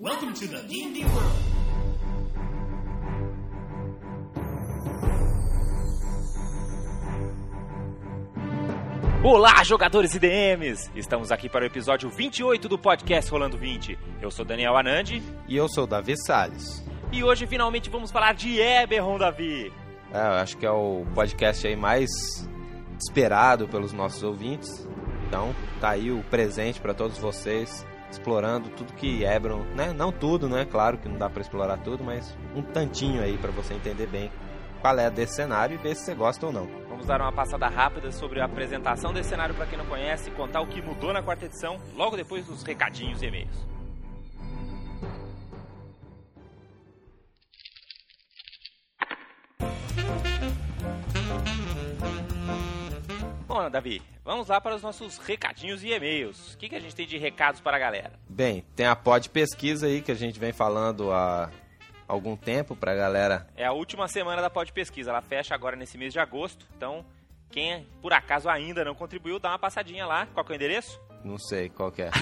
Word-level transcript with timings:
Welcome 0.00 0.32
to 0.34 0.48
the 0.48 0.62
D&D 0.62 1.04
world. 1.04 2.40
Olá, 9.22 9.62
jogadores 9.64 10.14
e 10.14 10.18
DMs! 10.18 10.90
Estamos 10.94 11.30
aqui 11.30 11.48
para 11.48 11.64
o 11.64 11.66
episódio 11.66 12.08
28 12.08 12.68
do 12.68 12.78
podcast 12.78 13.30
Rolando 13.30 13.58
20. 13.58 13.98
Eu 14.20 14.30
sou 14.30 14.44
Daniel 14.44 14.76
Anandi 14.76 15.22
E 15.46 15.56
eu 15.56 15.68
sou 15.68 15.86
Davi 15.86 16.16
Salles. 16.16 16.82
e 17.12 17.22
hoje 17.22 17.46
finalmente 17.46 17.90
vamos 17.90 18.10
falar 18.10 18.34
de 18.34 18.58
Eberron, 18.58 19.18
Davi. 19.18 19.72
É, 20.12 20.18
eu 20.18 20.32
acho 20.34 20.56
que 20.56 20.64
é 20.64 20.70
o 20.70 21.04
podcast 21.14 21.66
aí 21.66 21.76
mais 21.76 22.10
esperado 22.98 23.68
pelos 23.68 23.92
nossos 23.92 24.22
ouvintes. 24.22 24.88
Então, 25.26 25.54
tá 25.80 25.90
aí 25.90 26.10
o 26.10 26.24
presente 26.24 26.80
para 26.80 26.94
todos 26.94 27.18
vocês, 27.18 27.86
explorando 28.10 28.68
tudo 28.70 28.92
que 28.92 29.24
Ebron, 29.24 29.62
né? 29.74 29.92
Não 29.92 30.10
tudo, 30.10 30.48
né? 30.48 30.64
Claro 30.64 30.98
que 30.98 31.08
não 31.08 31.18
dá 31.18 31.28
para 31.30 31.42
explorar 31.42 31.78
tudo, 31.78 32.02
mas 32.02 32.36
um 32.54 32.62
tantinho 32.62 33.22
aí 33.22 33.38
para 33.38 33.50
você 33.50 33.74
entender 33.74 34.06
bem 34.06 34.30
qual 34.80 34.98
é 34.98 35.10
desse 35.10 35.36
cenário 35.36 35.74
e 35.74 35.78
ver 35.78 35.94
se 35.94 36.04
você 36.04 36.14
gosta 36.14 36.46
ou 36.46 36.52
não. 36.52 36.66
Vamos 36.88 37.06
dar 37.06 37.20
uma 37.20 37.32
passada 37.32 37.68
rápida 37.68 38.10
sobre 38.10 38.40
a 38.40 38.44
apresentação 38.44 39.12
desse 39.12 39.30
cenário 39.30 39.54
para 39.54 39.66
quem 39.66 39.78
não 39.78 39.86
conhece, 39.86 40.30
contar 40.32 40.60
o 40.60 40.66
que 40.66 40.82
mudou 40.82 41.12
na 41.12 41.22
quarta 41.22 41.46
edição, 41.46 41.78
logo 41.94 42.16
depois 42.16 42.46
dos 42.46 42.62
recadinhos 42.62 43.22
e 43.22 43.26
e-mails. 43.26 43.70
Bom, 53.46 53.68
Davi, 53.68 54.00
vamos 54.30 54.46
lá 54.46 54.60
para 54.60 54.76
os 54.76 54.82
nossos 54.82 55.18
recadinhos 55.18 55.82
e 55.82 55.88
e-mails. 55.88 56.54
O 56.54 56.58
que, 56.58 56.68
que 56.68 56.76
a 56.76 56.78
gente 56.78 56.94
tem 56.94 57.04
de 57.04 57.18
recados 57.18 57.60
para 57.60 57.76
a 57.76 57.80
galera? 57.80 58.12
Bem, 58.28 58.64
tem 58.76 58.86
a 58.86 58.94
pod 58.94 59.28
pesquisa 59.28 59.88
aí 59.88 60.00
que 60.00 60.12
a 60.12 60.14
gente 60.14 60.38
vem 60.38 60.52
falando 60.52 61.10
há 61.10 61.50
algum 62.06 62.36
tempo 62.36 62.76
pra 62.76 62.94
galera. 62.94 63.48
É 63.56 63.66
a 63.66 63.72
última 63.72 64.06
semana 64.06 64.40
da 64.40 64.48
Pod 64.48 64.72
Pesquisa, 64.72 65.10
ela 65.10 65.20
fecha 65.20 65.52
agora 65.52 65.74
nesse 65.74 65.98
mês 65.98 66.12
de 66.12 66.20
agosto, 66.20 66.64
então 66.76 67.04
quem 67.50 67.88
por 68.00 68.12
acaso 68.12 68.48
ainda 68.48 68.84
não 68.84 68.94
contribuiu, 68.94 69.40
dá 69.40 69.48
uma 69.48 69.58
passadinha 69.58 70.06
lá. 70.06 70.26
Qual 70.26 70.46
que 70.46 70.52
é 70.52 70.54
o 70.54 70.56
endereço? 70.56 71.00
Não 71.24 71.36
sei 71.36 71.68
qual 71.68 71.90
que 71.90 72.02
é. 72.02 72.10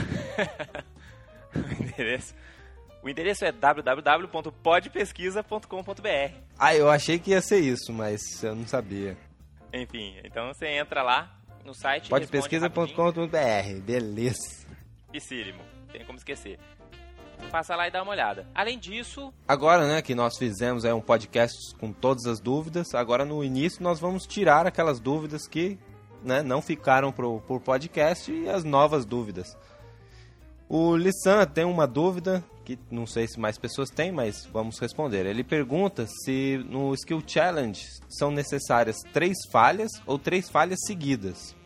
o 1.55 1.59
endereço, 1.85 2.35
o 3.03 3.09
endereço 3.11 3.45
é 3.45 3.53
www.podpesquisa.com.br. 3.53 6.35
Ah, 6.59 6.75
eu 6.75 6.89
achei 6.89 7.19
que 7.19 7.33
ia 7.33 7.43
ser 7.43 7.61
isso, 7.61 7.93
mas 7.93 8.43
eu 8.43 8.55
não 8.55 8.67
sabia. 8.67 9.15
Enfim, 9.75 10.19
então 10.25 10.49
você 10.49 10.69
entra 10.69 11.03
lá 11.03 11.38
no 11.69 11.75
site 11.75 12.11
responde 12.11 12.25
rapidinho. 12.25 12.95
Podpesquisa.com.br, 12.95 13.81
beleza. 13.83 14.67
Piscílimo, 15.13 15.61
tem 15.93 16.05
como 16.05 16.19
esquecer. 16.19 16.59
Passa 17.53 17.77
lá 17.77 17.87
e 17.87 17.91
dá 17.91 18.03
uma 18.03 18.13
olhada. 18.13 18.49
Além 18.55 18.79
disso, 18.79 19.33
Agora, 19.47 19.87
né, 19.87 20.03
que 20.03 20.15
nós 20.15 20.37
fizemos 20.37 20.85
é 20.85 20.93
um 20.93 21.01
podcast 21.01 21.57
com 21.79 21.93
todas 21.93 22.27
as 22.27 22.41
dúvidas, 22.41 22.95
agora 22.95 23.25
no 23.25 23.45
início 23.45 23.83
nós 23.83 24.01
vamos 24.01 24.27
tirar 24.27 24.67
aquelas 24.67 24.99
dúvidas 24.99 25.47
que 25.47 25.79
né, 26.23 26.43
não 26.43 26.61
ficaram 26.61 27.13
pro, 27.13 27.41
por 27.43 27.61
podcast 27.61 28.33
e 28.33 28.49
as 28.49 28.65
novas 28.65 29.05
dúvidas. 29.05 29.57
O 30.69 30.97
Lissan 30.97 31.47
tem 31.47 31.65
uma 31.65 31.87
dúvida 31.87 32.45
que 32.65 32.79
não 32.91 33.07
sei 33.07 33.27
se 33.27 33.41
mais 33.41 33.57
pessoas 33.57 33.89
têm, 33.89 34.13
mas 34.13 34.45
vamos 34.53 34.79
responder. 34.79 35.25
Ele 35.25 35.43
pergunta 35.43 36.07
se 36.07 36.59
no 36.69 36.93
Skill 36.93 37.23
Challenge 37.27 37.83
são 38.11 38.31
necessárias 38.31 38.97
três 39.13 39.37
falhas 39.51 39.91
ou 40.05 40.19
três 40.19 40.51
falhas 40.51 40.79
seguidas. 40.87 41.57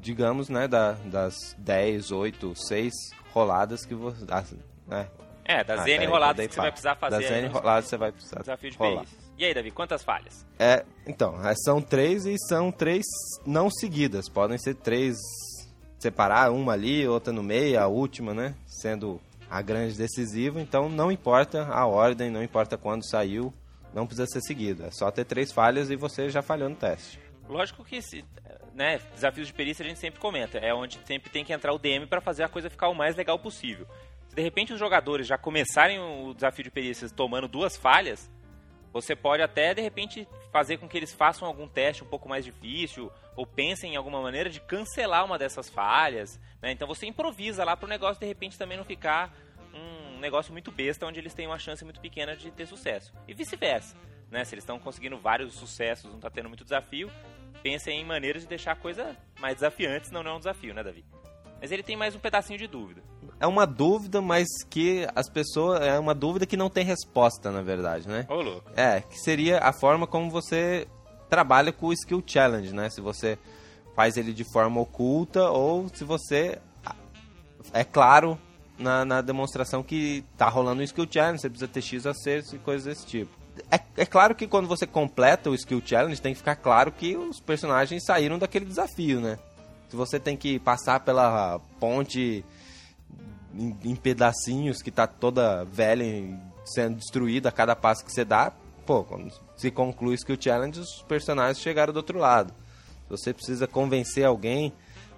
Digamos, 0.00 0.48
né, 0.48 0.66
da, 0.66 0.92
das 0.92 1.54
10, 1.58 2.10
8, 2.10 2.54
6 2.56 2.92
roladas 3.32 3.84
que 3.84 3.94
você. 3.94 4.24
Né, 4.86 5.08
é, 5.44 5.62
das 5.62 5.80
Ah, 5.80 5.90
N 5.90 6.06
roladas 6.06 6.46
que 6.46 6.54
você 6.54 6.60
vai 6.60 6.70
precisar 6.70 6.96
fazer 6.96 7.20
Das 7.20 7.30
N 7.30 7.48
no 7.48 7.54
roladas 7.54 7.84
você 7.88 7.96
vai 7.96 8.12
precisar 8.12 8.40
desafio 8.40 8.70
de 8.70 8.76
rolar. 8.76 9.04
E 9.38 9.44
aí, 9.44 9.54
Davi, 9.54 9.70
quantas 9.70 10.02
falhas? 10.02 10.46
É, 10.58 10.84
então, 11.06 11.46
é, 11.46 11.54
são 11.54 11.80
três 11.80 12.24
e 12.24 12.36
são 12.48 12.72
três 12.72 13.04
não 13.44 13.70
seguidas. 13.70 14.28
Podem 14.28 14.56
ser 14.58 14.74
três 14.74 15.16
separar, 15.98 16.50
uma 16.50 16.72
ali, 16.72 17.06
outra 17.06 17.32
no 17.32 17.42
meio, 17.42 17.80
a 17.80 17.86
última, 17.86 18.32
né? 18.32 18.54
Sendo 18.66 19.20
a 19.50 19.62
grande 19.62 19.96
decisiva. 19.96 20.60
Então 20.60 20.88
não 20.88 21.10
importa 21.10 21.66
a 21.66 21.86
ordem, 21.86 22.30
não 22.30 22.42
importa 22.42 22.76
quando 22.76 23.08
saiu, 23.08 23.52
não 23.94 24.06
precisa 24.06 24.26
ser 24.26 24.40
seguido. 24.40 24.84
É 24.84 24.90
só 24.90 25.10
ter 25.10 25.24
três 25.24 25.52
falhas 25.52 25.90
e 25.90 25.96
você 25.96 26.28
já 26.28 26.42
falhou 26.42 26.68
no 26.68 26.76
teste. 26.76 27.20
Lógico 27.48 27.84
que 27.84 28.02
se, 28.02 28.24
né, 28.74 28.98
desafios 29.14 29.46
de 29.46 29.54
perícia 29.54 29.84
a 29.84 29.88
gente 29.88 30.00
sempre 30.00 30.20
comenta, 30.20 30.58
é 30.58 30.74
onde 30.74 30.98
sempre 31.04 31.30
tem 31.30 31.44
que 31.44 31.52
entrar 31.52 31.72
o 31.72 31.78
DM 31.78 32.06
para 32.06 32.20
fazer 32.20 32.42
a 32.42 32.48
coisa 32.48 32.68
ficar 32.68 32.88
o 32.88 32.94
mais 32.94 33.14
legal 33.14 33.38
possível. 33.38 33.86
Se 34.28 34.34
de 34.34 34.42
repente 34.42 34.72
os 34.72 34.78
jogadores 34.78 35.26
já 35.26 35.38
começarem 35.38 35.98
o 35.98 36.34
desafio 36.34 36.64
de 36.64 36.70
perícias 36.70 37.12
tomando 37.12 37.46
duas 37.46 37.76
falhas, 37.76 38.30
você 38.92 39.14
pode 39.14 39.42
até 39.42 39.74
de 39.74 39.82
repente 39.82 40.26
fazer 40.50 40.78
com 40.78 40.88
que 40.88 40.96
eles 40.96 41.12
façam 41.12 41.46
algum 41.46 41.68
teste 41.68 42.02
um 42.02 42.06
pouco 42.06 42.28
mais 42.28 42.44
difícil 42.44 43.12
ou 43.36 43.46
pensem 43.46 43.92
em 43.92 43.96
alguma 43.96 44.22
maneira 44.22 44.48
de 44.48 44.60
cancelar 44.60 45.24
uma 45.24 45.38
dessas 45.38 45.68
falhas, 45.68 46.40
né? 46.62 46.72
Então 46.72 46.88
você 46.88 47.06
improvisa 47.06 47.62
lá 47.62 47.76
para 47.76 47.86
o 47.86 47.88
negócio 47.88 48.18
de 48.18 48.26
repente 48.26 48.58
também 48.58 48.78
não 48.78 48.84
ficar 48.84 49.36
um 49.74 50.18
negócio 50.18 50.52
muito 50.52 50.72
besta 50.72 51.06
onde 51.06 51.20
eles 51.20 51.34
têm 51.34 51.46
uma 51.46 51.58
chance 51.58 51.84
muito 51.84 52.00
pequena 52.00 52.34
de 52.34 52.50
ter 52.50 52.66
sucesso. 52.66 53.12
E 53.28 53.34
vice-versa, 53.34 53.94
né? 54.30 54.44
Se 54.44 54.54
eles 54.54 54.62
estão 54.62 54.78
conseguindo 54.78 55.18
vários 55.18 55.54
sucessos, 55.54 56.10
não 56.10 56.16
está 56.16 56.30
tendo 56.30 56.48
muito 56.48 56.64
desafio, 56.64 57.10
pensem 57.62 58.00
em 58.00 58.04
maneiras 58.04 58.42
de 58.42 58.48
deixar 58.48 58.72
a 58.72 58.76
coisa 58.76 59.16
mais 59.40 59.56
desafiante, 59.56 60.08
senão 60.08 60.22
não 60.22 60.32
é 60.32 60.34
um 60.34 60.38
desafio, 60.38 60.74
né, 60.74 60.82
Davi? 60.82 61.04
Mas 61.60 61.72
ele 61.72 61.82
tem 61.82 61.96
mais 61.96 62.14
um 62.14 62.18
pedacinho 62.18 62.58
de 62.58 62.66
dúvida. 62.66 63.02
É 63.40 63.46
uma 63.46 63.66
dúvida, 63.66 64.20
mas 64.20 64.46
que 64.68 65.06
as 65.14 65.28
pessoas. 65.28 65.80
É 65.80 65.98
uma 65.98 66.14
dúvida 66.14 66.46
que 66.46 66.56
não 66.56 66.70
tem 66.70 66.84
resposta, 66.84 67.50
na 67.50 67.62
verdade, 67.62 68.06
né? 68.08 68.26
Ô, 68.28 68.40
louco. 68.40 68.70
É, 68.76 69.00
que 69.00 69.18
seria 69.18 69.58
a 69.58 69.72
forma 69.72 70.06
como 70.06 70.30
você 70.30 70.86
trabalha 71.28 71.72
com 71.72 71.86
o 71.86 71.92
Skill 71.92 72.22
Challenge, 72.26 72.72
né? 72.72 72.88
Se 72.90 73.00
você 73.00 73.38
faz 73.94 74.16
ele 74.16 74.32
de 74.32 74.44
forma 74.52 74.80
oculta 74.80 75.50
ou 75.50 75.88
se 75.88 76.04
você 76.04 76.58
é 77.72 77.84
claro 77.84 78.38
na, 78.78 79.04
na 79.04 79.20
demonstração 79.20 79.82
que 79.82 80.24
tá 80.36 80.48
rolando 80.48 80.80
o 80.80 80.84
Skill 80.84 81.08
Challenge, 81.10 81.40
você 81.40 81.48
precisa 81.48 81.68
ter 81.68 81.82
X 81.82 82.06
acertos 82.06 82.52
e 82.52 82.58
coisas 82.58 82.84
desse 82.84 83.06
tipo. 83.06 83.35
É, 83.70 83.80
é 83.96 84.06
claro 84.06 84.34
que 84.34 84.46
quando 84.46 84.68
você 84.68 84.86
completa 84.86 85.50
o 85.50 85.54
Skill 85.54 85.82
Challenge, 85.84 86.20
tem 86.20 86.32
que 86.32 86.38
ficar 86.38 86.56
claro 86.56 86.92
que 86.92 87.16
os 87.16 87.40
personagens 87.40 88.04
saíram 88.04 88.38
daquele 88.38 88.64
desafio, 88.64 89.20
né? 89.20 89.38
Se 89.88 89.96
você 89.96 90.18
tem 90.18 90.36
que 90.36 90.58
passar 90.58 91.00
pela 91.00 91.60
ponte 91.80 92.44
em, 93.54 93.76
em 93.84 93.96
pedacinhos 93.96 94.82
que 94.82 94.90
tá 94.90 95.06
toda 95.06 95.64
velha 95.64 96.04
sendo 96.64 96.96
destruída 96.96 97.48
a 97.48 97.52
cada 97.52 97.76
passo 97.76 98.04
que 98.04 98.12
você 98.12 98.24
dá, 98.24 98.52
pô, 98.84 99.04
quando 99.04 99.32
se 99.56 99.70
conclui 99.70 100.12
o 100.12 100.14
Skill 100.14 100.36
Challenge, 100.40 100.80
os 100.80 101.02
personagens 101.02 101.60
chegaram 101.60 101.92
do 101.92 101.98
outro 101.98 102.18
lado. 102.18 102.52
Se 103.04 103.10
você 103.10 103.32
precisa 103.32 103.66
convencer 103.66 104.24
alguém 104.24 104.72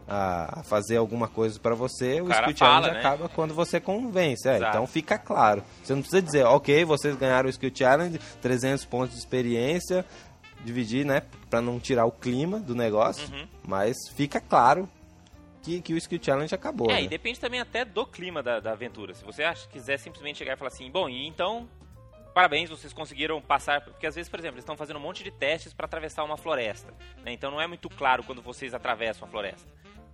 a 0.09 0.63
fazer 0.63 0.97
alguma 0.97 1.29
coisa 1.29 1.61
pra 1.61 1.75
você, 1.75 2.21
o, 2.21 2.27
cara 2.27 2.51
Skill 2.51 2.57
fala, 2.67 2.73
Challenge 2.87 2.95
né? 2.95 3.01
acaba 3.01 3.29
quando 3.29 3.53
você 3.55 3.79
convence. 3.79 4.49
É, 4.49 4.57
então 4.59 4.87
fica 4.87 5.19
claro. 5.19 5.63
Você 5.83 5.93
não 5.95 6.01
precisa 6.01 6.23
dizer, 6.23 6.45
ok, 6.47 6.85
vocês 6.85 7.15
ganharam 7.17 7.47
o 7.47 7.51
Skill 7.51 7.71
Challenge, 7.75 8.19
300 8.41 8.85
pontos 8.87 9.13
de 9.15 9.19
experiência, 9.21 10.05
dividir, 10.65 11.05
né, 11.05 11.23
pra 11.51 11.61
não 11.61 11.79
tirar 11.79 12.05
o 12.07 12.11
clima 12.11 12.59
do 12.59 12.75
negócio, 12.75 13.29
Uhum. 13.33 13.47
mas 13.67 13.97
fica 14.15 14.41
claro 14.41 14.89
que, 15.63 15.81
que 15.83 15.93
o 15.93 15.97
Skill 15.99 16.19
Challenge 16.23 16.55
acabou. 16.55 16.91
É, 16.91 16.95
né? 16.95 17.03
e 17.03 17.09
depende 17.09 17.39
também 17.39 17.61
até 17.61 17.85
do 17.85 18.07
clima 18.07 18.43
da, 18.43 18.59
da 18.61 18.73
aventura. 18.73 19.15
Se 19.15 19.23
você 19.25 19.43
acha, 19.45 19.69
quiser 19.69 19.99
simplesmente 19.99 20.39
chegar 20.39 20.55
e 20.55 20.57
falar 20.57 20.69
assim, 20.69 20.91
bom, 20.91 21.09
e 21.09 21.27
então, 21.27 21.69
parabéns, 22.35 22.71
vocês 22.71 22.93
conseguiram 22.93 23.41
passar. 23.43 23.83
Porque 23.83 24.07
às 24.07 24.15
vezes, 24.15 24.31
por 24.31 24.39
exemplo, 24.39 24.55
eles 24.55 24.63
estão 24.63 24.77
fazendo 24.77 24.97
um 24.97 25.03
monte 25.03 25.23
de 25.23 25.31
testes 25.31 25.73
para 25.75 25.85
atravessar 25.87 26.25
uma 26.25 26.37
floresta. 26.39 26.93
né? 27.25 27.33
Então 27.33 27.51
não 27.51 27.61
é 27.61 27.67
muito 27.67 27.89
claro 27.91 28.23
quando 28.25 28.41
vocês 28.41 28.73
atravessam 28.73 29.29
a 29.29 29.31
floresta. 29.31 29.69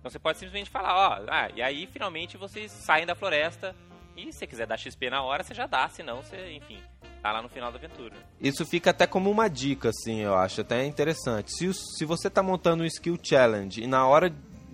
Então 0.05 0.11
você 0.11 0.19
pode 0.19 0.37
simplesmente 0.37 0.69
falar, 0.69 0.95
ó, 0.95 1.25
ah, 1.27 1.49
e 1.55 1.63
aí 1.63 1.87
finalmente 1.91 2.37
vocês 2.37 2.71
saem 2.71 3.07
da 3.07 3.15
floresta. 3.15 3.75
E 4.15 4.31
se 4.31 4.37
você 4.37 4.45
quiser 4.45 4.67
dar 4.67 4.77
XP 4.77 5.09
na 5.09 5.23
hora, 5.23 5.43
você 5.43 5.55
já 5.55 5.65
dá, 5.65 5.89
senão 5.89 6.21
você, 6.21 6.53
enfim, 6.53 6.77
tá 7.23 7.31
lá 7.31 7.41
no 7.41 7.49
final 7.49 7.71
da 7.71 7.79
aventura. 7.79 8.13
Isso 8.39 8.63
fica 8.67 8.91
até 8.91 9.07
como 9.07 9.31
uma 9.31 9.49
dica, 9.49 9.89
assim, 9.89 10.19
eu 10.21 10.35
acho 10.35 10.61
até 10.61 10.85
interessante. 10.85 11.51
Se, 11.51 11.73
se 11.73 12.05
você 12.05 12.29
tá 12.29 12.43
montando 12.43 12.83
um 12.83 12.85
skill 12.85 13.17
challenge 13.19 13.81
e 13.81 13.87
na 13.87 14.05
hora 14.05 14.31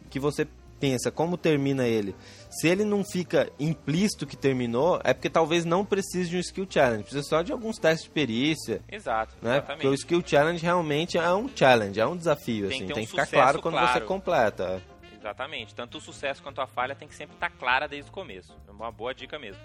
que 0.09 0.19
você 0.19 0.45
pensa 0.81 1.09
como 1.09 1.37
termina 1.37 1.87
ele, 1.87 2.13
se 2.49 2.67
ele 2.67 2.83
não 2.83 3.01
fica 3.01 3.49
implícito 3.57 4.27
que 4.27 4.35
terminou, 4.35 4.99
é 5.01 5.13
porque 5.13 5.29
talvez 5.29 5.63
não 5.63 5.85
precise 5.85 6.29
de 6.29 6.35
um 6.35 6.39
skill 6.41 6.67
challenge, 6.69 7.03
precisa 7.03 7.23
só 7.23 7.41
de 7.41 7.53
alguns 7.53 7.77
testes 7.77 8.03
de 8.03 8.09
perícia, 8.09 8.81
Exato, 8.91 9.33
né? 9.41 9.61
Porque 9.61 9.87
o 9.87 9.93
exatamente. 9.93 9.99
skill 10.01 10.23
challenge 10.25 10.61
realmente 10.61 11.17
é 11.17 11.33
um 11.33 11.49
challenge, 11.55 11.99
é 11.99 12.05
um 12.05 12.17
desafio, 12.17 12.67
Tem 12.67 12.79
que 12.79 12.83
assim, 12.83 12.91
um 12.91 12.95
tem 12.95 13.05
que 13.05 13.11
ficar 13.11 13.27
claro 13.27 13.61
quando 13.61 13.75
você 13.75 13.85
claro. 13.85 14.05
completa. 14.05 14.90
Exatamente. 15.21 15.75
Tanto 15.75 15.99
o 15.99 16.01
sucesso 16.01 16.41
quanto 16.41 16.61
a 16.61 16.67
falha 16.67 16.95
tem 16.95 17.07
que 17.07 17.13
sempre 17.13 17.35
estar 17.35 17.51
clara 17.51 17.87
desde 17.87 18.09
o 18.09 18.13
começo. 18.13 18.57
É 18.67 18.71
uma 18.71 18.91
boa 18.91 19.13
dica 19.13 19.37
mesmo. 19.37 19.61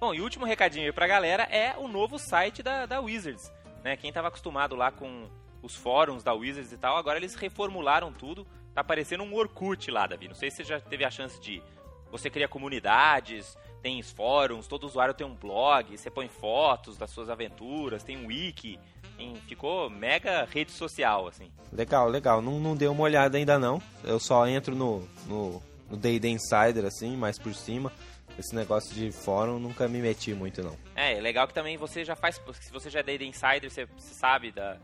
Bom, 0.00 0.14
e 0.14 0.22
último 0.22 0.46
recadinho 0.46 0.86
aí 0.86 0.92
pra 0.92 1.06
galera 1.06 1.42
é 1.44 1.76
o 1.76 1.86
novo 1.86 2.18
site 2.18 2.62
da, 2.62 2.86
da 2.86 2.98
Wizards. 2.98 3.52
Né? 3.84 3.94
Quem 3.96 4.10
tava 4.10 4.28
acostumado 4.28 4.74
lá 4.74 4.90
com 4.90 5.28
os 5.62 5.76
fóruns 5.76 6.22
da 6.22 6.32
Wizards 6.32 6.72
e 6.72 6.78
tal, 6.78 6.96
agora 6.96 7.18
eles 7.18 7.34
reformularam 7.34 8.10
tudo. 8.10 8.46
Tá 8.74 8.82
parecendo 8.82 9.22
um 9.22 9.34
Orkut 9.34 9.90
lá, 9.90 10.06
Davi. 10.06 10.28
Não 10.28 10.34
sei 10.34 10.50
se 10.50 10.58
você 10.58 10.64
já 10.64 10.80
teve 10.80 11.04
a 11.04 11.10
chance 11.10 11.38
de 11.38 11.62
Você 12.10 12.30
cria 12.30 12.48
comunidades, 12.48 13.58
tem 13.82 14.02
fóruns, 14.02 14.66
todo 14.66 14.84
usuário 14.84 15.12
tem 15.12 15.26
um 15.26 15.34
blog, 15.34 15.96
você 15.96 16.10
põe 16.10 16.28
fotos 16.28 16.96
das 16.96 17.10
suas 17.10 17.28
aventuras, 17.28 18.02
tem 18.02 18.16
um 18.16 18.28
wiki, 18.28 18.80
em, 19.18 19.34
ficou 19.46 19.88
mega 19.90 20.44
rede 20.44 20.72
social, 20.72 21.28
assim. 21.28 21.50
Legal, 21.72 22.08
legal. 22.08 22.40
Não, 22.42 22.58
não 22.58 22.76
dei 22.76 22.88
uma 22.88 23.02
olhada 23.02 23.38
ainda 23.38 23.58
não. 23.58 23.80
Eu 24.04 24.18
só 24.18 24.46
entro 24.46 24.74
no, 24.74 25.06
no, 25.26 25.62
no 25.90 25.96
D&D 25.96 26.28
Insider, 26.28 26.84
assim, 26.84 27.16
mais 27.16 27.38
por 27.38 27.54
cima. 27.54 27.92
Esse 28.38 28.54
negócio 28.54 28.94
de 28.94 29.10
fórum 29.10 29.58
nunca 29.58 29.88
me 29.88 29.98
meti 29.98 30.34
muito, 30.34 30.62
não. 30.62 30.76
É, 30.94 31.18
legal 31.20 31.48
que 31.48 31.54
também 31.54 31.76
você 31.76 32.04
já 32.04 32.14
faz, 32.14 32.40
se 32.60 32.70
você 32.70 32.90
já 32.90 33.00
é 33.00 33.02
D&D 33.02 33.24
Insider, 33.26 33.70
você, 33.70 33.88
sabe 33.96 34.52
da, 34.52 34.76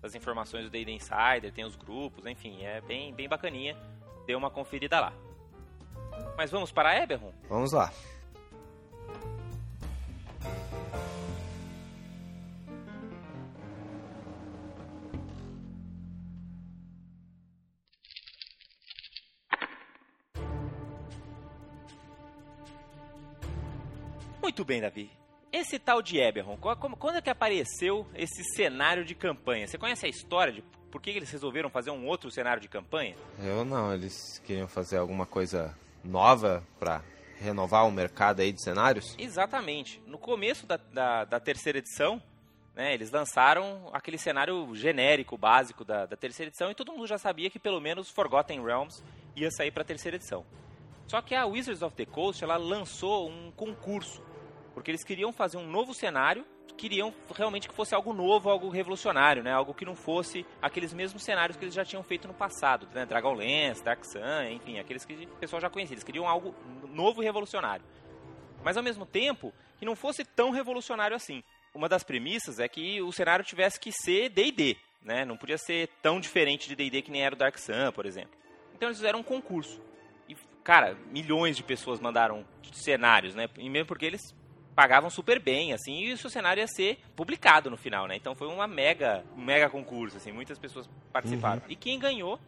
das 0.00 0.14
informações 0.14 0.64
do 0.64 0.70
D&D 0.70 0.92
Insider, 0.92 1.52
tem 1.52 1.64
os 1.64 1.74
grupos, 1.74 2.24
enfim, 2.26 2.62
é 2.62 2.80
bem, 2.80 3.12
bem 3.12 3.28
bacaninha. 3.28 3.76
Dê 4.26 4.34
uma 4.34 4.50
conferida 4.50 5.00
lá. 5.00 5.12
Mas 6.36 6.50
vamos 6.50 6.70
para 6.70 6.96
Eberron? 7.02 7.32
Vamos 7.48 7.72
lá. 7.72 7.92
Muito 24.60 24.68
bem, 24.68 24.82
Davi. 24.82 25.10
Esse 25.50 25.78
tal 25.78 26.02
de 26.02 26.18
Eberron, 26.18 26.58
quando 26.58 27.16
é 27.16 27.22
que 27.22 27.30
apareceu 27.30 28.06
esse 28.14 28.44
cenário 28.44 29.06
de 29.06 29.14
campanha? 29.14 29.66
Você 29.66 29.78
conhece 29.78 30.04
a 30.04 30.08
história 30.10 30.52
de 30.52 30.62
por 30.90 31.00
que 31.00 31.08
eles 31.08 31.30
resolveram 31.30 31.70
fazer 31.70 31.90
um 31.90 32.06
outro 32.06 32.30
cenário 32.30 32.60
de 32.60 32.68
campanha? 32.68 33.16
Eu 33.42 33.64
não, 33.64 33.94
eles 33.94 34.38
queriam 34.44 34.68
fazer 34.68 34.98
alguma 34.98 35.24
coisa 35.24 35.74
nova 36.04 36.62
para 36.78 37.02
renovar 37.38 37.88
o 37.88 37.90
mercado 37.90 38.40
aí 38.40 38.52
de 38.52 38.62
cenários? 38.62 39.16
Exatamente. 39.18 39.98
No 40.06 40.18
começo 40.18 40.66
da, 40.66 40.76
da, 40.76 41.24
da 41.24 41.40
terceira 41.40 41.78
edição, 41.78 42.22
né, 42.74 42.92
eles 42.92 43.10
lançaram 43.10 43.88
aquele 43.94 44.18
cenário 44.18 44.74
genérico, 44.74 45.38
básico 45.38 45.86
da, 45.86 46.04
da 46.04 46.18
terceira 46.18 46.50
edição, 46.50 46.70
e 46.70 46.74
todo 46.74 46.92
mundo 46.92 47.06
já 47.06 47.16
sabia 47.16 47.48
que 47.48 47.58
pelo 47.58 47.80
menos 47.80 48.10
Forgotten 48.10 48.62
Realms 48.62 49.02
ia 49.34 49.50
sair 49.50 49.70
para 49.70 49.84
a 49.84 49.86
terceira 49.86 50.18
edição. 50.18 50.44
Só 51.06 51.22
que 51.22 51.34
a 51.34 51.46
Wizards 51.46 51.80
of 51.80 51.96
the 51.96 52.04
Coast 52.04 52.44
ela 52.44 52.58
lançou 52.58 53.30
um 53.30 53.50
concurso 53.52 54.28
porque 54.74 54.90
eles 54.90 55.04
queriam 55.04 55.32
fazer 55.32 55.56
um 55.56 55.66
novo 55.66 55.92
cenário, 55.94 56.44
queriam 56.80 57.12
realmente 57.36 57.68
que 57.68 57.74
fosse 57.74 57.94
algo 57.94 58.14
novo, 58.14 58.48
algo 58.48 58.70
revolucionário, 58.70 59.42
né? 59.42 59.52
Algo 59.52 59.74
que 59.74 59.84
não 59.84 59.94
fosse 59.94 60.46
aqueles 60.62 60.94
mesmos 60.94 61.22
cenários 61.22 61.58
que 61.58 61.64
eles 61.64 61.74
já 61.74 61.84
tinham 61.84 62.02
feito 62.02 62.26
no 62.26 62.32
passado, 62.32 62.88
né? 62.94 63.04
Dragonlance, 63.04 63.84
Dark 63.84 64.02
Sun, 64.04 64.44
enfim, 64.50 64.78
aqueles 64.78 65.04
que 65.04 65.12
o 65.12 65.36
pessoal 65.36 65.60
já 65.60 65.68
conhecia. 65.68 65.94
Eles 65.94 66.04
queriam 66.04 66.26
algo 66.26 66.54
novo 66.88 67.22
e 67.22 67.24
revolucionário. 67.26 67.84
Mas 68.64 68.78
ao 68.78 68.82
mesmo 68.82 69.04
tempo, 69.04 69.52
que 69.78 69.84
não 69.84 69.94
fosse 69.94 70.24
tão 70.24 70.50
revolucionário 70.50 71.14
assim. 71.14 71.42
Uma 71.74 71.88
das 71.88 72.02
premissas 72.02 72.58
é 72.58 72.66
que 72.66 73.00
o 73.02 73.12
cenário 73.12 73.44
tivesse 73.44 73.78
que 73.78 73.92
ser 73.92 74.30
D&D, 74.30 74.76
né? 75.02 75.24
Não 75.26 75.36
podia 75.36 75.58
ser 75.58 75.88
tão 76.00 76.18
diferente 76.18 76.66
de 76.66 76.74
D&D 76.74 77.02
que 77.02 77.10
nem 77.10 77.22
era 77.22 77.34
o 77.34 77.38
Dark 77.38 77.58
Sun, 77.58 77.92
por 77.94 78.06
exemplo. 78.06 78.32
Então 78.74 78.88
eles 78.88 78.98
fizeram 78.98 79.20
um 79.20 79.22
concurso. 79.22 79.80
E, 80.26 80.34
cara, 80.64 80.96
milhões 81.10 81.58
de 81.58 81.62
pessoas 81.62 82.00
mandaram 82.00 82.44
cenários, 82.72 83.34
né? 83.34 83.48
E 83.58 83.68
mesmo 83.68 83.86
porque 83.86 84.06
eles 84.06 84.34
pagavam 84.80 85.10
super 85.10 85.38
bem, 85.38 85.74
assim, 85.74 86.04
e 86.04 86.12
o 86.14 86.16
seu 86.16 86.30
cenário 86.30 86.62
ia 86.62 86.66
ser 86.66 86.98
publicado 87.14 87.68
no 87.68 87.76
final, 87.76 88.06
né? 88.06 88.16
Então 88.16 88.34
foi 88.34 88.48
uma 88.48 88.66
mega, 88.66 89.22
um 89.36 89.44
mega 89.44 89.68
concurso, 89.68 90.16
assim, 90.16 90.32
muitas 90.32 90.58
pessoas 90.58 90.88
participaram. 91.12 91.60
Uhum. 91.60 91.70
E 91.70 91.76
quem 91.76 91.98
ganhou 91.98 92.40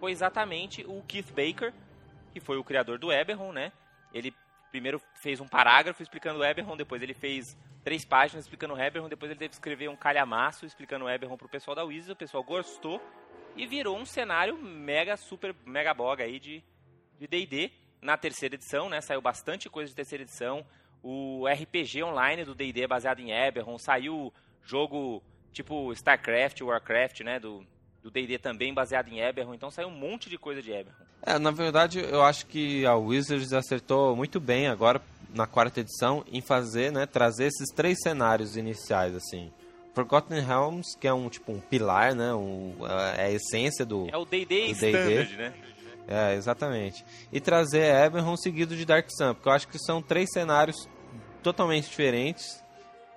foi 0.00 0.10
exatamente 0.10 0.84
o 0.88 1.00
Keith 1.06 1.28
Baker, 1.28 1.72
que 2.32 2.40
foi 2.40 2.58
o 2.58 2.64
criador 2.64 2.98
do 2.98 3.12
Eberron, 3.12 3.52
né? 3.52 3.70
Ele 4.12 4.34
primeiro 4.72 5.00
fez 5.22 5.40
um 5.40 5.46
parágrafo 5.46 6.02
explicando 6.02 6.40
o 6.40 6.44
Eberron, 6.44 6.76
depois 6.76 7.00
ele 7.00 7.14
fez 7.14 7.56
três 7.84 8.04
páginas 8.04 8.44
explicando 8.44 8.74
o 8.74 8.82
Eberron, 8.82 9.08
depois 9.08 9.30
ele 9.30 9.38
teve 9.38 9.50
que 9.50 9.54
escrever 9.54 9.88
um 9.88 9.96
calhamaço 9.96 10.66
explicando 10.66 11.04
o 11.04 11.08
Eberron 11.08 11.36
pro 11.36 11.48
pessoal 11.48 11.76
da 11.76 11.84
Wizards, 11.84 12.10
o 12.10 12.16
pessoal 12.16 12.42
gostou 12.42 13.00
e 13.54 13.68
virou 13.68 13.96
um 13.96 14.04
cenário 14.04 14.58
mega, 14.58 15.16
super, 15.16 15.54
mega 15.64 15.94
boga 15.94 16.24
aí 16.24 16.40
de 16.40 16.60
D&D 17.20 17.70
na 18.02 18.16
terceira 18.16 18.56
edição, 18.56 18.88
né? 18.88 19.00
Saiu 19.00 19.22
bastante 19.22 19.70
coisa 19.70 19.88
de 19.88 19.94
terceira 19.94 20.24
edição, 20.24 20.66
o 21.02 21.46
RPG 21.46 22.02
online 22.02 22.44
do 22.44 22.54
D&D 22.54 22.82
é 22.82 22.86
baseado 22.86 23.20
em 23.20 23.30
Eberron, 23.30 23.78
saiu 23.78 24.32
jogo 24.64 25.22
tipo 25.52 25.92
StarCraft, 25.92 26.60
Warcraft, 26.60 27.20
né, 27.20 27.40
do 27.40 27.64
do 28.02 28.10
D&D 28.10 28.38
também 28.38 28.72
baseado 28.72 29.08
em 29.08 29.20
Eberron, 29.20 29.54
então 29.54 29.70
saiu 29.70 29.88
um 29.88 29.92
monte 29.92 30.30
de 30.30 30.38
coisa 30.38 30.62
de 30.62 30.70
Eberron. 30.70 31.04
É, 31.22 31.38
na 31.38 31.50
verdade, 31.50 31.98
eu 32.00 32.22
acho 32.22 32.46
que 32.46 32.86
a 32.86 32.94
Wizards 32.94 33.52
acertou 33.52 34.14
muito 34.14 34.38
bem 34.40 34.68
agora 34.68 35.02
na 35.34 35.46
quarta 35.46 35.80
edição 35.80 36.24
em 36.30 36.40
fazer, 36.40 36.90
né, 36.90 37.06
trazer 37.06 37.46
esses 37.46 37.68
três 37.74 37.98
cenários 38.02 38.56
iniciais 38.56 39.14
assim. 39.14 39.52
Forgotten 39.94 40.40
Realms, 40.40 40.96
que 40.98 41.08
é 41.08 41.12
um 41.12 41.28
tipo 41.28 41.52
um 41.52 41.60
pilar, 41.60 42.14
né, 42.14 42.32
um, 42.32 42.74
é 43.16 43.26
a 43.26 43.30
essência 43.30 43.84
do 43.84 44.08
É 44.10 44.16
o 44.16 44.24
D&D 44.24 44.70
standard, 44.70 45.36
né? 45.36 45.52
É, 46.08 46.34
exatamente. 46.34 47.04
E 47.30 47.38
trazer 47.38 47.94
Eberron 48.06 48.36
seguido 48.36 48.74
de 48.74 48.86
Dark 48.86 49.06
Sun, 49.10 49.34
porque 49.34 49.48
eu 49.48 49.52
acho 49.52 49.68
que 49.68 49.78
são 49.78 50.00
três 50.00 50.30
cenários 50.32 50.88
totalmente 51.42 51.88
diferentes, 51.88 52.64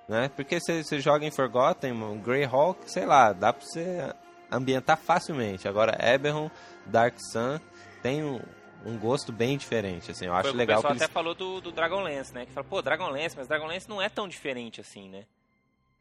né? 0.10 0.30
Porque 0.36 0.60
você, 0.60 0.84
você 0.84 1.00
joga 1.00 1.26
em 1.26 1.32
Forgotten, 1.32 1.94
Greyhawk, 2.22 2.92
sei 2.92 3.06
lá, 3.06 3.32
dá 3.32 3.54
pra 3.54 3.66
você 3.66 4.14
ambientar 4.52 4.98
facilmente. 4.98 5.70
Agora, 5.70 5.98
Eberron, 6.06 6.52
Dark 6.86 7.16
Sun, 7.32 7.62
tem 8.04 8.22
um, 8.24 8.42
um 8.86 8.98
gosto 8.98 9.32
bem 9.32 9.58
diferente, 9.58 10.12
assim, 10.12 10.26
eu 10.26 10.34
acho 10.34 10.50
Foi, 10.50 10.58
legal. 10.58 10.80
O 10.80 10.82
pessoal 10.82 10.94
até 10.94 11.06
eles... 11.06 11.14
falou 11.14 11.34
do, 11.34 11.62
do 11.62 11.72
Dragonlance, 11.72 12.34
né? 12.34 12.46
Que 12.46 12.52
falou, 12.52 12.70
pô, 12.70 12.82
Dragonlance, 12.82 13.38
mas 13.38 13.48
Dragonlance 13.48 13.88
não 13.88 14.02
é 14.02 14.10
tão 14.10 14.28
diferente 14.28 14.82
assim, 14.82 15.08
né? 15.10 15.24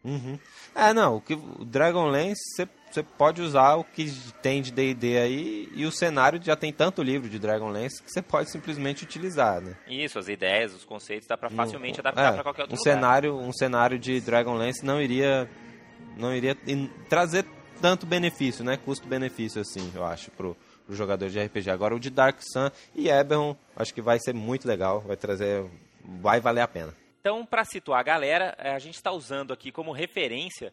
Uhum. 0.03 0.39
É, 0.75 0.93
não, 0.93 1.17
o, 1.17 1.21
que, 1.21 1.35
o 1.35 1.65
Dragonlance 1.65 2.41
você 2.57 2.67
pode 3.17 3.41
usar 3.41 3.77
o 3.77 3.85
que 3.85 4.11
tem 4.43 4.61
de 4.61 4.71
D&D 4.73 5.19
aí 5.19 5.69
e 5.75 5.87
o 5.87 5.93
cenário 5.93 6.41
já 6.43 6.57
tem 6.57 6.73
tanto 6.73 7.03
livro 7.03 7.29
de 7.29 7.39
Dragonlance 7.39 8.03
que 8.03 8.11
você 8.11 8.21
pode 8.21 8.51
simplesmente 8.51 9.05
utilizar, 9.05 9.61
né? 9.61 9.77
Isso, 9.89 10.19
as 10.19 10.29
ideias, 10.29 10.75
os 10.75 10.85
conceitos 10.85 11.27
dá 11.27 11.37
para 11.37 11.49
facilmente 11.51 12.01
adaptar 12.01 12.33
é, 12.33 12.33
para 12.33 12.43
qualquer 12.43 12.63
outro 12.63 12.77
um 12.77 12.79
lugar. 12.79 12.95
cenário, 12.95 13.37
um 13.37 13.53
cenário 13.53 13.99
de 13.99 14.21
Dragonlance 14.21 14.85
não 14.85 15.01
iria 15.01 15.49
não 16.17 16.35
iria 16.35 16.57
trazer 17.09 17.47
tanto 17.81 18.07
benefício, 18.07 18.65
né? 18.65 18.77
Custo-benefício 18.77 19.61
assim, 19.61 19.91
eu 19.95 20.05
acho 20.05 20.31
pro, 20.33 20.57
pro 20.87 20.95
jogador 20.95 21.29
de 21.31 21.41
RPG. 21.41 21.71
Agora 21.71 21.95
o 21.95 22.01
de 22.01 22.11
Dark 22.11 22.39
Sun 22.43 22.71
e 22.95 23.09
Eberron, 23.09 23.57
acho 23.75 23.95
que 23.95 24.03
vai 24.03 24.19
ser 24.19 24.35
muito 24.35 24.69
legal, 24.69 25.01
vai 25.01 25.17
trazer 25.17 25.65
vai 26.05 26.41
valer 26.41 26.63
a 26.63 26.69
pena. 26.69 26.95
Então, 27.20 27.44
para 27.44 27.67
situar 27.67 28.00
a 28.00 28.02
galera, 28.02 28.55
eh, 28.58 28.72
a 28.72 28.78
gente 28.78 28.94
está 28.94 29.12
usando 29.12 29.53
aqui 29.53 29.70
como 29.70 29.93
referência, 29.93 30.72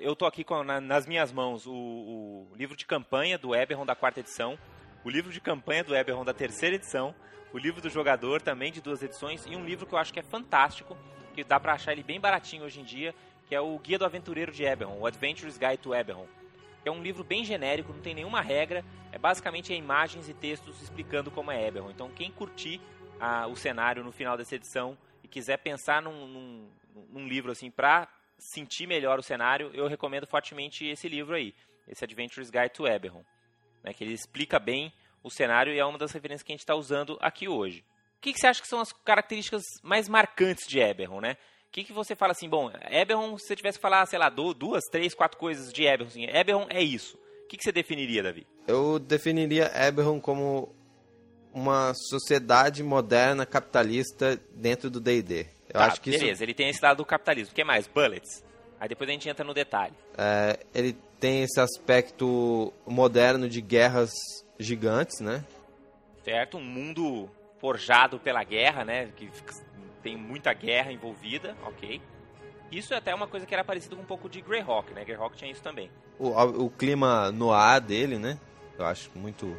eu 0.00 0.12
estou 0.12 0.28
aqui 0.28 0.44
com, 0.44 0.62
na, 0.62 0.80
nas 0.80 1.08
minhas 1.08 1.32
mãos 1.32 1.66
o, 1.66 1.72
o, 1.72 2.48
livro 2.54 2.76
de 2.76 2.86
campanha 2.86 3.36
do 3.36 3.52
Eberron 3.52 3.84
da 3.84 3.96
quarta 3.96 4.20
edição, 4.20 4.56
o 5.04 5.10
livro 5.10 5.32
de 5.32 5.40
campanha 5.40 5.82
do 5.82 5.96
Eberron 5.96 6.24
da 6.24 6.32
terceira 6.32 6.76
edição, 6.76 7.12
o 7.52 7.58
livro 7.58 7.80
do 7.80 7.90
jogador 7.90 8.40
também 8.40 8.70
de 8.70 8.80
duas 8.80 9.02
edições 9.02 9.44
e 9.44 9.56
um 9.56 9.64
livro 9.64 9.86
que 9.86 9.92
eu 9.92 9.98
acho 9.98 10.12
que 10.12 10.20
é 10.20 10.22
fantástico, 10.22 10.96
que 11.34 11.42
dá 11.42 11.58
para 11.58 11.72
achar 11.72 11.90
ele 11.90 12.04
bem 12.04 12.20
baratinho 12.20 12.62
hoje 12.62 12.80
em 12.80 12.84
dia, 12.84 13.12
que 13.48 13.54
é 13.54 13.60
o 13.60 13.76
Guia 13.80 13.98
do 13.98 14.04
Aventureiro 14.04 14.52
de 14.52 14.62
Eberron, 14.62 15.00
o 15.00 15.06
Adventurer's 15.06 15.58
Guide 15.58 15.78
to 15.78 15.92
Eberron. 15.92 16.28
É 16.84 16.92
um 16.92 17.02
livro 17.02 17.24
bem 17.24 17.44
genérico, 17.44 17.92
não 17.92 18.00
tem 18.00 18.14
nenhuma 18.14 18.40
regra, 18.40 18.84
é 19.10 19.18
basicamente 19.18 19.74
imagens 19.74 20.28
e 20.28 20.32
textos 20.32 20.80
explicando 20.80 21.28
como 21.28 21.50
é 21.50 21.66
Eberron. 21.66 21.90
Então, 21.90 22.08
quem 22.08 22.30
curtir 22.30 22.80
ah, 23.18 23.48
o 23.48 23.56
cenário 23.56 24.04
no 24.04 24.12
final 24.12 24.36
dessa 24.36 24.54
edição 24.54 24.96
e 25.28 25.30
quiser 25.30 25.58
pensar 25.58 26.00
num, 26.00 26.26
num, 26.26 26.70
num 27.10 27.28
livro 27.28 27.52
assim 27.52 27.70
para 27.70 28.08
sentir 28.38 28.86
melhor 28.86 29.18
o 29.18 29.22
cenário, 29.22 29.70
eu 29.74 29.86
recomendo 29.86 30.26
fortemente 30.26 30.86
esse 30.86 31.08
livro 31.08 31.34
aí, 31.34 31.54
esse 31.86 32.04
Adventurer's 32.04 32.50
Guide 32.50 32.70
to 32.70 32.86
Eberron, 32.86 33.24
né, 33.82 33.92
que 33.92 34.04
ele 34.04 34.12
explica 34.12 34.58
bem 34.58 34.92
o 35.22 35.30
cenário 35.30 35.72
e 35.72 35.78
é 35.78 35.84
uma 35.84 35.98
das 35.98 36.12
referências 36.12 36.42
que 36.42 36.52
a 36.52 36.54
gente 36.54 36.60
está 36.60 36.74
usando 36.74 37.18
aqui 37.20 37.48
hoje. 37.48 37.84
O 38.16 38.20
que, 38.20 38.32
que, 38.32 38.40
você 38.40 38.46
acha 38.46 38.62
que 38.62 38.68
são 38.68 38.80
as 38.80 38.92
características 38.92 39.62
mais 39.82 40.08
marcantes 40.08 40.66
de 40.66 40.80
Eberron, 40.80 41.20
né? 41.20 41.36
O 41.68 41.70
que, 41.70 41.84
que 41.84 41.92
você 41.92 42.16
fala 42.16 42.32
assim, 42.32 42.48
bom, 42.48 42.70
Eberron, 42.90 43.36
se 43.38 43.46
você 43.46 43.56
tivesse 43.56 43.78
que 43.78 43.82
falar, 43.82 44.06
sei 44.06 44.18
lá, 44.18 44.28
duas, 44.28 44.84
três, 44.90 45.14
quatro 45.14 45.38
coisas 45.38 45.72
de 45.72 45.84
Eberron, 45.84 46.08
assim, 46.08 46.24
Eberron 46.24 46.66
é 46.70 46.82
isso. 46.82 47.16
O 47.44 47.48
que, 47.48 47.56
que 47.56 47.64
você 47.64 47.72
definiria, 47.72 48.22
Davi? 48.22 48.46
Eu 48.66 48.98
definiria 48.98 49.70
Eberron 49.86 50.20
como 50.20 50.74
uma 51.58 51.92
sociedade 51.94 52.82
moderna 52.82 53.44
capitalista 53.44 54.40
dentro 54.54 54.88
do 54.88 55.00
D&D. 55.00 55.46
Eu 55.68 55.74
tá, 55.74 55.86
acho 55.86 56.00
que 56.00 56.10
beleza, 56.10 56.32
isso... 56.32 56.42
ele 56.42 56.54
tem 56.54 56.68
esse 56.68 56.82
lado 56.82 56.98
do 56.98 57.04
capitalismo. 57.04 57.52
O 57.52 57.54
que 57.54 57.64
mais? 57.64 57.86
Bullets. 57.86 58.42
Aí 58.80 58.88
depois 58.88 59.08
a 59.10 59.12
gente 59.12 59.28
entra 59.28 59.44
no 59.44 59.52
detalhe. 59.52 59.92
É, 60.16 60.58
ele 60.74 60.96
tem 61.18 61.42
esse 61.42 61.60
aspecto 61.60 62.72
moderno 62.86 63.48
de 63.48 63.60
guerras 63.60 64.10
gigantes, 64.58 65.20
né? 65.20 65.44
Certo, 66.24 66.58
um 66.58 66.64
mundo 66.64 67.28
forjado 67.60 68.18
pela 68.18 68.42
guerra, 68.44 68.84
né? 68.84 69.08
Que 69.16 69.28
tem 70.02 70.16
muita 70.16 70.52
guerra 70.52 70.92
envolvida, 70.92 71.56
ok. 71.64 72.00
Isso 72.70 72.94
é 72.94 72.98
até 72.98 73.14
uma 73.14 73.26
coisa 73.26 73.46
que 73.46 73.54
era 73.54 73.64
parecido 73.64 73.96
com 73.96 74.02
um 74.02 74.06
pouco 74.06 74.28
de 74.28 74.40
Greyhawk, 74.40 74.92
né? 74.92 75.04
Greyhawk 75.04 75.36
tinha 75.36 75.50
isso 75.50 75.62
também. 75.62 75.90
O, 76.18 76.28
o 76.64 76.70
clima 76.70 77.32
no 77.32 77.52
ar 77.52 77.80
dele, 77.80 78.18
né? 78.18 78.38
Eu 78.78 78.84
acho 78.84 79.10
muito 79.14 79.56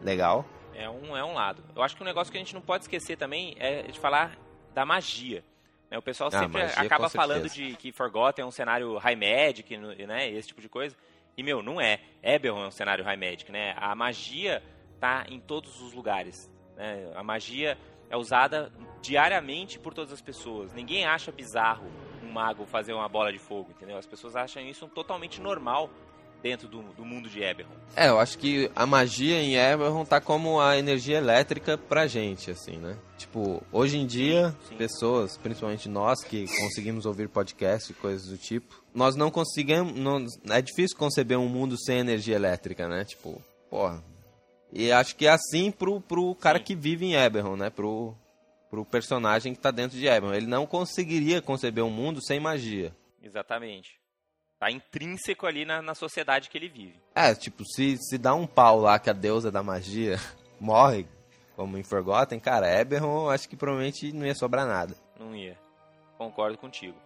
legal. 0.00 0.44
É 0.78 0.88
um, 0.88 1.16
é 1.16 1.24
um 1.24 1.34
lado. 1.34 1.64
Eu 1.74 1.82
acho 1.82 1.96
que 1.96 2.02
um 2.02 2.06
negócio 2.06 2.30
que 2.30 2.38
a 2.38 2.40
gente 2.40 2.54
não 2.54 2.60
pode 2.60 2.84
esquecer 2.84 3.16
também 3.16 3.56
é 3.58 3.82
de 3.82 3.98
falar 3.98 4.38
da 4.72 4.86
magia. 4.86 5.42
Né? 5.90 5.98
O 5.98 6.02
pessoal 6.02 6.30
Ah, 6.32 6.38
sempre 6.38 6.62
magia, 6.62 6.82
acaba 6.82 7.08
falando 7.08 7.50
de 7.50 7.74
que 7.74 7.90
Forgotten 7.90 8.44
é 8.44 8.46
um 8.46 8.52
cenário 8.52 8.96
high 8.96 9.16
magic, 9.16 9.76
né? 9.76 10.30
Esse 10.30 10.48
tipo 10.48 10.60
de 10.60 10.68
coisa. 10.68 10.96
E, 11.36 11.42
meu, 11.42 11.64
não 11.64 11.80
é. 11.80 11.98
Eberron 12.22 12.62
é 12.62 12.66
um 12.68 12.70
cenário 12.70 13.04
high 13.04 13.16
magic, 13.16 13.50
né? 13.50 13.74
A 13.76 13.92
magia 13.96 14.62
tá 15.00 15.24
em 15.28 15.40
todos 15.40 15.80
os 15.80 15.92
lugares. 15.92 16.48
Né? 16.76 17.10
A 17.16 17.24
magia 17.24 17.76
é 18.08 18.16
usada 18.16 18.72
diariamente 19.02 19.80
por 19.80 19.92
todas 19.92 20.12
as 20.12 20.20
pessoas. 20.20 20.72
Ninguém 20.72 21.04
acha 21.04 21.32
bizarro 21.32 21.90
um 22.22 22.30
mago 22.30 22.66
fazer 22.66 22.92
uma 22.92 23.08
bola 23.08 23.32
de 23.32 23.38
fogo, 23.38 23.72
entendeu? 23.72 23.98
As 23.98 24.06
pessoas 24.06 24.36
acham 24.36 24.62
isso 24.62 24.86
totalmente 24.86 25.40
normal 25.40 25.90
dentro 26.42 26.68
do, 26.68 26.82
do 26.94 27.04
mundo 27.04 27.28
de 27.28 27.42
Eberron. 27.42 27.74
É, 27.96 28.08
eu 28.08 28.18
acho 28.18 28.38
que 28.38 28.70
a 28.74 28.86
magia 28.86 29.40
em 29.40 29.56
Eberron 29.56 30.04
tá 30.04 30.20
como 30.20 30.60
a 30.60 30.78
energia 30.78 31.18
elétrica 31.18 31.76
pra 31.76 32.06
gente, 32.06 32.50
assim, 32.50 32.76
né? 32.76 32.96
Tipo, 33.16 33.62
hoje 33.72 33.98
em 33.98 34.06
dia, 34.06 34.54
sim. 34.68 34.76
pessoas, 34.76 35.36
principalmente 35.36 35.88
nós 35.88 36.22
que 36.22 36.46
conseguimos 36.60 37.06
ouvir 37.06 37.28
podcast 37.28 37.90
e 37.90 37.94
coisas 37.94 38.28
do 38.28 38.38
tipo, 38.38 38.82
nós 38.94 39.16
não 39.16 39.30
conseguimos. 39.30 39.94
Não, 39.94 40.24
é 40.50 40.62
difícil 40.62 40.96
conceber 40.96 41.38
um 41.38 41.48
mundo 41.48 41.76
sem 41.78 41.98
energia 41.98 42.36
elétrica, 42.36 42.88
né? 42.88 43.04
Tipo, 43.04 43.42
porra. 43.68 44.02
E 44.72 44.92
acho 44.92 45.16
que 45.16 45.26
é 45.26 45.30
assim 45.30 45.70
pro, 45.70 46.00
pro 46.00 46.34
cara 46.34 46.58
Sim. 46.58 46.64
que 46.64 46.74
vive 46.74 47.06
em 47.06 47.14
Eberron, 47.14 47.56
né? 47.56 47.70
Pro, 47.70 48.14
pro 48.70 48.84
personagem 48.84 49.54
que 49.54 49.60
tá 49.60 49.70
dentro 49.70 49.98
de 49.98 50.06
Eberron. 50.06 50.34
Ele 50.34 50.46
não 50.46 50.66
conseguiria 50.66 51.40
conceber 51.40 51.82
um 51.82 51.90
mundo 51.90 52.22
sem 52.22 52.38
magia. 52.38 52.94
Exatamente. 53.22 53.98
Tá 54.58 54.70
intrínseco 54.70 55.46
ali 55.46 55.64
na, 55.64 55.80
na 55.80 55.94
sociedade 55.94 56.50
que 56.50 56.58
ele 56.58 56.68
vive. 56.68 57.00
É, 57.14 57.34
tipo, 57.34 57.64
se, 57.64 57.96
se 57.96 58.18
dá 58.18 58.34
um 58.34 58.46
pau 58.46 58.80
lá 58.80 58.98
que 58.98 59.08
a 59.08 59.12
deusa 59.12 59.52
da 59.52 59.62
magia 59.62 60.16
morre, 60.58 61.06
como 61.54 61.78
em 61.78 61.84
Forgotten, 61.84 62.40
cara, 62.40 62.80
Eberron, 62.80 63.30
acho 63.30 63.48
que 63.48 63.56
provavelmente 63.56 64.12
não 64.12 64.26
ia 64.26 64.34
sobrar 64.34 64.66
nada. 64.66 64.96
Não 65.18 65.34
ia. 65.34 65.56
Concordo 66.16 66.58
contigo. 66.58 66.96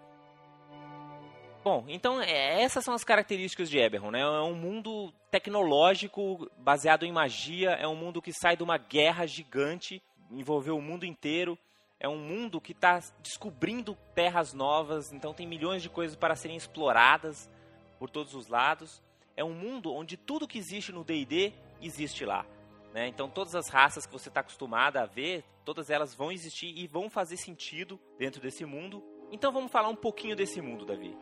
Bom, 1.62 1.84
então 1.86 2.20
é, 2.20 2.60
essas 2.60 2.82
são 2.84 2.92
as 2.92 3.04
características 3.04 3.70
de 3.70 3.78
Eberron, 3.78 4.10
né? 4.10 4.20
É 4.20 4.40
um 4.40 4.54
mundo 4.54 5.12
tecnológico 5.30 6.50
baseado 6.58 7.04
em 7.04 7.12
magia, 7.12 7.70
é 7.70 7.86
um 7.86 7.94
mundo 7.94 8.20
que 8.20 8.32
sai 8.32 8.56
de 8.56 8.64
uma 8.64 8.76
guerra 8.76 9.26
gigante, 9.26 10.02
envolveu 10.30 10.76
o 10.76 10.82
mundo 10.82 11.06
inteiro. 11.06 11.56
É 12.02 12.08
um 12.08 12.18
mundo 12.18 12.60
que 12.60 12.72
está 12.72 13.00
descobrindo 13.22 13.96
terras 14.12 14.52
novas, 14.52 15.12
então 15.12 15.32
tem 15.32 15.46
milhões 15.46 15.80
de 15.82 15.88
coisas 15.88 16.16
para 16.16 16.34
serem 16.34 16.56
exploradas 16.56 17.48
por 17.96 18.10
todos 18.10 18.34
os 18.34 18.48
lados. 18.48 19.00
É 19.36 19.44
um 19.44 19.54
mundo 19.54 19.94
onde 19.94 20.16
tudo 20.16 20.48
que 20.48 20.58
existe 20.58 20.90
no 20.90 21.04
D&D 21.04 21.52
existe 21.80 22.24
lá. 22.24 22.44
Né? 22.92 23.06
Então 23.06 23.30
todas 23.30 23.54
as 23.54 23.68
raças 23.68 24.04
que 24.04 24.12
você 24.12 24.28
está 24.28 24.40
acostumada 24.40 25.00
a 25.00 25.06
ver, 25.06 25.44
todas 25.64 25.90
elas 25.90 26.12
vão 26.12 26.32
existir 26.32 26.76
e 26.76 26.88
vão 26.88 27.08
fazer 27.08 27.36
sentido 27.36 28.00
dentro 28.18 28.42
desse 28.42 28.64
mundo. 28.64 29.00
Então 29.30 29.52
vamos 29.52 29.70
falar 29.70 29.88
um 29.88 29.94
pouquinho 29.94 30.34
desse 30.34 30.60
mundo, 30.60 30.84
Davi. 30.84 31.16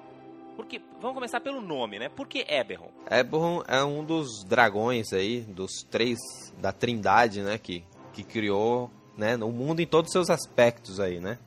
Porque 0.56 0.80
vamos 0.98 1.12
começar 1.12 1.40
pelo 1.40 1.60
nome, 1.60 1.98
né? 1.98 2.08
Por 2.08 2.26
que 2.26 2.46
Eberron? 2.48 2.90
Eberron 3.10 3.62
é 3.68 3.84
um 3.84 4.02
dos 4.02 4.44
dragões 4.44 5.12
aí, 5.12 5.42
dos 5.42 5.82
três 5.90 6.18
da 6.56 6.72
trindade, 6.72 7.42
né, 7.42 7.58
que, 7.58 7.84
que 8.14 8.24
criou 8.24 8.90
né, 9.16 9.36
o 9.36 9.50
mundo 9.50 9.80
em 9.80 9.86
todos 9.86 10.08
os 10.08 10.12
seus 10.12 10.30
aspectos 10.30 11.00
aí, 11.00 11.20
né? 11.20 11.38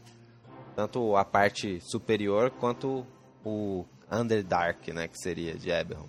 Tanto 0.75 1.15
a 1.15 1.23
parte 1.23 1.79
superior 1.81 2.49
quanto 2.51 3.05
o 3.43 3.85
Underdark, 4.11 4.91
né, 4.91 5.07
que 5.07 5.17
seria 5.17 5.55
de 5.55 5.69
Eberron. 5.69 6.07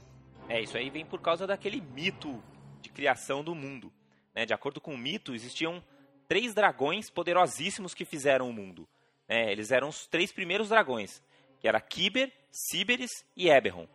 É, 0.48 0.60
isso 0.60 0.76
aí 0.76 0.90
vem 0.90 1.04
por 1.04 1.20
causa 1.20 1.46
daquele 1.46 1.80
mito 1.80 2.42
de 2.80 2.90
criação 2.90 3.42
do 3.42 3.54
mundo. 3.54 3.92
Né? 4.34 4.44
De 4.44 4.52
acordo 4.52 4.80
com 4.80 4.94
o 4.94 4.98
mito, 4.98 5.34
existiam 5.34 5.82
três 6.28 6.54
dragões 6.54 7.10
poderosíssimos 7.10 7.94
que 7.94 8.04
fizeram 8.04 8.48
o 8.48 8.52
mundo. 8.52 8.86
né? 9.28 9.50
eles 9.50 9.70
eram 9.70 9.88
os 9.88 10.06
três 10.06 10.32
primeiros 10.32 10.68
dragões, 10.68 11.22
que 11.60 11.68
era 11.68 11.80
Kiber, 11.80 12.32
Síberis 12.50 13.10
e 13.36 13.48
Eberron. 13.48 13.86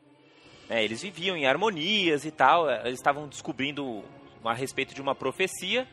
né? 0.67 0.83
eles 0.83 1.01
viviam 1.01 1.37
em 1.37 1.45
harmonias 1.45 2.25
e 2.25 2.31
tal, 2.31 2.69
eh, 2.69 2.81
eles 2.85 2.99
estavam 2.99 3.27
descobrindo 3.27 4.03
a 4.43 4.53
respeito 4.53 4.93
de 4.93 5.01
uma 5.01 5.13
profecia. 5.13 5.87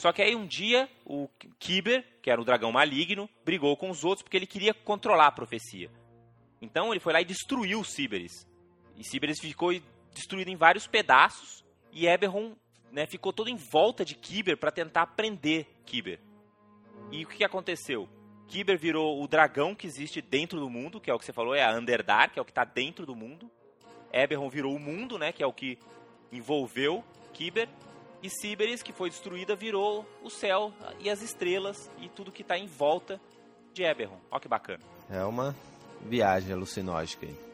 Só 0.00 0.14
que 0.14 0.22
aí 0.22 0.34
um 0.34 0.46
dia 0.46 0.88
o 1.04 1.28
Kiber, 1.58 2.02
que 2.22 2.30
era 2.30 2.40
o 2.40 2.44
dragão 2.44 2.72
maligno, 2.72 3.28
brigou 3.44 3.76
com 3.76 3.90
os 3.90 4.02
outros 4.02 4.22
porque 4.22 4.34
ele 4.34 4.46
queria 4.46 4.72
controlar 4.72 5.26
a 5.26 5.30
profecia. 5.30 5.90
Então 6.58 6.90
ele 6.90 7.00
foi 7.00 7.12
lá 7.12 7.20
e 7.20 7.24
destruiu 7.26 7.84
Síberis. 7.84 8.48
E 8.96 9.04
Síberis 9.04 9.38
ficou 9.38 9.78
destruído 10.14 10.48
em 10.48 10.56
vários 10.56 10.86
pedaços 10.86 11.62
e 11.92 12.06
Eberron 12.06 12.56
né, 12.90 13.04
ficou 13.04 13.30
todo 13.30 13.50
em 13.50 13.56
volta 13.56 14.02
de 14.02 14.14
Kiber 14.14 14.56
para 14.56 14.70
tentar 14.70 15.06
prender 15.08 15.66
Kiber. 15.84 16.18
E 17.12 17.22
o 17.22 17.28
que 17.28 17.44
aconteceu? 17.44 18.08
Kiber 18.48 18.78
virou 18.78 19.22
o 19.22 19.28
dragão 19.28 19.74
que 19.74 19.86
existe 19.86 20.22
dentro 20.22 20.58
do 20.58 20.70
mundo, 20.70 20.98
que 20.98 21.10
é 21.10 21.14
o 21.14 21.18
que 21.18 21.26
você 21.26 21.32
falou, 21.34 21.54
é 21.54 21.62
a 21.62 21.76
Underdark, 21.76 22.32
que 22.32 22.38
é 22.38 22.42
o 22.42 22.46
que 22.46 22.52
está 22.52 22.64
dentro 22.64 23.04
do 23.04 23.14
mundo. 23.14 23.50
Eberron 24.10 24.48
virou 24.48 24.74
o 24.74 24.80
mundo, 24.80 25.18
né, 25.18 25.30
que 25.30 25.42
é 25.42 25.46
o 25.46 25.52
que 25.52 25.78
envolveu 26.32 27.04
Kiber. 27.34 27.68
E 28.22 28.28
Síberis, 28.28 28.82
que 28.82 28.92
foi 28.92 29.08
destruída, 29.08 29.56
virou 29.56 30.06
o 30.22 30.28
céu 30.28 30.72
e 30.98 31.08
as 31.08 31.22
estrelas 31.22 31.90
e 31.98 32.08
tudo 32.08 32.30
que 32.30 32.42
está 32.42 32.58
em 32.58 32.66
volta 32.66 33.20
de 33.72 33.82
Eberron. 33.82 34.18
Olha 34.30 34.40
que 34.40 34.48
bacana. 34.48 34.82
É 35.08 35.24
uma 35.24 35.56
viagem 36.02 36.52
alucinógica 36.52 37.26
aí. 37.26 37.50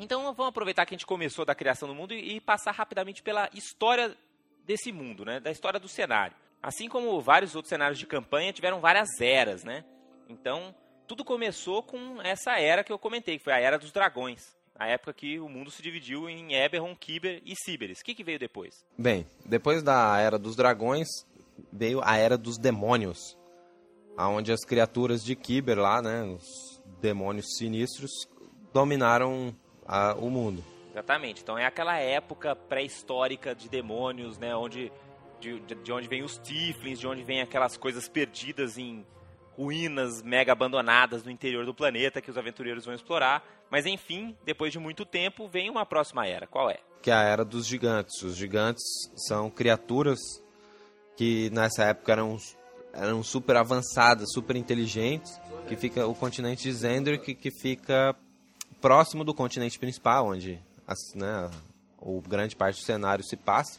Então 0.00 0.22
vamos 0.34 0.48
aproveitar 0.48 0.86
que 0.86 0.94
a 0.94 0.96
gente 0.96 1.06
começou 1.06 1.44
da 1.44 1.54
criação 1.54 1.86
do 1.86 1.94
mundo 1.94 2.14
e, 2.14 2.36
e 2.36 2.40
passar 2.40 2.72
rapidamente 2.72 3.22
pela 3.22 3.50
história 3.52 4.16
desse 4.64 4.90
mundo, 4.90 5.24
né? 5.24 5.38
Da 5.38 5.50
história 5.50 5.78
do 5.78 5.88
cenário. 5.88 6.34
Assim 6.62 6.88
como 6.88 7.20
vários 7.20 7.54
outros 7.54 7.68
cenários 7.68 7.98
de 7.98 8.06
campanha 8.06 8.52
tiveram 8.52 8.80
várias 8.80 9.20
eras, 9.20 9.62
né? 9.62 9.84
Então 10.28 10.74
tudo 11.10 11.24
começou 11.24 11.82
com 11.82 12.22
essa 12.22 12.52
era 12.60 12.84
que 12.84 12.92
eu 12.92 12.98
comentei, 12.98 13.36
que 13.36 13.42
foi 13.42 13.52
a 13.52 13.58
era 13.58 13.76
dos 13.76 13.90
dragões. 13.90 14.54
A 14.78 14.86
época 14.86 15.12
que 15.12 15.40
o 15.40 15.48
mundo 15.48 15.68
se 15.68 15.82
dividiu 15.82 16.30
em 16.30 16.54
Eberron, 16.54 16.94
Kiber 16.94 17.42
e 17.44 17.54
Síberis. 17.56 17.98
O 18.00 18.04
que, 18.04 18.14
que 18.14 18.22
veio 18.22 18.38
depois? 18.38 18.84
Bem, 18.96 19.26
depois 19.44 19.82
da 19.82 20.16
Era 20.20 20.38
dos 20.38 20.54
Dragões, 20.54 21.08
veio 21.72 22.00
a 22.04 22.16
Era 22.16 22.38
dos 22.38 22.56
Demônios. 22.58 23.36
Onde 24.16 24.52
as 24.52 24.64
criaturas 24.64 25.24
de 25.24 25.34
Kiber 25.34 25.78
lá, 25.80 26.00
né, 26.00 26.22
os 26.22 26.80
demônios 27.00 27.56
sinistros, 27.58 28.10
dominaram 28.72 29.52
a- 29.86 30.14
o 30.14 30.30
mundo. 30.30 30.62
Exatamente. 30.92 31.42
Então 31.42 31.58
é 31.58 31.66
aquela 31.66 31.98
época 31.98 32.54
pré-histórica 32.54 33.52
de 33.52 33.68
demônios, 33.68 34.38
né? 34.38 34.54
Onde, 34.54 34.92
de, 35.40 35.58
de- 35.60 35.74
de 35.74 35.92
onde 35.92 36.06
vem 36.08 36.22
os 36.22 36.38
Tiflins, 36.38 37.00
de 37.00 37.06
onde 37.08 37.22
vem 37.24 37.40
aquelas 37.40 37.76
coisas 37.76 38.08
perdidas 38.08 38.78
em 38.78 39.04
ruínas 39.60 40.22
mega 40.22 40.52
abandonadas 40.52 41.22
no 41.22 41.30
interior 41.30 41.66
do 41.66 41.74
planeta 41.74 42.20
que 42.20 42.30
os 42.30 42.38
aventureiros 42.38 42.84
vão 42.84 42.94
explorar. 42.94 43.44
Mas 43.70 43.84
enfim, 43.84 44.36
depois 44.44 44.72
de 44.72 44.78
muito 44.78 45.04
tempo, 45.04 45.46
vem 45.46 45.68
uma 45.68 45.84
próxima 45.84 46.26
era. 46.26 46.46
Qual 46.46 46.70
é? 46.70 46.78
que 47.00 47.10
é 47.10 47.14
a 47.14 47.22
era 47.22 47.44
dos 47.44 47.66
gigantes. 47.66 48.22
Os 48.22 48.36
gigantes 48.36 48.82
são 49.26 49.50
criaturas 49.50 50.18
que 51.16 51.50
nessa 51.50 51.84
época 51.84 52.12
eram, 52.12 52.38
eram 52.92 53.22
super 53.22 53.56
avançadas, 53.56 54.32
super 54.32 54.56
inteligentes, 54.56 55.38
que 55.68 55.76
fica 55.76 56.06
o 56.06 56.14
continente 56.14 56.62
de 56.62 56.72
Zendor, 56.72 57.18
que, 57.18 57.34
que 57.34 57.50
fica 57.50 58.14
próximo 58.80 59.24
do 59.24 59.34
continente 59.34 59.78
principal, 59.78 60.28
onde 60.28 60.60
né, 61.14 61.50
o 61.98 62.20
grande 62.20 62.56
parte 62.56 62.80
do 62.80 62.84
cenário 62.84 63.24
se 63.24 63.36
passa. 63.36 63.78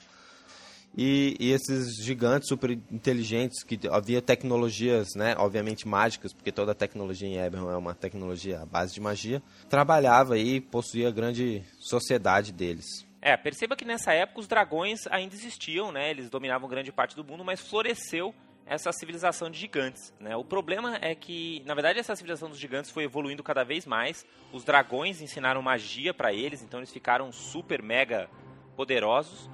E, 0.97 1.37
e 1.39 1.51
esses 1.51 1.95
gigantes 2.03 2.49
super 2.49 2.69
inteligentes, 2.69 3.63
que 3.63 3.79
havia 3.89 4.21
tecnologias, 4.21 5.15
né, 5.15 5.35
obviamente 5.37 5.87
mágicas, 5.87 6.33
porque 6.33 6.51
toda 6.51 6.75
tecnologia 6.75 7.27
em 7.27 7.37
Eberron 7.37 7.71
é 7.71 7.77
uma 7.77 7.95
tecnologia 7.95 8.61
à 8.61 8.65
base 8.65 8.93
de 8.93 8.99
magia, 8.99 9.41
trabalhava 9.69 10.37
e 10.37 10.59
possuía 10.59 11.07
a 11.07 11.11
grande 11.11 11.63
sociedade 11.79 12.51
deles. 12.51 13.07
É, 13.21 13.37
perceba 13.37 13.75
que 13.75 13.85
nessa 13.85 14.11
época 14.13 14.39
os 14.39 14.47
dragões 14.47 15.01
ainda 15.09 15.35
existiam, 15.35 15.91
né? 15.91 16.09
Eles 16.09 16.29
dominavam 16.29 16.67
grande 16.67 16.91
parte 16.91 17.15
do 17.15 17.23
mundo, 17.23 17.45
mas 17.45 17.61
floresceu 17.61 18.33
essa 18.65 18.91
civilização 18.91 19.49
de 19.49 19.59
gigantes, 19.59 20.13
né? 20.19 20.35
O 20.35 20.43
problema 20.43 20.97
é 21.01 21.13
que, 21.13 21.61
na 21.65 21.73
verdade, 21.73 21.99
essa 21.99 22.15
civilização 22.15 22.49
dos 22.49 22.57
gigantes 22.57 22.89
foi 22.89 23.03
evoluindo 23.03 23.43
cada 23.43 23.63
vez 23.63 23.85
mais. 23.85 24.25
Os 24.51 24.63
dragões 24.63 25.21
ensinaram 25.21 25.61
magia 25.61 26.13
para 26.13 26.33
eles, 26.33 26.63
então 26.63 26.79
eles 26.79 26.91
ficaram 26.91 27.31
super 27.31 27.81
mega 27.83 28.29
poderosos. 28.75 29.49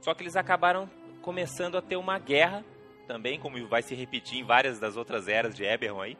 Só 0.00 0.14
que 0.14 0.22
eles 0.22 0.36
acabaram 0.36 0.88
começando 1.22 1.76
a 1.76 1.82
ter 1.82 1.96
uma 1.96 2.18
guerra 2.18 2.64
também, 3.06 3.38
como 3.38 3.66
vai 3.68 3.82
se 3.82 3.94
repetir 3.94 4.38
em 4.38 4.44
várias 4.44 4.78
das 4.78 4.96
outras 4.96 5.28
eras 5.28 5.54
de 5.54 5.64
Eberron 5.64 6.00
aí, 6.00 6.16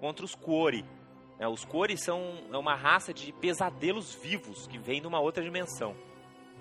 contra 0.00 0.24
os 0.24 0.34
Quori. 0.34 0.84
né? 1.38 1.48
Os 1.48 1.64
Quori 1.64 1.96
são 1.96 2.44
é 2.52 2.56
uma 2.56 2.74
raça 2.74 3.12
de 3.12 3.32
pesadelos 3.32 4.14
vivos 4.14 4.66
que 4.66 4.78
vem 4.78 5.00
de 5.00 5.06
uma 5.06 5.20
outra 5.20 5.42
dimensão. 5.42 5.96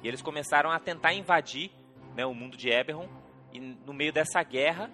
E 0.03 0.07
eles 0.07 0.21
começaram 0.21 0.71
a 0.71 0.79
tentar 0.79 1.13
invadir 1.13 1.71
né, 2.15 2.25
o 2.25 2.33
mundo 2.33 2.55
de 2.57 2.69
Eberron. 2.69 3.07
E 3.51 3.59
no 3.59 3.93
meio 3.93 4.11
dessa 4.11 4.43
guerra, 4.43 4.91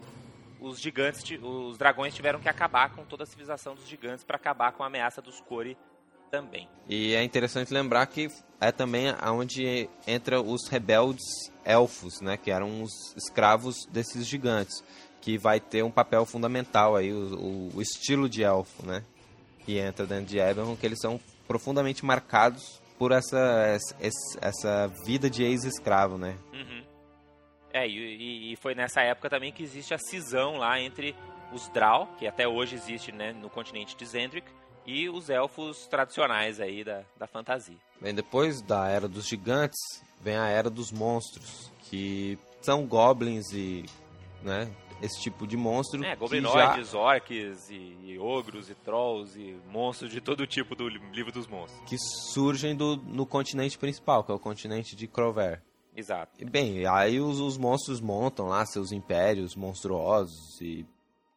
os 0.59 0.79
gigantes, 0.79 1.23
os 1.41 1.77
dragões 1.77 2.13
tiveram 2.13 2.39
que 2.39 2.47
acabar 2.47 2.93
com 2.95 3.03
toda 3.03 3.23
a 3.23 3.25
civilização 3.25 3.73
dos 3.75 3.87
gigantes 3.87 4.23
para 4.23 4.35
acabar 4.35 4.71
com 4.71 4.83
a 4.83 4.87
ameaça 4.87 5.21
dos 5.21 5.41
Quori 5.41 5.77
também. 6.29 6.69
E 6.87 7.13
é 7.15 7.23
interessante 7.23 7.73
lembrar 7.73 8.05
que 8.05 8.27
é 8.61 8.71
também 8.71 9.07
onde 9.27 9.89
entra 10.07 10.39
os 10.39 10.67
rebeldes 10.69 11.51
elfos, 11.65 12.21
né? 12.21 12.37
Que 12.37 12.51
eram 12.51 12.83
os 12.83 13.15
escravos 13.17 13.87
desses 13.87 14.27
gigantes. 14.27 14.83
Que 15.19 15.37
vai 15.37 15.59
ter 15.59 15.83
um 15.83 15.91
papel 15.91 16.25
fundamental 16.25 16.95
aí, 16.95 17.11
o, 17.11 17.35
o, 17.35 17.71
o 17.75 17.81
estilo 17.81 18.29
de 18.29 18.43
elfo, 18.43 18.85
né? 18.85 19.03
Que 19.65 19.79
entra 19.79 20.05
dentro 20.05 20.25
de 20.25 20.37
Eberron, 20.37 20.75
que 20.75 20.85
eles 20.85 20.99
são 21.01 21.19
profundamente 21.47 22.05
marcados 22.05 22.79
por 22.97 23.11
essa, 23.11 23.79
essa, 23.99 24.39
essa 24.39 24.87
vida 25.05 25.27
de 25.27 25.43
ex-escravo, 25.43 26.17
né? 26.17 26.37
Uhum. 26.53 26.83
É, 27.73 27.87
e, 27.87 28.53
e, 28.53 28.55
foi 28.57 28.75
nessa 28.75 29.01
época 29.01 29.29
também 29.29 29.51
que 29.51 29.63
existe 29.63 29.93
a 29.93 29.97
cisão 29.97 30.57
lá 30.57 30.79
entre 30.79 31.15
os 31.51 31.67
Drow, 31.69 32.07
que 32.19 32.27
até 32.27 32.47
hoje 32.47 32.75
existe 32.75 33.11
né, 33.11 33.33
no 33.33 33.49
continente 33.49 33.95
de 33.95 34.05
Zendrick, 34.05 34.47
e 34.85 35.09
os 35.09 35.29
elfos 35.29 35.87
tradicionais 35.87 36.59
aí 36.59 36.83
da, 36.83 37.03
da 37.17 37.27
fantasia. 37.27 37.77
Bem, 37.99 38.13
depois 38.13 38.61
da 38.61 38.87
Era 38.87 39.07
dos 39.07 39.27
Gigantes, 39.27 39.79
vem 40.21 40.35
a 40.37 40.47
Era 40.47 40.69
dos 40.69 40.91
Monstros, 40.91 41.71
que 41.89 42.37
são 42.61 42.85
goblins 42.85 43.51
e, 43.53 43.85
né, 44.41 44.71
esse 45.01 45.19
tipo 45.19 45.47
de 45.47 45.57
monstro. 45.57 46.03
É, 46.03 46.15
goblinoides, 46.15 46.91
já... 46.91 46.97
orcs 46.97 47.69
e, 47.69 47.97
e, 48.03 48.19
ogros 48.19 48.69
e 48.69 48.75
trolls 48.75 49.37
e 49.39 49.57
monstros 49.69 50.11
de 50.11 50.21
todo 50.21 50.45
tipo 50.45 50.75
do 50.75 50.87
livro 50.87 51.31
dos 51.31 51.47
monstros. 51.47 51.81
Que 51.87 51.97
surgem 51.97 52.75
do, 52.75 52.97
no 52.97 53.25
continente 53.25 53.77
principal, 53.77 54.23
que 54.23 54.31
é 54.31 54.35
o 54.35 54.39
continente 54.39 54.95
de 54.95 55.07
Crover. 55.07 55.61
Exato. 55.95 56.31
E, 56.39 56.45
bem, 56.45 56.85
aí 56.85 57.19
os, 57.19 57.39
os 57.39 57.57
monstros 57.57 57.99
montam 57.99 58.47
lá 58.47 58.65
seus 58.65 58.91
impérios 58.91 59.55
monstruosos 59.55 60.61
e 60.61 60.85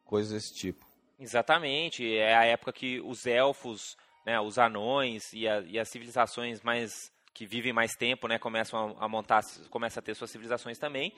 coisas 0.05 0.33
desse 0.33 0.55
tipo. 0.55 0.84
Exatamente, 1.19 2.17
é 2.17 2.35
a 2.37 2.45
época 2.45 2.73
que 2.73 3.01
os 3.01 3.27
elfos, 3.27 3.97
né, 4.27 4.41
os 4.41 4.59
anões 4.59 5.33
e, 5.33 5.49
a, 5.49 5.61
e 5.61 5.79
as 5.79 5.89
civilizações 5.89 6.61
mais 6.63 7.13
que 7.33 7.47
vivem 7.47 7.73
mais 7.73 7.93
tempo, 7.93 8.29
né, 8.29 8.39
começam 8.39 8.97
a, 8.99 9.05
a 9.05 9.09
montar, 9.09 9.43
começam 9.71 10.01
a 10.01 10.03
ter 10.03 10.15
suas 10.15 10.31
civilizações 10.31 10.79
também. 10.79 11.13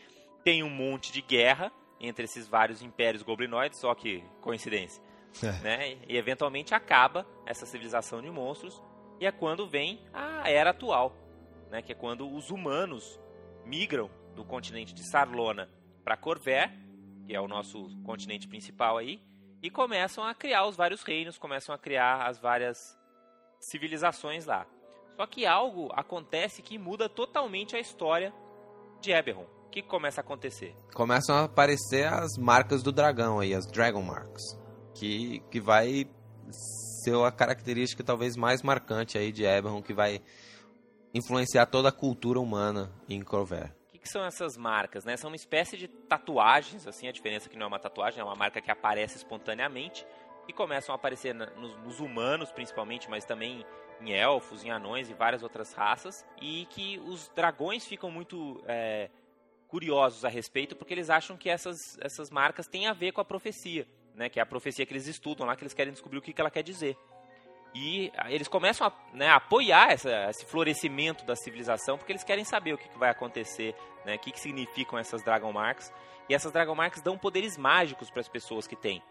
Tem 0.45 0.63
um 0.63 0.71
monte 0.71 1.13
de 1.13 1.21
guerra 1.21 1.73
entre 2.01 2.25
esses 2.25 2.47
vários 2.47 2.83
impérios 2.83 3.23
goblinoides, 3.23 3.81
só 3.81 3.95
que 3.95 4.23
coincidência, 4.41 5.03
é. 5.43 5.53
né? 5.63 5.99
E 6.09 6.17
eventualmente 6.17 6.75
acaba 6.75 7.27
essa 7.47 7.67
civilização 7.67 8.21
de 8.21 8.31
monstros 8.31 8.83
e 9.21 9.27
é 9.27 9.33
quando 9.33 9.67
vem 9.67 10.01
a 10.13 10.49
era 10.51 10.71
atual, 10.71 11.17
né, 11.71 11.83
que 11.83 11.93
é 11.93 11.95
quando 11.95 12.31
os 12.31 12.51
humanos 12.51 13.19
migram 13.65 14.11
do 14.35 14.45
continente 14.45 14.95
de 14.95 15.09
Sarlona 15.11 15.69
para 16.05 16.17
Corver, 16.17 16.71
que 17.27 17.35
é 17.35 17.41
o 17.41 17.49
nosso 17.49 17.89
continente 18.05 18.47
principal 18.47 18.99
aí, 18.99 19.21
e 19.63 19.71
começam 19.71 20.25
a 20.25 20.35
criar 20.35 20.67
os 20.67 20.77
vários 20.77 21.03
reinos, 21.03 21.39
começam 21.39 21.75
a 21.75 21.79
criar 21.79 22.27
as 22.27 22.39
várias 22.39 22.99
civilizações 23.61 24.47
lá. 24.47 24.67
Só 25.17 25.27
que 25.27 25.47
algo 25.47 25.91
acontece 25.95 26.63
que 26.63 26.79
muda 26.79 27.09
totalmente 27.09 27.75
a 27.75 27.81
história 27.81 28.33
de 29.01 29.13
Eberron. 29.13 29.47
O 29.67 29.71
que 29.71 29.83
começa 29.83 30.21
a 30.21 30.25
acontecer? 30.25 30.75
Começam 30.95 31.37
a 31.37 31.45
aparecer 31.45 32.07
as 32.07 32.37
marcas 32.39 32.83
do 32.83 32.93
dragão 32.93 33.41
aí, 33.41 33.55
as 33.55 33.67
Dragon 33.67 34.03
Marks, 34.03 34.43
que, 34.95 35.41
que 35.51 35.61
vai 35.61 36.07
ser 37.05 37.17
a 37.25 37.31
característica 37.31 38.05
talvez 38.05 38.37
mais 38.37 38.63
marcante 38.63 39.19
aí 39.19 39.33
de 39.33 39.45
Eberron, 39.45 39.83
que 39.83 39.95
vai 39.95 40.21
influenciar 41.15 41.67
toda 41.67 41.89
a 41.89 41.93
cultura 41.93 42.39
humana 42.39 42.93
em 43.09 43.23
Corver 43.23 43.75
que 44.07 44.13
são 44.13 44.25
essas 44.25 44.57
marcas? 44.57 45.05
Né? 45.05 45.17
São 45.17 45.29
uma 45.29 45.37
espécie 45.37 45.77
de 45.77 45.89
tatuagens, 45.89 46.87
assim, 46.87 47.09
a 47.09 47.13
diferença 47.13 47.49
é 47.49 47.51
que 47.51 47.57
não 47.57 47.65
é 47.65 47.67
uma 47.67 47.79
tatuagem, 47.79 48.21
é 48.21 48.25
uma 48.25 48.37
marca 48.37 48.61
que 48.61 48.71
aparece 48.71 49.17
espontaneamente 49.17 50.07
e 50.47 50.53
começam 50.53 50.95
a 50.95 50.97
aparecer 50.97 51.35
nos, 51.35 51.77
nos, 51.79 51.99
humanos, 51.99 52.53
principalmente, 52.53 53.11
mas 53.11 53.25
também 53.25 53.67
em 54.01 54.13
elfos, 54.13 54.65
em 54.65 54.71
anões 54.71 55.11
e 55.11 55.15
várias 55.15 55.43
outras 55.43 55.73
raças, 55.73 56.25
e 56.41 56.67
que 56.71 57.01
os 57.01 57.29
dragões 57.35 57.85
ficam 57.85 58.09
muito 58.09 58.63
é, 58.69 59.11
curiosos 59.67 60.25
a 60.25 60.29
respeito, 60.29 60.77
porque 60.77 60.95
eles 60.95 61.11
acham 61.11 61.37
que 61.37 61.51
essas, 61.51 61.99
essas 62.01 62.31
marcas 62.31 62.69
têm 62.69 62.87
a 62.87 62.93
ver 62.93 63.11
com 63.11 63.21
a 63.21 63.25
profecia, 63.25 63.89
né? 64.15 64.29
que 64.29 64.39
é 64.39 64.43
a 64.43 64.47
profecia 64.47 64.87
que 64.87 64.93
eles 64.93 65.09
estudam 65.09 65.47
lá, 65.47 65.57
que 65.57 65.65
eles 65.65 65.75
querem 65.75 65.93
descobrir 65.93 66.19
o 66.19 66.23
que, 66.23 66.33
que 66.33 66.41
ela 66.41 66.51
quer 66.51 66.63
dizer. 66.63 66.97
E 67.79 68.11
eles 68.31 68.49
começam 68.49 68.87
a 68.87 68.93
né, 69.13 69.29
apoiar 69.29 69.93
essa, 69.93 70.31
esse 70.31 70.47
florescimento 70.47 71.27
da 71.27 71.37
civilização, 71.37 71.99
porque 71.99 72.11
eles 72.11 72.25
querem 72.25 72.43
saber 72.43 72.73
o 72.73 72.79
que, 72.79 72.89
que 72.89 72.99
vai 72.99 73.11
acontecer, 73.11 73.75
né, 74.03 74.15
o 74.15 74.19
que, 74.19 74.33
que 74.33 74.41
significam 74.41 74.99
essas 74.99 75.23
Dragon 75.23 75.53
Marks. 75.53 75.93
E 76.27 76.35
essas 76.35 76.51
Dragon 76.51 76.75
Marks 76.75 77.03
dão 77.03 77.19
poderes 77.19 77.59
mágicos 77.59 78.11
para 78.11 78.21
as 78.21 78.29
pessoas 78.29 78.67
que 78.67 78.75
têm 78.75 79.03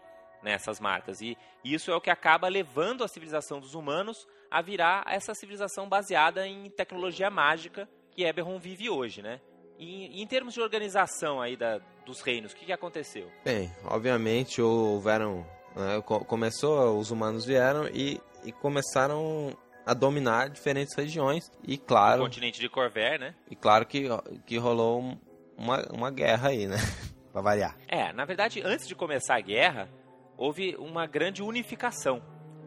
né, 0.42 0.50
essas 0.50 0.80
marcas. 0.80 1.20
E, 1.20 1.38
isso 1.62 1.92
é 1.92 1.94
o 1.94 2.00
que 2.00 2.10
acaba 2.10 2.48
levando 2.48 3.04
a 3.04 3.08
civilização 3.08 3.60
dos 3.60 3.74
humanos 3.74 4.26
a 4.50 4.60
virar 4.60 5.04
essa 5.06 5.32
civilização 5.32 5.88
baseada 5.88 6.44
em 6.44 6.68
tecnologia 6.68 7.30
mágica 7.30 7.88
que 8.10 8.24
Eberron 8.24 8.58
vive 8.58 8.90
hoje, 8.90 9.22
né? 9.22 9.40
E, 9.78 10.20
em 10.20 10.26
termos 10.26 10.54
de 10.54 10.60
organização 10.60 11.40
aí 11.40 11.56
da, 11.56 11.78
dos 12.04 12.20
reinos, 12.20 12.52
o 12.52 12.56
que, 12.56 12.66
que 12.66 12.72
aconteceu? 12.72 13.30
Bem, 13.44 13.70
obviamente 13.84 14.60
houveram 14.60 15.46
né, 15.76 16.02
começou, 16.02 16.98
os 16.98 17.10
humanos 17.10 17.44
vieram 17.44 17.86
e 17.88 18.20
e 18.46 18.52
começaram 18.52 19.54
a 19.84 19.92
dominar 19.92 20.48
diferentes 20.48 20.94
regiões 20.94 21.50
e 21.66 21.76
claro... 21.76 22.22
O 22.22 22.24
continente 22.24 22.60
de 22.60 22.68
Corver, 22.68 23.18
né? 23.18 23.34
E 23.50 23.56
claro 23.56 23.84
que, 23.84 24.08
que 24.46 24.56
rolou 24.56 25.18
uma, 25.56 25.82
uma 25.92 26.10
guerra 26.10 26.50
aí, 26.50 26.66
né? 26.66 26.76
pra 27.32 27.42
variar. 27.42 27.76
É, 27.88 28.12
na 28.12 28.24
verdade, 28.24 28.62
antes 28.64 28.86
de 28.86 28.94
começar 28.94 29.36
a 29.36 29.40
guerra, 29.40 29.88
houve 30.36 30.76
uma 30.76 31.06
grande 31.06 31.42
unificação. 31.42 32.22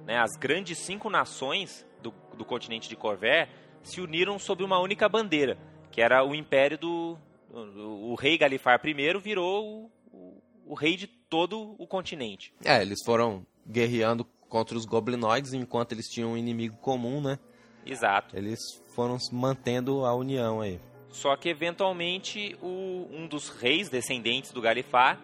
Né? 0.05 0.17
As 0.17 0.37
grandes 0.37 0.77
cinco 0.79 1.09
nações 1.09 1.85
do, 2.01 2.13
do 2.37 2.43
continente 2.43 2.89
de 2.89 2.95
Corver 2.95 3.49
se 3.81 4.01
uniram 4.01 4.37
sob 4.37 4.63
uma 4.63 4.79
única 4.79 5.07
bandeira, 5.07 5.57
que 5.91 6.01
era 6.01 6.23
o 6.25 6.35
império 6.35 6.77
do... 6.77 7.17
O, 7.51 8.11
o 8.11 8.15
rei 8.15 8.37
Galifar 8.37 8.79
I 8.85 9.19
virou 9.19 9.65
o, 9.65 9.91
o, 10.13 10.43
o 10.67 10.73
rei 10.73 10.95
de 10.95 11.07
todo 11.07 11.75
o 11.79 11.87
continente. 11.87 12.53
É, 12.63 12.81
eles 12.81 12.99
foram 13.03 13.45
guerreando 13.65 14.25
contra 14.49 14.75
os 14.77 14.85
goblinoides, 14.85 15.53
enquanto 15.53 15.93
eles 15.93 16.09
tinham 16.09 16.33
um 16.33 16.37
inimigo 16.37 16.75
comum, 16.77 17.21
né? 17.21 17.39
Exato. 17.85 18.35
Eles 18.35 18.59
foram 18.87 19.17
mantendo 19.31 20.03
a 20.05 20.13
união 20.13 20.59
aí. 20.59 20.81
Só 21.09 21.35
que 21.35 21.49
eventualmente 21.49 22.57
o, 22.61 23.07
um 23.11 23.27
dos 23.27 23.49
reis 23.49 23.89
descendentes 23.89 24.51
do 24.51 24.61
Galifar 24.61 25.19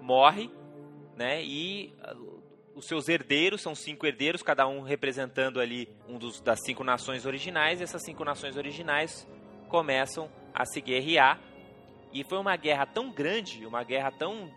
morre, 0.00 0.50
né? 1.16 1.44
E 1.44 1.92
uh, 2.14 2.40
os 2.74 2.86
seus 2.86 3.08
herdeiros 3.08 3.60
são 3.60 3.74
cinco 3.74 4.06
herdeiros, 4.06 4.42
cada 4.42 4.66
um 4.66 4.80
representando 4.80 5.60
ali 5.60 5.88
um 6.08 6.18
dos, 6.18 6.40
das 6.40 6.60
cinco 6.64 6.82
nações 6.82 7.26
originais. 7.26 7.80
E 7.80 7.84
essas 7.84 8.02
cinco 8.02 8.24
nações 8.24 8.56
originais 8.56 9.26
começam 9.68 10.30
a 10.54 10.64
se 10.64 10.80
guerrear. 10.80 11.40
E 12.12 12.24
foi 12.24 12.38
uma 12.38 12.56
guerra 12.56 12.86
tão 12.86 13.12
grande, 13.12 13.64
uma 13.66 13.84
guerra 13.84 14.10
tão 14.10 14.50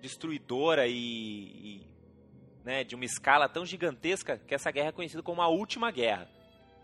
destruidora 0.00 0.86
e, 0.86 0.92
e 0.94 1.95
né, 2.66 2.82
de 2.82 2.96
uma 2.96 3.04
escala 3.04 3.48
tão 3.48 3.64
gigantesca 3.64 4.36
que 4.36 4.52
essa 4.52 4.72
guerra 4.72 4.88
é 4.88 4.92
conhecida 4.92 5.22
como 5.22 5.40
a 5.40 5.46
última 5.46 5.92
guerra. 5.92 6.28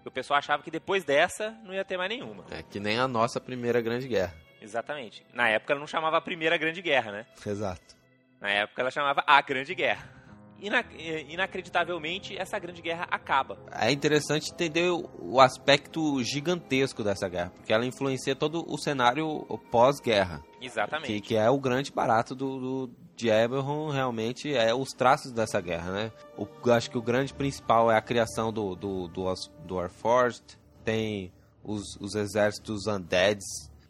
O 0.04 0.10
pessoal 0.10 0.38
achava 0.38 0.62
que 0.62 0.70
depois 0.70 1.02
dessa 1.02 1.50
não 1.64 1.74
ia 1.74 1.84
ter 1.84 1.96
mais 1.96 2.08
nenhuma. 2.08 2.44
É 2.50 2.62
que 2.62 2.78
nem 2.78 2.98
a 2.98 3.08
nossa 3.08 3.40
primeira 3.40 3.80
grande 3.80 4.06
guerra. 4.06 4.32
Exatamente. 4.60 5.26
Na 5.32 5.48
época 5.48 5.72
ela 5.72 5.80
não 5.80 5.86
chamava 5.88 6.16
a 6.16 6.20
primeira 6.20 6.56
grande 6.56 6.80
guerra, 6.80 7.10
né? 7.10 7.26
Exato. 7.44 7.96
Na 8.40 8.48
época 8.48 8.80
ela 8.80 8.90
chamava 8.92 9.24
a 9.26 9.40
grande 9.42 9.74
guerra 9.74 10.21
inacreditavelmente 10.62 12.36
essa 12.38 12.58
grande 12.58 12.80
guerra 12.80 13.06
acaba. 13.10 13.58
É 13.70 13.90
interessante 13.90 14.52
entender 14.52 14.90
o 14.90 15.40
aspecto 15.40 16.22
gigantesco 16.22 17.02
dessa 17.02 17.28
guerra, 17.28 17.50
porque 17.50 17.72
ela 17.72 17.84
influencia 17.84 18.36
todo 18.36 18.64
o 18.68 18.78
cenário 18.78 19.44
pós-guerra. 19.70 20.42
Exatamente. 20.60 21.12
Que, 21.12 21.20
que, 21.20 21.36
é 21.36 21.50
o 21.50 21.58
grande 21.58 21.90
barato 21.90 22.34
do, 22.34 22.86
do 22.86 22.90
de 23.16 23.28
Eberron, 23.28 23.90
realmente, 23.90 24.54
é 24.54 24.74
os 24.74 24.90
traços 24.90 25.32
dessa 25.32 25.60
guerra, 25.60 25.92
né? 25.92 26.12
O, 26.36 26.46
acho 26.70 26.90
que 26.90 26.98
o 26.98 27.02
grande 27.02 27.34
principal 27.34 27.90
é 27.90 27.96
a 27.96 28.02
criação 28.02 28.52
do, 28.52 28.74
do, 28.74 29.08
do, 29.08 29.34
do 29.66 29.74
Warforged, 29.74 30.42
tem 30.84 31.32
os, 31.62 31.96
os 32.00 32.14
exércitos 32.14 32.86
undeads, 32.86 33.44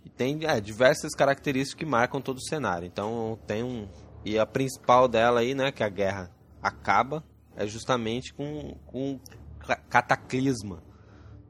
e 0.04 0.10
tem 0.10 0.40
é, 0.44 0.60
diversas 0.60 1.14
características 1.14 1.78
que 1.78 1.86
marcam 1.86 2.20
todo 2.20 2.38
o 2.38 2.44
cenário. 2.44 2.86
Então 2.86 3.38
tem 3.46 3.62
um... 3.62 3.88
E 4.24 4.38
a 4.38 4.46
principal 4.46 5.08
dela 5.08 5.40
aí, 5.40 5.54
né, 5.54 5.72
que 5.72 5.82
é 5.82 5.86
a 5.86 5.88
guerra 5.88 6.30
acaba 6.62 7.24
é 7.56 7.66
justamente 7.66 8.32
com, 8.32 8.76
com 8.86 9.20
cataclisma 9.90 10.82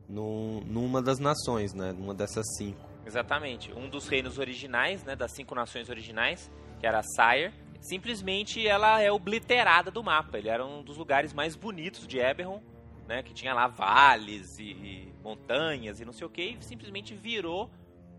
num, 0.08 0.60
numa 0.64 1.00
das 1.00 1.18
nações, 1.18 1.72
né? 1.72 1.92
Numa 1.92 2.14
dessas 2.14 2.44
cinco. 2.56 2.88
Exatamente. 3.06 3.72
Um 3.72 3.88
dos 3.88 4.08
reinos 4.08 4.38
originais, 4.38 5.04
né? 5.04 5.16
Das 5.16 5.32
cinco 5.32 5.54
nações 5.54 5.88
originais, 5.88 6.50
que 6.80 6.86
era 6.86 7.02
Sire, 7.02 7.52
simplesmente 7.80 8.66
ela 8.66 9.00
é 9.00 9.10
obliterada 9.10 9.90
do 9.90 10.02
mapa. 10.02 10.38
Ele 10.38 10.48
era 10.48 10.64
um 10.64 10.82
dos 10.82 10.96
lugares 10.96 11.32
mais 11.32 11.56
bonitos 11.56 12.06
de 12.06 12.18
Eberron, 12.18 12.62
né? 13.08 13.22
Que 13.22 13.32
tinha 13.32 13.54
lá 13.54 13.66
vales 13.66 14.58
e, 14.58 14.72
e 14.72 15.14
montanhas 15.22 16.00
e 16.00 16.04
não 16.04 16.12
sei 16.12 16.26
o 16.26 16.30
que, 16.30 16.42
e 16.42 16.64
simplesmente 16.64 17.14
virou 17.14 17.70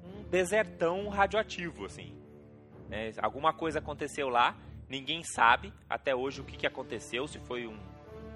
um 0.04 0.24
desertão 0.24 1.10
radioativo, 1.10 1.86
assim. 1.86 2.16
É, 2.90 3.12
alguma 3.22 3.54
coisa 3.54 3.80
aconteceu 3.80 4.30
lá 4.30 4.56
Ninguém 4.94 5.24
sabe 5.24 5.74
até 5.90 6.16
hoje 6.16 6.40
o 6.40 6.44
que, 6.44 6.56
que 6.56 6.68
aconteceu, 6.68 7.28
se 7.28 7.40
foi 7.40 7.66
um, 7.66 7.76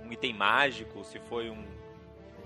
um 0.03 0.11
item 0.11 0.33
mágico, 0.33 1.03
se 1.03 1.19
foi 1.19 1.51
um, 1.51 1.63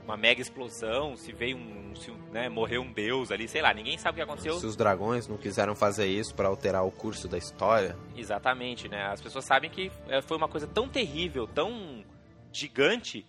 uma 0.04 0.18
mega 0.18 0.42
explosão, 0.42 1.16
se 1.16 1.32
veio 1.32 1.56
um 1.56 1.96
se, 1.96 2.12
né, 2.30 2.50
morreu 2.50 2.82
um 2.82 2.92
deus 2.92 3.32
ali, 3.32 3.48
sei 3.48 3.62
lá, 3.62 3.74
ninguém 3.74 3.98
sabe 3.98 4.16
o 4.16 4.16
que 4.18 4.30
aconteceu. 4.30 4.60
Se 4.60 4.66
os 4.66 4.76
dragões 4.76 5.30
não 5.30 5.38
quiseram 5.38 5.74
fazer 5.76 6.08
isso 6.08 6.36
para 6.36 6.50
alterar 6.50 6.86
o 6.86 6.92
curso 6.92 7.26
da 7.30 7.38
história. 7.38 7.98
Exatamente, 8.14 8.90
né? 8.90 9.06
As 9.06 9.22
pessoas 9.22 9.46
sabem 9.46 9.70
que 9.70 9.90
é, 10.10 10.22
foi 10.22 10.36
uma 10.36 10.50
coisa 10.50 10.68
tão 10.68 10.90
terrível, 10.90 11.48
tão 11.48 12.04
gigante, 12.52 13.26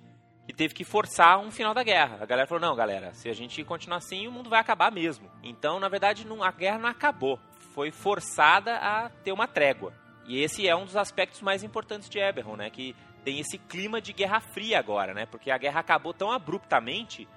que 0.49 0.53
teve 0.53 0.75
que 0.75 0.83
forçar 0.83 1.39
um 1.39 1.53
final 1.53 1.73
da 1.73 1.85
guerra. 1.85 2.19
A 2.21 2.27
galera 2.27 2.49
falou: 2.49 2.61
não, 2.61 2.75
galera, 2.75 3.15
se 3.15 3.29
a 3.29 3.33
gente 3.33 3.63
continuar 3.63 3.99
assim, 3.99 4.27
o 4.27 4.33
mundo 4.33 4.51
vai 4.51 4.59
acabar 4.59 4.91
mesmo. 4.91 5.31
Então, 5.45 5.79
na 5.79 5.89
verdade, 5.89 6.27
não, 6.27 6.43
a 6.43 6.51
guerra 6.51 6.79
não 6.79 6.89
acabou. 6.89 7.39
Foi 7.73 7.93
forçada 7.93 8.75
a 8.79 9.09
ter 9.09 9.31
uma 9.31 9.47
trégua. 9.47 10.02
E 10.27 10.41
esse 10.41 10.69
é 10.69 10.77
um 10.77 10.85
dos 10.85 10.97
aspectos 10.97 11.41
mais 11.41 11.63
importantes 11.63 12.09
de 12.09 12.19
Eberron, 12.19 12.57
né? 12.57 12.71
Que 12.71 12.95
tem 13.25 13.39
esse 13.39 13.59
clima 13.59 14.01
de 14.01 14.13
guerra 14.13 14.41
fria 14.41 14.79
agora, 14.79 15.15
né? 15.15 15.27
Porque 15.27 15.51
a 15.51 15.59
guerra 15.59 15.81
acabou 15.81 16.13
tão 16.13 16.31
abruptamente 16.31 17.29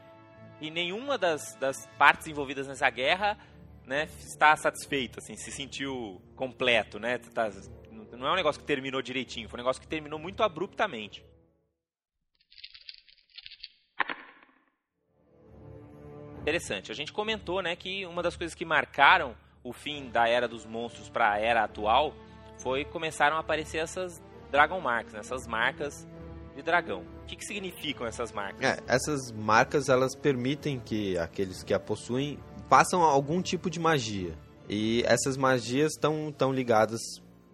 e 0.61 0.71
nenhuma 0.71 1.17
das, 1.17 1.55
das 1.55 1.87
partes 1.97 2.27
envolvidas 2.27 2.67
nessa 2.67 2.89
guerra 2.89 3.37
né, 3.85 4.05
está 4.19 4.55
satisfeita, 4.55 5.19
assim, 5.19 5.35
se 5.35 5.51
sentiu 5.51 6.21
completo, 6.35 6.99
né? 6.99 7.17
Tá, 7.17 7.51
não 8.11 8.27
é 8.27 8.31
um 8.31 8.35
negócio 8.35 8.59
que 8.59 8.67
terminou 8.67 9.01
direitinho, 9.01 9.49
foi 9.49 9.57
um 9.57 9.63
negócio 9.63 9.81
que 9.81 9.87
terminou 9.87 10.17
muito 10.17 10.41
abruptamente. 10.41 11.23
Interessante. 16.41 16.91
A 16.91 16.95
gente 16.95 17.11
comentou, 17.11 17.61
né, 17.61 17.75
que 17.75 18.05
uma 18.05 18.21
das 18.21 18.37
coisas 18.37 18.53
que 18.53 18.63
marcaram 18.63 19.35
o 19.63 19.73
fim 19.73 20.09
da 20.09 20.27
era 20.27 20.47
dos 20.47 20.63
monstros 20.63 21.09
para 21.09 21.31
a 21.31 21.39
era 21.39 21.63
atual 21.63 22.13
foi 22.61 22.85
começaram 22.85 23.37
a 23.37 23.39
aparecer 23.39 23.77
essas 23.77 24.21
Dragon 24.51 24.79
Marks, 24.79 25.13
né, 25.13 25.19
essas 25.19 25.47
marcas 25.47 26.07
de 26.55 26.61
dragão. 26.61 27.03
O 27.23 27.25
que, 27.25 27.35
que 27.35 27.45
significam 27.45 28.05
essas 28.05 28.31
marcas? 28.31 28.61
É, 28.61 28.79
essas 28.87 29.31
marcas 29.31 29.89
elas 29.89 30.15
permitem 30.15 30.79
que 30.79 31.17
aqueles 31.17 31.63
que 31.63 31.73
a 31.73 31.79
possuem 31.79 32.39
façam 32.69 33.01
algum 33.01 33.41
tipo 33.41 33.69
de 33.69 33.79
magia. 33.79 34.37
E 34.69 35.03
essas 35.05 35.37
magias 35.37 35.93
estão 35.93 36.31
tão 36.31 36.53
ligadas 36.53 37.01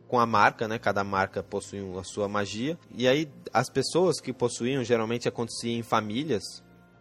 com 0.08 0.20
a 0.20 0.26
marca, 0.26 0.68
né? 0.68 0.78
Cada 0.78 1.04
marca 1.04 1.42
possui 1.42 1.80
a 1.98 2.04
sua 2.04 2.28
magia. 2.28 2.78
E 2.94 3.08
aí 3.08 3.32
as 3.54 3.70
pessoas 3.70 4.20
que 4.20 4.32
possuíam 4.32 4.84
geralmente 4.84 5.28
acontecia 5.28 5.72
em 5.72 5.82
famílias. 5.82 6.44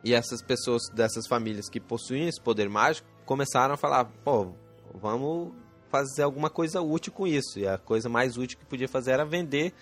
E 0.03 0.15
essas 0.15 0.43
pessoas 0.43 0.83
dessas 0.95 1.27
famílias 1.27 1.69
que 1.69 1.79
possuíam 1.79 2.29
esse 2.29 2.41
poder 2.41 2.69
mágico 2.69 3.09
começaram 3.27 3.75
a 3.75 3.77
falar: 3.77 4.05
pô, 4.25 4.55
vamos 4.95 5.53
fazer 5.90 6.22
alguma 6.22 6.48
coisa 6.48 6.81
útil 6.81 7.12
com 7.12 7.26
isso. 7.26 7.59
E 7.59 7.66
a 7.66 7.76
coisa 7.76 8.09
mais 8.09 8.37
útil 8.37 8.59
que 8.59 8.64
podia 8.64 8.88
fazer 8.88 9.12
era 9.12 9.24
vender 9.24 9.74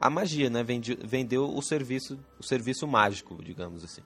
a 0.00 0.08
magia, 0.08 0.50
né? 0.50 0.64
vendeu 1.04 1.44
o 1.54 1.62
serviço, 1.62 2.18
o 2.38 2.44
serviço 2.44 2.86
mágico, 2.86 3.42
digamos 3.42 3.84
assim. 3.84 4.02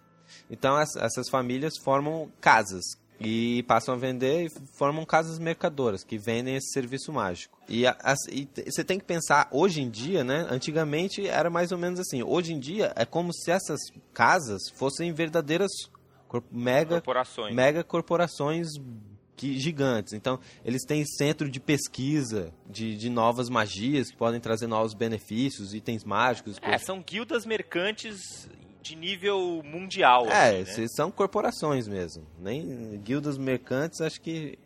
Então 0.50 0.78
essas 0.78 1.28
famílias 1.28 1.74
formam 1.78 2.30
casas 2.40 2.84
e 3.20 3.64
passam 3.64 3.94
a 3.94 3.98
vender 3.98 4.46
e 4.46 4.48
formam 4.76 5.04
casas 5.04 5.38
mercadoras 5.38 6.04
que 6.04 6.16
vendem 6.16 6.54
esse 6.54 6.70
serviço 6.72 7.12
mágico. 7.12 7.58
E, 7.68 7.84
e, 8.30 8.48
você 8.70 8.84
tem 8.84 8.98
que 8.98 9.04
pensar, 9.04 9.48
hoje 9.50 9.82
em 9.82 9.90
dia, 9.90 10.22
né? 10.22 10.46
Antigamente 10.48 11.26
era 11.26 11.50
mais 11.50 11.72
ou 11.72 11.78
menos 11.78 11.98
assim. 11.98 12.22
Hoje 12.22 12.52
em 12.52 12.60
dia 12.60 12.92
é 12.94 13.04
como 13.04 13.32
se 13.32 13.50
essas 13.50 13.80
casas 14.14 14.70
fossem 14.74 15.12
verdadeiras 15.12 15.70
mega 16.52 16.96
corporações, 16.96 17.54
mega 17.54 17.82
corporações 17.82 18.68
que, 19.38 19.58
gigantes. 19.58 20.12
Então, 20.12 20.40
eles 20.64 20.84
têm 20.84 21.04
centro 21.06 21.48
de 21.48 21.60
pesquisa 21.60 22.52
de, 22.68 22.96
de 22.96 23.08
novas 23.08 23.48
magias 23.48 24.10
que 24.10 24.16
podem 24.16 24.40
trazer 24.40 24.66
novos 24.66 24.92
benefícios, 24.92 25.72
itens 25.72 26.04
mágicos. 26.04 26.58
É, 26.60 26.76
são 26.76 27.00
guildas 27.00 27.46
mercantes 27.46 28.48
de 28.82 28.96
nível 28.96 29.62
mundial. 29.64 30.26
É, 30.26 30.60
assim, 30.60 30.82
né? 30.82 30.86
são 30.88 31.10
corporações 31.10 31.86
mesmo. 31.86 32.26
Nem 32.38 33.00
guildas 33.04 33.38
mercantes, 33.38 34.00
acho 34.00 34.20
que 34.20 34.58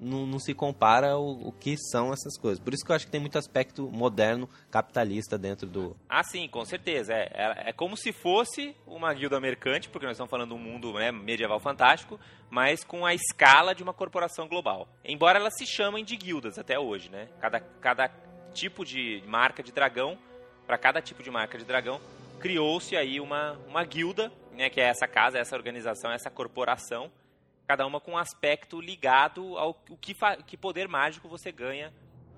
não, 0.00 0.26
não 0.26 0.38
se 0.38 0.54
compara 0.54 1.16
o, 1.16 1.48
o, 1.48 1.52
que 1.52 1.76
são 1.76 2.12
essas 2.12 2.38
coisas. 2.38 2.58
Por 2.58 2.72
isso 2.72 2.84
que 2.84 2.90
eu 2.90 2.96
acho 2.96 3.06
que 3.06 3.12
tem 3.12 3.20
muito 3.20 3.38
aspecto 3.38 3.90
moderno, 3.90 4.48
capitalista 4.70 5.36
dentro 5.36 5.66
do. 5.66 5.96
Ah, 6.08 6.22
sim, 6.22 6.48
com 6.48 6.64
certeza. 6.64 7.12
É, 7.12 7.30
é, 7.34 7.70
é 7.70 7.72
como 7.72 7.96
se 7.96 8.12
fosse 8.12 8.74
uma 8.86 9.12
guilda 9.12 9.38
mercante, 9.38 9.88
porque 9.88 10.06
nós 10.06 10.14
estamos 10.14 10.30
falando 10.30 10.48
de 10.48 10.54
um 10.54 10.58
mundo 10.58 10.94
né, 10.94 11.12
medieval 11.12 11.60
fantástico, 11.60 12.18
mas 12.48 12.82
com 12.82 13.04
a 13.04 13.14
escala 13.14 13.74
de 13.74 13.82
uma 13.82 13.92
corporação 13.92 14.48
global. 14.48 14.88
Embora 15.04 15.38
elas 15.38 15.54
se 15.56 15.66
chamem 15.66 16.04
de 16.04 16.16
guildas 16.16 16.58
até 16.58 16.78
hoje, 16.78 17.10
né? 17.10 17.28
Cada, 17.40 17.60
cada 17.60 18.10
tipo 18.54 18.84
de 18.84 19.22
marca 19.26 19.62
de 19.62 19.72
dragão, 19.72 20.18
para 20.66 20.78
cada 20.78 21.02
tipo 21.02 21.22
de 21.22 21.30
marca 21.30 21.58
de 21.58 21.64
dragão, 21.64 22.00
criou-se 22.38 22.96
aí 22.96 23.20
uma, 23.20 23.58
uma 23.68 23.84
guilda, 23.84 24.32
né, 24.52 24.70
que 24.70 24.80
é 24.80 24.84
essa 24.84 25.06
casa, 25.06 25.38
essa 25.38 25.54
organização, 25.54 26.10
essa 26.10 26.30
corporação 26.30 27.10
cada 27.70 27.86
uma 27.86 28.00
com 28.00 28.12
um 28.12 28.18
aspecto 28.18 28.80
ligado 28.80 29.56
ao 29.56 29.74
que, 30.00 30.12
que 30.44 30.56
poder 30.56 30.88
mágico 30.88 31.28
você 31.28 31.52
ganha 31.52 31.92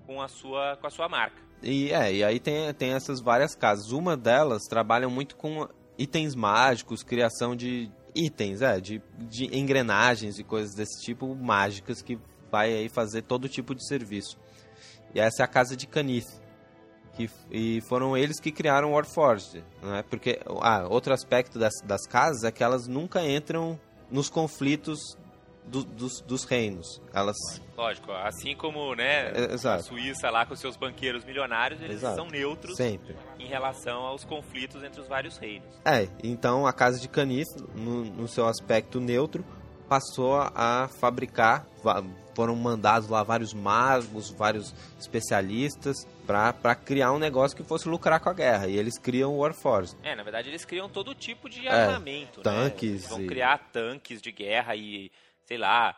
com 0.05 0.21
a 0.21 0.27
sua, 0.27 0.77
com 0.77 0.85
a 0.85 0.91
sua 0.91 1.09
marca. 1.09 1.41
E, 1.63 1.91
é, 1.91 2.13
e 2.13 2.23
aí 2.23 2.39
tem, 2.39 2.71
tem 2.75 2.93
essas 2.93 3.19
várias 3.19 3.55
casas. 3.55 3.91
Uma 3.91 4.15
delas 4.15 4.61
trabalha 4.69 5.09
muito 5.09 5.35
com 5.35 5.67
itens 5.97 6.35
mágicos, 6.35 7.01
criação 7.01 7.55
de 7.55 7.89
itens, 8.13 8.61
é, 8.61 8.79
de, 8.79 9.01
de 9.17 9.45
engrenagens 9.57 10.37
e 10.37 10.43
coisas 10.43 10.75
desse 10.75 11.03
tipo 11.03 11.33
mágicas 11.33 12.03
que 12.03 12.19
vai 12.51 12.71
aí 12.71 12.87
fazer 12.87 13.23
todo 13.23 13.49
tipo 13.49 13.73
de 13.73 13.87
serviço. 13.87 14.37
E 15.15 15.19
essa 15.19 15.41
é 15.41 15.45
a 15.45 15.47
casa 15.47 15.75
de 15.75 15.87
Canith. 15.87 16.43
Que, 17.13 17.27
e 17.49 17.81
foram 17.89 18.15
eles 18.15 18.39
que 18.39 18.51
criaram 18.51 18.91
Warforged, 18.91 19.63
né? 19.81 20.03
Porque 20.07 20.39
ah, 20.61 20.85
outro 20.87 21.11
aspecto 21.11 21.57
das, 21.57 21.73
das 21.83 22.05
casas 22.05 22.43
é 22.43 22.51
que 22.51 22.63
elas 22.63 22.87
nunca 22.87 23.27
entram 23.27 23.79
nos 24.13 24.29
conflitos 24.29 25.17
do, 25.65 25.83
dos, 25.83 26.21
dos 26.21 26.43
reinos. 26.43 27.01
Elas... 27.13 27.35
Lógico, 27.75 28.11
assim 28.11 28.55
como 28.55 28.93
né, 28.95 29.31
é, 29.31 29.67
a 29.67 29.79
Suíça 29.79 30.29
lá 30.29 30.45
com 30.45 30.55
seus 30.55 30.75
banqueiros 30.75 31.23
milionários, 31.23 31.81
eles 31.81 31.97
exato. 31.97 32.15
são 32.15 32.27
neutros 32.27 32.75
Sempre. 32.77 33.15
em 33.39 33.47
relação 33.47 34.01
aos 34.01 34.23
conflitos 34.23 34.83
entre 34.83 35.01
os 35.01 35.07
vários 35.07 35.37
reinos. 35.37 35.67
É, 35.83 36.07
então 36.23 36.67
a 36.67 36.73
Casa 36.73 36.99
de 36.99 37.07
Canis, 37.07 37.47
no, 37.75 38.05
no 38.05 38.27
seu 38.27 38.47
aspecto 38.47 38.99
neutro, 38.99 39.43
passou 39.87 40.35
a 40.35 40.89
fabricar, 40.99 41.67
foram 42.35 42.55
mandados 42.55 43.09
lá 43.09 43.23
vários 43.23 43.53
magos, 43.53 44.31
vários 44.31 44.73
especialistas 44.99 46.07
para 46.25 46.75
criar 46.75 47.11
um 47.11 47.19
negócio 47.19 47.55
que 47.55 47.63
fosse 47.63 47.87
lucrar 47.87 48.19
com 48.19 48.29
a 48.29 48.33
guerra. 48.33 48.67
E 48.67 48.77
eles 48.77 48.97
criam 48.97 49.33
o 49.33 49.39
Warforged. 49.39 49.95
É, 50.01 50.15
na 50.15 50.23
verdade 50.23 50.49
eles 50.49 50.65
criam 50.65 50.89
todo 50.89 51.13
tipo 51.13 51.49
de 51.49 51.67
é, 51.67 51.71
armamento. 51.71 52.39
Né? 52.39 52.43
Tanques. 52.43 53.03
Né? 53.03 53.09
Vão 53.09 53.21
e... 53.21 53.27
criar 53.27 53.69
tanques 53.71 54.21
de 54.21 54.31
guerra 54.31 54.75
e 54.75 55.11
sei 55.45 55.57
lá, 55.57 55.97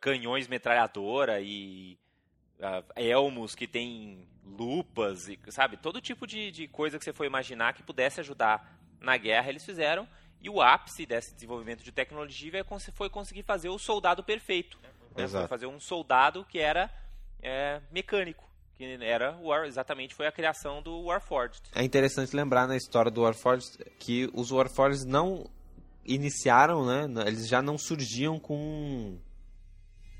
canhões 0.00 0.48
metralhadora 0.48 1.40
e 1.40 1.98
uh, 2.58 2.84
elmos 2.96 3.54
que 3.54 3.66
tem 3.66 4.26
lupas, 4.44 5.28
e, 5.28 5.38
sabe? 5.48 5.76
Todo 5.76 6.00
tipo 6.00 6.26
de, 6.26 6.50
de 6.50 6.68
coisa 6.68 6.98
que 6.98 7.04
você 7.04 7.12
for 7.12 7.24
imaginar 7.24 7.74
que 7.74 7.82
pudesse 7.82 8.20
ajudar 8.20 8.78
na 9.00 9.16
guerra, 9.16 9.48
eles 9.48 9.64
fizeram. 9.64 10.08
E 10.40 10.50
o 10.50 10.60
ápice 10.60 11.06
desse 11.06 11.34
desenvolvimento 11.34 11.82
de 11.82 11.90
tecnologia 11.90 12.64
foi 12.92 13.08
conseguir 13.08 13.42
fazer 13.42 13.70
o 13.70 13.78
soldado 13.78 14.22
perfeito. 14.22 14.78
Né? 15.16 15.28
Foi 15.28 15.46
fazer 15.48 15.66
um 15.66 15.80
soldado 15.80 16.44
que 16.44 16.58
era 16.58 16.90
é, 17.42 17.80
mecânico 17.90 18.44
que 18.76 18.98
era 19.00 19.36
War, 19.40 19.66
exatamente 19.66 20.14
foi 20.14 20.26
a 20.26 20.32
criação 20.32 20.82
do 20.82 21.04
Warforged. 21.04 21.62
É 21.74 21.82
interessante 21.82 22.34
lembrar 22.34 22.66
na 22.66 22.76
história 22.76 23.10
do 23.10 23.22
Warforged 23.22 23.78
que 23.98 24.28
os 24.34 24.50
Warforged 24.50 25.06
não 25.06 25.46
iniciaram, 26.04 26.84
né? 26.84 27.06
Eles 27.26 27.48
já 27.48 27.62
não 27.62 27.78
surgiam 27.78 28.38
com 28.38 29.18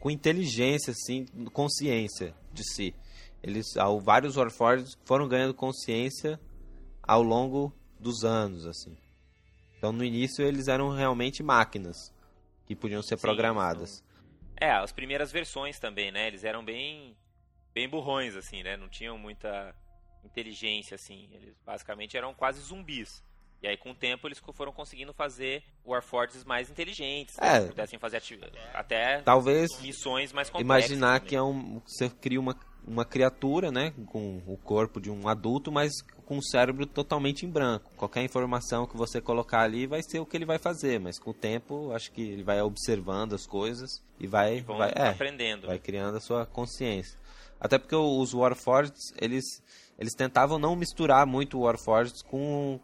com 0.05 0.11
inteligência, 0.11 0.91
assim, 0.91 1.25
consciência 1.51 2.35
de 2.53 2.63
si. 2.63 2.95
Eles, 3.43 3.75
ao, 3.79 3.99
vários 3.99 4.37
Warforged 4.37 4.99
foram 5.03 5.27
ganhando 5.27 5.55
consciência 5.55 6.39
ao 7.03 7.23
longo 7.23 7.75
dos 7.99 8.23
anos, 8.23 8.67
assim. 8.67 8.95
Então, 9.79 9.93
no 9.93 10.05
início, 10.05 10.45
eles 10.45 10.69
eram 10.69 10.91
realmente 10.91 11.43
máquinas 11.43 11.97
que 12.67 12.77
podiam 12.77 13.03
ser 13.03 13.17
Sim, 13.17 13.23
programadas. 13.23 14.05
É, 14.57 14.71
as 14.71 14.93
primeiras 14.93 15.33
versões 15.33 15.79
também, 15.79 16.13
né? 16.13 16.27
Eles 16.27 16.45
eram 16.45 16.63
bem, 16.63 17.17
bem 17.73 17.89
burrões, 17.89 18.37
assim, 18.37 18.63
né? 18.63 18.77
Não 18.77 18.91
tinham 18.91 19.17
muita 19.17 19.75
inteligência, 20.23 20.95
assim. 20.95 21.29
Eles 21.33 21.55
basicamente 21.65 22.15
eram 22.17 22.35
quase 22.35 22.61
zumbis. 22.61 23.23
E 23.63 23.67
aí, 23.67 23.77
com 23.77 23.93
o 23.93 23.95
tempo, 23.95 24.29
eles 24.29 24.41
foram 24.53 24.73
conseguindo 24.73 25.15
fazer 25.15 25.63
Warforges 25.87 26.45
mais 26.45 26.71
inteligentes, 26.71 27.37
é. 27.39 27.61
Né? 27.61 27.69
pudessem 27.69 27.99
fazer 27.99 28.23
até 28.75 29.23
Talvez 29.23 29.71
missões 29.81 30.33
mais 30.33 30.51
complexas. 30.51 30.91
Imaginar 30.91 31.21
também. 31.21 31.29
que 31.29 31.37
é 31.37 31.43
um, 31.43 31.81
você 31.87 32.11
cria 32.11 32.39
uma, 32.39 32.55
uma 32.87 33.05
criatura, 33.07 33.73
né, 33.73 33.95
com 34.07 34.43
o 34.47 34.59
corpo 34.59 35.01
de 35.01 35.11
um 35.11 35.27
adulto, 35.29 35.73
mas 35.73 35.93
com 36.27 36.37
o 36.37 36.43
cérebro 36.43 36.85
totalmente 36.87 37.47
em 37.47 37.49
branco. 37.49 37.91
Qualquer 37.97 38.23
informação 38.23 38.87
que 38.87 38.97
você 38.97 39.21
colocar 39.21 39.61
ali 39.61 39.87
vai 39.87 40.03
ser 40.03 40.21
o 40.21 40.27
que 40.27 40.37
ele 40.37 40.47
vai 40.47 40.59
fazer, 40.59 41.01
mas 41.01 41.19
com 41.19 41.31
o 41.31 41.35
tempo, 41.35 41.91
acho 41.93 42.13
que 42.13 42.23
ele 42.23 42.43
vai 42.43 42.61
observando 42.61 43.35
as 43.35 43.47
coisas 43.47 44.03
e 44.19 44.27
vai, 44.27 44.59
e 44.59 44.61
vai 44.61 44.93
é, 44.95 45.09
aprendendo. 45.09 45.67
Vai 45.67 45.79
criando 45.79 46.17
a 46.17 46.21
sua 46.21 46.45
consciência. 46.45 47.19
Até 47.59 47.79
porque 47.79 47.97
os 47.97 48.35
Warforged, 48.35 48.95
eles 49.19 49.63
eles 49.99 50.15
tentavam 50.15 50.59
não 50.59 50.75
misturar 50.75 51.27
muito 51.27 51.59
o 51.59 51.63
Warforged 51.63 52.25
com 52.25 52.81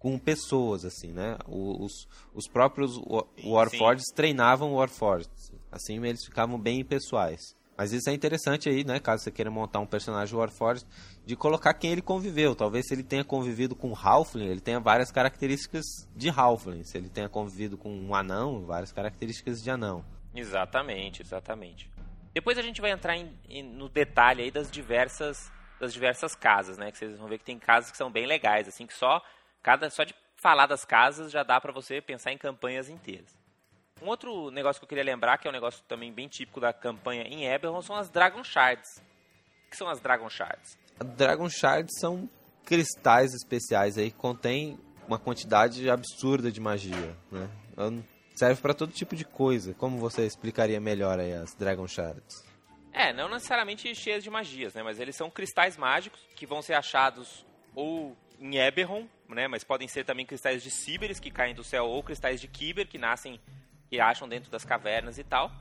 com 0.00 0.18
pessoas, 0.18 0.84
assim, 0.84 1.12
né? 1.12 1.36
Os, 1.46 2.08
os 2.34 2.48
próprios 2.48 2.98
Warforges 3.44 4.06
treinavam 4.12 4.72
Warforges. 4.72 5.52
Assim 5.70 6.04
eles 6.04 6.24
ficavam 6.24 6.58
bem 6.58 6.82
pessoais. 6.82 7.54
Mas 7.76 7.92
isso 7.92 8.10
é 8.10 8.12
interessante 8.12 8.68
aí, 8.68 8.82
né? 8.82 8.98
Caso 8.98 9.22
você 9.22 9.30
queira 9.30 9.50
montar 9.50 9.78
um 9.78 9.86
personagem 9.86 10.36
Warforged, 10.36 10.86
de 11.24 11.36
colocar 11.36 11.74
quem 11.74 11.92
ele 11.92 12.02
conviveu. 12.02 12.54
Talvez 12.54 12.86
se 12.86 12.94
ele 12.94 13.02
tenha 13.02 13.22
convivido 13.22 13.76
com 13.76 13.94
Halfling, 13.94 14.48
ele 14.48 14.60
tenha 14.60 14.80
várias 14.80 15.10
características 15.12 15.84
de 16.16 16.30
Halfling. 16.30 16.82
Se 16.82 16.96
ele 16.96 17.08
tenha 17.08 17.28
convivido 17.28 17.76
com 17.76 17.90
um 17.90 18.14
anão, 18.14 18.64
várias 18.64 18.92
características 18.92 19.62
de 19.62 19.70
anão. 19.70 20.04
Exatamente, 20.34 21.22
exatamente. 21.22 21.90
Depois 22.32 22.56
a 22.56 22.62
gente 22.62 22.80
vai 22.80 22.90
entrar 22.90 23.16
em, 23.16 23.34
em, 23.48 23.62
no 23.62 23.88
detalhe 23.88 24.44
aí 24.44 24.50
das 24.50 24.70
diversas, 24.70 25.50
das 25.78 25.92
diversas 25.92 26.34
casas, 26.34 26.78
né? 26.78 26.90
Que 26.90 26.98
vocês 26.98 27.18
vão 27.18 27.28
ver 27.28 27.38
que 27.38 27.44
tem 27.44 27.58
casas 27.58 27.90
que 27.90 27.98
são 27.98 28.10
bem 28.10 28.26
legais, 28.26 28.66
assim, 28.66 28.86
que 28.86 28.94
só, 28.94 29.22
cada, 29.62 29.90
só 29.90 30.04
de 30.04 30.14
falar 30.36 30.66
das 30.66 30.84
casas 30.84 31.30
já 31.30 31.42
dá 31.42 31.60
para 31.60 31.72
você 31.72 32.00
pensar 32.00 32.32
em 32.32 32.38
campanhas 32.38 32.88
inteiras. 32.88 33.38
Um 34.02 34.06
outro 34.06 34.50
negócio 34.50 34.80
que 34.80 34.84
eu 34.84 34.88
queria 34.88 35.04
lembrar, 35.04 35.36
que 35.38 35.46
é 35.46 35.50
um 35.50 35.52
negócio 35.52 35.84
também 35.86 36.12
bem 36.12 36.26
típico 36.26 36.58
da 36.58 36.72
campanha 36.72 37.22
em 37.24 37.46
Eberron, 37.46 37.82
são 37.82 37.96
as 37.96 38.08
Dragon 38.08 38.42
Shards. 38.42 38.88
O 39.66 39.70
que 39.70 39.76
são 39.76 39.88
as 39.88 40.00
Dragon 40.00 40.28
Shards? 40.30 40.78
Dragon 41.16 41.48
Shards 41.50 41.92
são 42.00 42.28
cristais 42.64 43.34
especiais 43.34 43.98
aí 43.98 44.10
que 44.10 44.16
contêm 44.16 44.78
uma 45.06 45.18
quantidade 45.18 45.90
absurda 45.90 46.50
de 46.50 46.60
magia, 46.60 47.16
né? 47.30 47.48
Serve 48.34 48.62
para 48.62 48.72
todo 48.72 48.92
tipo 48.92 49.14
de 49.14 49.24
coisa. 49.24 49.74
Como 49.74 49.98
você 49.98 50.24
explicaria 50.24 50.80
melhor 50.80 51.18
aí 51.18 51.34
as 51.34 51.54
Dragon 51.54 51.86
Shards? 51.86 52.42
É, 52.92 53.12
não 53.12 53.28
necessariamente 53.28 53.94
cheias 53.94 54.24
de 54.24 54.30
magias, 54.30 54.72
né? 54.74 54.82
Mas 54.82 54.98
eles 54.98 55.16
são 55.16 55.30
cristais 55.30 55.76
mágicos 55.76 56.20
que 56.34 56.46
vão 56.46 56.62
ser 56.62 56.74
achados 56.74 57.44
ou 57.74 58.16
em 58.40 58.56
Eberron, 58.56 59.06
né? 59.28 59.46
Mas 59.46 59.62
podem 59.62 59.86
ser 59.86 60.04
também 60.04 60.24
cristais 60.24 60.62
de 60.62 60.70
Siberis 60.70 61.20
que 61.20 61.30
caem 61.30 61.54
do 61.54 61.62
céu 61.62 61.86
ou 61.86 62.02
cristais 62.02 62.40
de 62.40 62.48
Kyber 62.48 62.88
que 62.88 62.98
nascem 62.98 63.38
que 63.88 64.00
acham 64.00 64.28
dentro 64.28 64.50
das 64.50 64.64
cavernas 64.64 65.18
e 65.18 65.24
tal. 65.24 65.52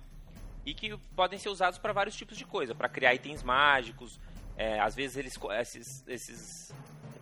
E 0.66 0.74
que 0.74 0.96
podem 1.16 1.38
ser 1.38 1.50
usados 1.50 1.78
para 1.78 1.92
vários 1.92 2.16
tipos 2.16 2.38
de 2.38 2.46
coisa, 2.46 2.74
para 2.74 2.88
criar 2.88 3.14
itens 3.14 3.44
mágicos. 3.44 4.20
É, 4.56 4.80
às 4.80 4.96
vezes 4.96 5.18
eles, 5.18 5.40
esses, 5.60 6.08
esses 6.08 6.74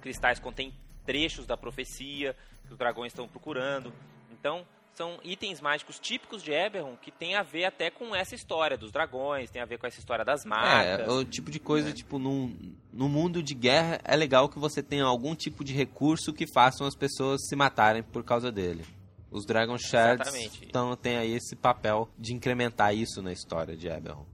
cristais 0.02 0.39
contêm 0.39 0.74
trechos 1.06 1.46
da 1.46 1.56
profecia 1.56 2.36
que 2.65 2.72
os 2.74 2.78
dragões 2.78 3.12
estão 3.12 3.28
procurando. 3.28 3.93
Então, 4.32 4.65
são 4.98 5.20
itens 5.24 5.62
mágicos 5.62 6.00
típicos 6.00 6.42
de 6.42 6.52
Eberron 6.52 6.98
que 7.00 7.12
tem 7.12 7.36
a 7.36 7.44
ver 7.44 7.66
até 7.66 7.92
com 7.92 8.16
essa 8.16 8.34
história 8.34 8.76
dos 8.76 8.92
dragões, 8.92 9.52
tem 9.52 9.62
a 9.62 9.66
ver 9.66 9.78
com 9.78 9.86
essa 9.86 10.00
história 10.00 10.26
das 10.26 10.44
marcas. 10.44 11.08
É, 11.08 11.12
o 11.12 11.24
tipo 11.24 11.52
de 11.52 11.60
coisa, 11.60 11.90
né? 11.90 11.94
tipo, 11.94 12.18
num, 12.18 12.74
no 12.92 13.08
mundo 13.08 13.44
de 13.44 13.54
guerra 13.54 14.02
é 14.04 14.16
legal 14.16 14.50
que 14.50 14.58
você 14.58 14.82
tenha 14.82 15.04
algum 15.04 15.36
tipo 15.36 15.64
de 15.64 15.72
recurso 15.72 16.34
que 16.34 16.52
façam 16.52 16.88
as 16.88 16.96
pessoas 16.96 17.46
se 17.48 17.56
matarem 17.56 18.02
por 18.02 18.24
causa 18.24 18.52
dele. 18.52 18.84
Os 19.30 19.46
Dragon 19.46 19.78
Shards 19.78 20.34
então, 20.64 20.96
tem 20.96 21.18
aí 21.18 21.34
esse 21.34 21.56
papel 21.56 22.10
de 22.18 22.34
incrementar 22.34 22.96
isso 22.96 23.22
na 23.22 23.32
história 23.32 23.78
de 23.78 23.88
Eberron. 23.88 24.26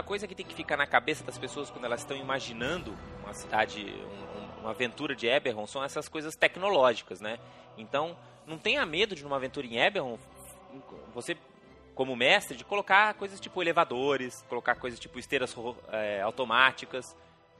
Outra 0.00 0.08
coisa 0.08 0.26
que 0.26 0.34
tem 0.34 0.46
que 0.46 0.54
ficar 0.54 0.78
na 0.78 0.86
cabeça 0.86 1.22
das 1.22 1.36
pessoas 1.36 1.68
quando 1.68 1.84
elas 1.84 2.00
estão 2.00 2.16
imaginando 2.16 2.96
uma 3.22 3.34
cidade, 3.34 3.84
um, 3.84 4.60
uma 4.60 4.70
aventura 4.70 5.14
de 5.14 5.26
Eberron, 5.26 5.66
são 5.66 5.84
essas 5.84 6.08
coisas 6.08 6.34
tecnológicas, 6.34 7.20
né? 7.20 7.38
Então, 7.76 8.16
não 8.46 8.56
tenha 8.56 8.86
medo 8.86 9.14
de 9.14 9.22
numa 9.22 9.36
aventura 9.36 9.66
em 9.66 9.76
Eberron 9.76 10.18
você 11.14 11.36
como 11.94 12.16
mestre 12.16 12.56
de 12.56 12.64
colocar 12.64 13.12
coisas 13.12 13.38
tipo 13.38 13.60
elevadores, 13.60 14.42
colocar 14.48 14.74
coisas 14.76 14.98
tipo 14.98 15.18
esteiras 15.18 15.54
é, 15.92 16.22
automáticas. 16.22 17.14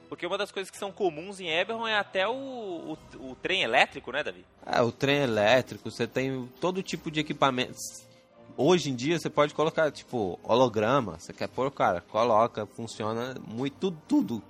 Porque 0.08 0.26
uma 0.26 0.38
das 0.38 0.50
coisas 0.50 0.70
que 0.70 0.78
são 0.78 0.90
comuns 0.90 1.40
em 1.40 1.48
Eberron 1.50 1.86
é 1.86 1.98
até 1.98 2.26
o, 2.26 2.32
o, 2.32 2.98
o, 3.18 3.36
trem 3.36 3.62
elétrico, 3.62 4.10
né, 4.12 4.22
Davi? 4.22 4.46
É, 4.64 4.80
o 4.80 4.90
trem 4.90 5.18
elétrico, 5.18 5.90
você 5.90 6.06
tem 6.06 6.50
todo 6.58 6.82
tipo 6.82 7.10
de 7.10 7.20
equipamentos. 7.20 8.08
Hoje 8.62 8.90
em 8.90 8.94
dia 8.94 9.18
você 9.18 9.30
pode 9.30 9.54
colocar, 9.54 9.90
tipo, 9.90 10.38
holograma. 10.42 11.18
Você 11.18 11.32
quer 11.32 11.48
pôr, 11.48 11.70
cara, 11.70 12.02
coloca, 12.02 12.66
funciona 12.66 13.34
muito, 13.48 13.90
tudo, 13.90 13.98
tudo 14.06 14.42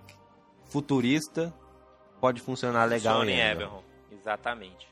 futurista 0.64 1.54
pode 2.20 2.40
funcionar 2.40 2.86
legal 2.86 3.20
Funciona 3.20 3.30
em 3.30 3.40
Eberron. 3.40 3.82
Exatamente. 4.10 4.88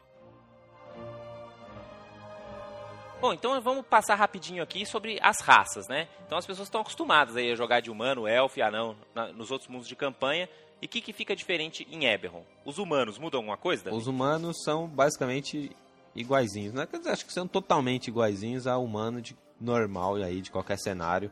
Bom, 3.20 3.32
então 3.32 3.60
vamos 3.60 3.84
passar 3.84 4.14
rapidinho 4.14 4.62
aqui 4.62 4.86
sobre 4.86 5.18
as 5.20 5.40
raças, 5.40 5.88
né? 5.88 6.06
Então 6.24 6.38
as 6.38 6.46
pessoas 6.46 6.68
estão 6.68 6.80
acostumadas 6.80 7.34
aí 7.34 7.50
a 7.50 7.56
jogar 7.56 7.80
de 7.80 7.90
humano, 7.90 8.24
elfo 8.24 8.60
e 8.60 8.62
anão 8.62 8.94
na, 9.12 9.32
nos 9.32 9.50
outros 9.50 9.68
mundos 9.68 9.88
de 9.88 9.96
campanha. 9.96 10.48
E 10.80 10.86
o 10.86 10.88
que, 10.88 11.00
que 11.00 11.12
fica 11.12 11.34
diferente 11.34 11.84
em 11.90 12.04
Eberron? 12.04 12.44
Os 12.64 12.78
humanos 12.78 13.18
mudam 13.18 13.38
alguma 13.38 13.56
coisa? 13.56 13.82
David? 13.82 14.00
Os 14.00 14.06
humanos 14.06 14.62
são 14.62 14.86
basicamente 14.86 15.72
iguaizinhos, 16.14 16.74
né? 16.74 16.86
Acho 17.06 17.26
que 17.26 17.32
são 17.32 17.46
totalmente 17.46 18.08
iguaizinhos 18.08 18.66
a 18.66 18.76
humano 18.78 19.20
de 19.20 19.36
normal 19.60 20.16
aí 20.16 20.40
de 20.40 20.50
qualquer 20.50 20.78
cenário. 20.78 21.30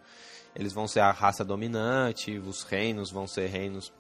Eles 0.55 0.73
vão 0.73 0.89
ser 0.89 1.01
a 1.01 1.11
raça 1.11 1.45
dominante, 1.45 2.39
os 2.39 2.63
reinos 2.63 3.11
vão 3.11 3.27
ser 3.27 3.49
reinos 3.49 3.93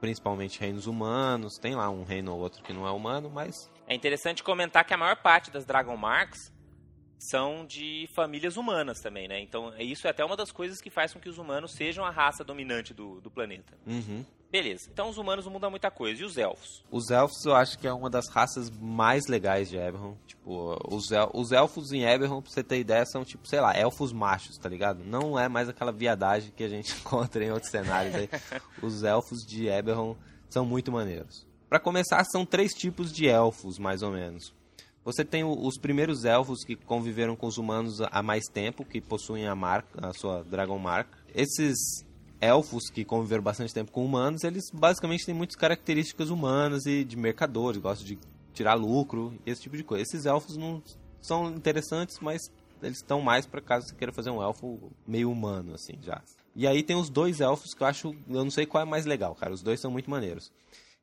principalmente 0.00 0.60
reinos 0.60 0.86
humanos. 0.86 1.58
Tem 1.58 1.74
lá 1.74 1.90
um 1.90 2.04
reino 2.04 2.32
ou 2.32 2.40
outro 2.40 2.62
que 2.62 2.72
não 2.72 2.86
é 2.86 2.90
humano, 2.90 3.30
mas 3.30 3.70
é 3.88 3.94
interessante 3.94 4.42
comentar 4.42 4.84
que 4.84 4.94
a 4.94 4.98
maior 4.98 5.16
parte 5.16 5.50
das 5.50 5.64
Dragon 5.64 5.96
Marks 5.96 6.52
são 7.18 7.64
de 7.64 8.08
famílias 8.14 8.56
humanas 8.56 9.00
também, 9.00 9.26
né? 9.26 9.40
Então, 9.40 9.72
isso 9.78 10.06
é 10.06 10.10
até 10.10 10.24
uma 10.24 10.36
das 10.36 10.52
coisas 10.52 10.80
que 10.80 10.90
faz 10.90 11.12
com 11.12 11.20
que 11.20 11.28
os 11.28 11.38
humanos 11.38 11.72
sejam 11.72 12.04
a 12.04 12.10
raça 12.10 12.44
dominante 12.44 12.92
do, 12.92 13.20
do 13.20 13.30
planeta. 13.30 13.74
Uhum. 13.86 14.24
Beleza. 14.50 14.88
Então, 14.92 15.08
os 15.08 15.18
humanos 15.18 15.44
não 15.44 15.52
mudam 15.52 15.70
muita 15.70 15.90
coisa. 15.90 16.22
E 16.22 16.24
os 16.24 16.36
elfos? 16.36 16.84
Os 16.90 17.10
elfos 17.10 17.44
eu 17.44 17.54
acho 17.54 17.78
que 17.78 17.86
é 17.86 17.92
uma 17.92 18.08
das 18.08 18.28
raças 18.28 18.70
mais 18.70 19.26
legais 19.26 19.68
de 19.68 19.76
Eberron. 19.76 20.16
Tipo, 20.26 20.78
os, 20.88 21.10
el 21.10 21.30
os 21.34 21.52
elfos 21.52 21.92
em 21.92 22.04
Eberron, 22.04 22.40
pra 22.40 22.50
você 22.50 22.62
ter 22.62 22.78
ideia, 22.78 23.04
são 23.04 23.24
tipo, 23.24 23.46
sei 23.46 23.60
lá, 23.60 23.76
elfos 23.76 24.12
machos, 24.12 24.56
tá 24.56 24.68
ligado? 24.68 25.02
Não 25.04 25.38
é 25.38 25.48
mais 25.48 25.68
aquela 25.68 25.92
viadagem 25.92 26.52
que 26.54 26.62
a 26.62 26.68
gente 26.68 26.94
encontra 27.00 27.44
em 27.44 27.50
outros 27.50 27.70
cenários 27.70 28.14
aí. 28.14 28.28
os 28.80 29.02
elfos 29.02 29.44
de 29.44 29.66
Eberron 29.66 30.16
são 30.48 30.64
muito 30.64 30.92
maneiros. 30.92 31.46
Para 31.68 31.80
começar, 31.80 32.24
são 32.24 32.46
três 32.46 32.72
tipos 32.72 33.12
de 33.12 33.26
elfos, 33.26 33.78
mais 33.78 34.00
ou 34.02 34.12
menos. 34.12 34.54
Você 35.06 35.24
tem 35.24 35.44
os 35.44 35.78
primeiros 35.78 36.24
elfos 36.24 36.64
que 36.64 36.74
conviveram 36.74 37.36
com 37.36 37.46
os 37.46 37.58
humanos 37.58 38.00
há 38.00 38.20
mais 38.24 38.42
tempo, 38.46 38.84
que 38.84 39.00
possuem 39.00 39.46
a 39.46 39.54
marca, 39.54 40.04
a 40.04 40.12
sua 40.12 40.42
Dragon 40.42 40.76
Mark. 40.80 41.06
Esses 41.32 42.04
elfos 42.40 42.90
que 42.90 43.04
conviveram 43.04 43.40
bastante 43.40 43.72
tempo 43.72 43.92
com 43.92 44.04
humanos, 44.04 44.42
eles 44.42 44.64
basicamente 44.72 45.24
têm 45.24 45.32
muitas 45.32 45.54
características 45.54 46.28
humanas 46.28 46.86
e 46.86 47.04
de 47.04 47.16
mercadores, 47.16 47.80
gostam 47.80 48.04
de 48.04 48.18
tirar 48.52 48.74
lucro, 48.74 49.32
esse 49.46 49.62
tipo 49.62 49.76
de 49.76 49.84
coisa. 49.84 50.02
Esses 50.02 50.26
elfos 50.26 50.56
não 50.56 50.82
são 51.22 51.50
interessantes, 51.50 52.18
mas 52.18 52.42
eles 52.82 52.96
estão 52.96 53.20
mais 53.20 53.46
para 53.46 53.60
caso 53.60 53.86
você 53.86 53.94
queira 53.94 54.12
fazer 54.12 54.30
um 54.30 54.42
elfo 54.42 54.90
meio 55.06 55.30
humano, 55.30 55.72
assim, 55.74 55.94
já. 56.02 56.20
E 56.52 56.66
aí 56.66 56.82
tem 56.82 56.96
os 56.96 57.08
dois 57.08 57.40
elfos 57.40 57.74
que 57.74 57.82
eu 57.84 57.86
acho, 57.86 58.08
eu 58.08 58.42
não 58.42 58.50
sei 58.50 58.66
qual 58.66 58.82
é 58.82 58.84
mais 58.84 59.06
legal, 59.06 59.36
cara. 59.36 59.54
Os 59.54 59.62
dois 59.62 59.80
são 59.80 59.88
muito 59.88 60.10
maneiros. 60.10 60.52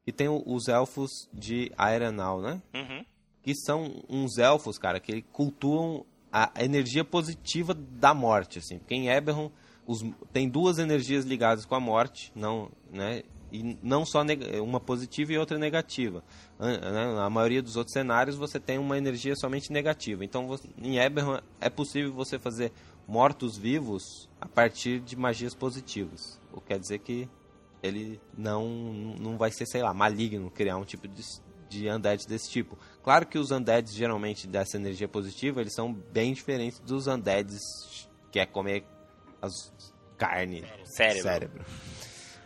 E 0.05 0.11
tem 0.11 0.27
os 0.27 0.67
elfos 0.67 1.29
de 1.33 1.71
Aerenal, 1.77 2.41
né? 2.41 2.61
Uhum 2.73 3.05
que 3.43 3.53
são 3.53 4.03
uns 4.09 4.37
elfos, 4.37 4.77
cara, 4.77 4.99
que 4.99 5.21
cultuam 5.21 6.05
a 6.31 6.51
energia 6.57 7.05
positiva 7.05 7.73
da 7.75 8.13
morte, 8.13 8.57
assim. 8.57 8.79
Porque 8.79 8.95
em 8.95 9.09
Eberron 9.09 9.51
os, 9.85 10.03
tem 10.31 10.49
duas 10.49 10.79
energias 10.79 11.25
ligadas 11.25 11.65
com 11.65 11.75
a 11.75 11.79
morte, 11.79 12.31
não, 12.33 12.71
né? 12.91 13.21
E 13.51 13.77
não 13.83 14.03
só 14.03 14.23
uma 14.63 14.79
positiva 14.79 15.31
e 15.31 15.37
outra 15.37 15.59
negativa. 15.59 16.23
Né? 16.57 16.79
Na 17.13 17.29
maioria 17.29 17.61
dos 17.61 17.75
outros 17.75 17.93
cenários 17.93 18.35
você 18.35 18.59
tem 18.59 18.79
uma 18.79 18.97
energia 18.97 19.35
somente 19.35 19.71
negativa. 19.71 20.25
Então 20.25 20.49
em 20.81 20.97
Eberron 20.97 21.39
é 21.61 21.69
possível 21.69 22.11
você 22.11 22.39
fazer 22.39 22.71
mortos-vivos 23.07 24.27
a 24.41 24.47
partir 24.47 25.01
de 25.01 25.15
magias 25.15 25.53
positivas. 25.53 26.41
O 26.51 26.59
que 26.59 26.69
quer 26.69 26.79
dizer 26.79 26.97
que 26.99 27.29
ele 27.83 28.19
não, 28.35 28.67
não 29.19 29.37
vai 29.37 29.51
ser, 29.51 29.67
sei 29.67 29.83
lá, 29.83 29.93
maligno 29.93 30.49
criar 30.49 30.77
um 30.77 30.85
tipo 30.85 31.07
de, 31.07 31.21
de 31.69 31.89
undead 31.91 32.25
desse 32.25 32.49
tipo. 32.49 32.75
Claro 33.03 33.27
que 33.27 33.37
os 33.37 33.51
undeads, 33.51 33.93
geralmente, 33.93 34.47
dessa 34.47 34.77
energia 34.77 35.07
positiva, 35.07 35.59
eles 35.59 35.73
são 35.73 35.93
bem 35.93 36.33
diferentes 36.33 36.79
dos 36.79 37.05
undeads 37.05 37.59
que 38.31 38.39
é 38.39 38.45
comer 38.45 38.85
as 39.41 39.71
carne, 40.17 40.63
cérebro. 40.85 41.23
cérebro. 41.23 41.65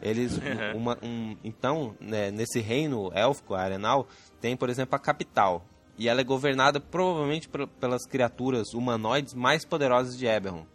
Eles, 0.01 0.39
uma, 0.75 0.97
um, 1.01 1.37
então, 1.43 1.95
né, 1.99 2.31
nesse 2.31 2.59
reino 2.59 3.11
élfico, 3.13 3.53
arenal, 3.53 4.07
tem, 4.41 4.57
por 4.57 4.69
exemplo, 4.69 4.95
a 4.95 4.99
capital. 4.99 5.63
E 5.97 6.09
ela 6.09 6.21
é 6.21 6.23
governada 6.23 6.79
provavelmente 6.79 7.47
pelas 7.79 8.05
criaturas 8.05 8.73
humanoides 8.73 9.33
mais 9.33 9.63
poderosas 9.63 10.17
de 10.17 10.25
Eberron, 10.25 10.65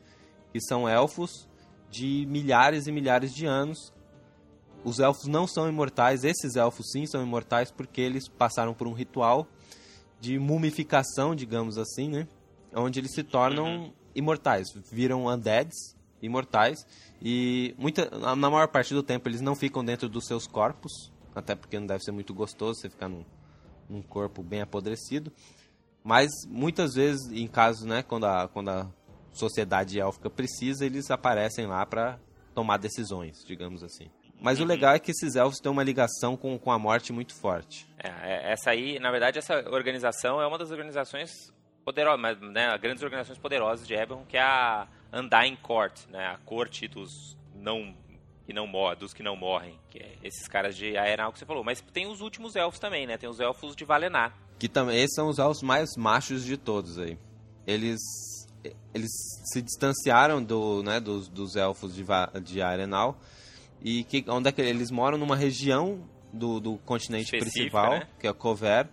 que 0.53 0.61
são 0.61 0.88
elfos 0.88 1.49
de 1.90 2.25
milhares 2.27 2.87
e 2.87 2.92
milhares 2.92 3.35
de 3.35 3.47
anos 3.47 3.92
os 4.85 4.99
elfos 4.99 5.27
não 5.27 5.47
são 5.47 5.68
imortais, 5.68 6.25
esses 6.25 6.57
elfos 6.57 6.90
sim 6.90 7.07
são 7.07 7.23
imortais 7.23 7.71
porque 7.71 8.01
eles 8.01 8.29
passaram 8.29 8.75
por 8.75 8.87
um 8.88 8.92
ritual 8.92 9.47
de 10.22 10.38
mumificação, 10.38 11.35
digamos 11.35 11.76
assim, 11.76 12.08
né? 12.08 12.28
Onde 12.72 13.00
eles 13.00 13.12
se 13.12 13.24
tornam 13.24 13.66
uhum. 13.66 13.92
imortais, 14.14 14.68
viram 14.90 15.26
undeads 15.26 15.96
imortais. 16.22 16.87
E 17.20 17.74
muita, 17.76 18.08
na 18.16 18.37
maior 18.37 18.68
parte 18.68 18.94
do 18.94 19.02
tempo 19.02 19.28
eles 19.28 19.40
não 19.40 19.56
ficam 19.56 19.85
dentro 19.85 20.08
dos 20.08 20.24
seus 20.26 20.46
corpos, 20.46 21.12
até 21.35 21.56
porque 21.56 21.76
não 21.76 21.88
deve 21.88 22.04
ser 22.04 22.12
muito 22.12 22.32
gostoso 22.32 22.80
você 22.80 22.88
ficar 22.88 23.08
num, 23.08 23.24
num 23.90 24.00
corpo 24.00 24.44
bem 24.44 24.61
apodrecido. 24.61 25.32
Mas 26.04 26.30
muitas 26.46 26.94
vezes, 26.94 27.28
em 27.32 27.48
casos, 27.48 27.85
né, 27.85 28.04
quando 28.04 28.26
a, 28.26 28.46
quando 28.46 28.68
a 28.68 28.88
sociedade 29.32 29.98
élfica 29.98 30.30
precisa, 30.30 30.87
eles 30.87 31.11
aparecem 31.11 31.66
lá 31.66 31.85
para 31.85 32.16
tomar 32.54 32.76
decisões, 32.76 33.44
digamos 33.44 33.82
assim. 33.82 34.08
Mas 34.42 34.61
o 34.61 34.64
legal 34.64 34.94
é 34.94 34.98
que 34.98 35.11
esses 35.11 35.37
elfos 35.37 35.61
têm 35.61 35.70
uma 35.70 35.83
ligação 35.83 36.37
com, 36.37 36.59
com 36.59 36.72
a 36.72 36.78
morte 36.78 37.12
muito 37.12 37.35
forte. 37.35 37.87
É, 37.96 38.09
é, 38.09 38.52
essa 38.52 38.70
aí, 38.70 38.98
na 38.98 39.11
verdade, 39.11 39.38
essa 39.38 39.55
organização 39.70 40.40
é 40.42 40.46
uma 40.46 40.59
das 40.59 40.70
organizações 40.70 41.52
poderosas, 41.85 42.40
né, 42.40 42.76
grandes 42.78 43.02
organizações 43.02 43.38
poderosas 43.38 43.87
de 43.87 43.94
Eberron, 43.94 44.24
que 44.28 44.37
é 44.37 44.42
a 44.42 44.87
Undying 45.12 45.57
Court, 45.57 46.07
né, 46.11 46.26
a 46.26 46.38
corte 46.38 46.88
dos 46.88 47.37
não 47.55 47.94
que 48.44 48.52
não 48.52 48.66
morrem, 48.66 48.98
dos 48.98 49.14
que 49.14 49.22
não 49.22 49.37
morrem, 49.37 49.78
que 49.88 49.98
é 49.98 50.16
esses 50.24 50.48
caras 50.48 50.76
de 50.76 50.96
Aerenal 50.96 51.33
que 51.33 51.38
você 51.38 51.46
falou. 51.46 51.62
Mas 51.62 51.81
tem 51.92 52.09
os 52.09 52.20
últimos 52.20 52.57
elfos 52.57 52.81
também, 52.81 53.07
né? 53.07 53.16
Tem 53.16 53.28
os 53.28 53.38
elfos 53.38 53.76
de 53.76 53.85
Valenar. 53.85 54.37
Que 54.59 54.68
também 54.68 54.96
esses 54.96 55.14
são 55.14 55.28
os 55.28 55.38
elfos 55.38 55.62
mais 55.62 55.96
machos 55.96 56.44
de 56.44 56.57
todos 56.57 56.98
aí. 56.98 57.16
Eles 57.64 58.00
eles 58.94 59.11
se 59.44 59.62
distanciaram 59.62 60.42
do, 60.42 60.83
né, 60.83 61.00
dos, 61.00 61.28
dos 61.28 61.57
elfos 61.57 61.94
de, 61.94 62.05
de 62.42 62.62
Arenal 62.62 63.18
e 63.85 64.05
que 64.05 64.25
onde 64.29 64.49
é 64.49 64.53
que 64.53 64.61
eles 64.61 64.90
moram 64.90 65.18
numa 65.18 65.37
região 65.37 66.01
do, 66.33 66.61
do 66.61 66.79
continente 66.79 67.31
principal, 67.31 67.90
né? 67.90 68.09
que 68.18 68.27
é 68.27 68.33
Cover, 68.33 68.88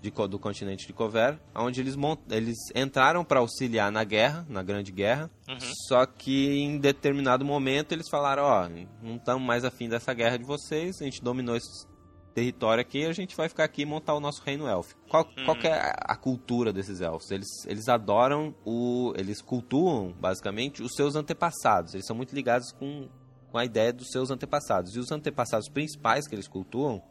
de, 0.00 0.10
do 0.10 0.38
continente 0.38 0.86
de 0.86 0.92
Cover, 0.92 1.38
onde 1.54 1.80
eles, 1.80 1.94
mont, 1.94 2.20
eles 2.30 2.56
entraram 2.74 3.24
para 3.24 3.40
auxiliar 3.40 3.90
na 3.92 4.02
guerra, 4.02 4.44
na 4.48 4.62
Grande 4.62 4.90
Guerra, 4.90 5.30
uhum. 5.48 5.58
só 5.86 6.04
que 6.04 6.58
em 6.58 6.78
determinado 6.78 7.44
momento 7.44 7.92
eles 7.92 8.08
falaram, 8.10 8.42
ó, 8.42 8.66
oh, 8.66 9.06
não 9.06 9.16
estamos 9.16 9.42
mais 9.42 9.64
afim 9.64 9.88
dessa 9.88 10.12
guerra 10.12 10.38
de 10.38 10.44
vocês, 10.44 11.00
a 11.00 11.04
gente 11.04 11.22
dominou 11.22 11.54
esse 11.54 11.86
território 12.34 12.80
aqui, 12.80 13.04
a 13.04 13.12
gente 13.12 13.36
vai 13.36 13.48
ficar 13.48 13.64
aqui 13.64 13.82
e 13.82 13.86
montar 13.86 14.14
o 14.14 14.20
nosso 14.20 14.42
reino 14.42 14.66
élfico. 14.66 15.00
Qual, 15.08 15.24
uhum. 15.36 15.44
qual 15.44 15.56
é 15.62 15.72
a, 15.72 15.90
a 16.14 16.16
cultura 16.16 16.72
desses 16.72 17.00
elfos? 17.00 17.30
Eles, 17.30 17.48
eles 17.66 17.88
adoram 17.88 18.54
o... 18.64 19.12
eles 19.16 19.40
cultuam, 19.40 20.12
basicamente, 20.18 20.82
os 20.82 20.92
seus 20.94 21.14
antepassados, 21.14 21.94
eles 21.94 22.06
são 22.06 22.16
muito 22.16 22.34
ligados 22.34 22.72
com 22.72 23.08
com 23.52 23.58
a 23.58 23.64
ideia 23.64 23.92
dos 23.92 24.08
seus 24.10 24.30
antepassados. 24.30 24.96
E 24.96 24.98
os 24.98 25.12
antepassados 25.12 25.68
principais 25.68 26.26
que 26.26 26.34
eles 26.34 26.48
cultuam 26.48 27.02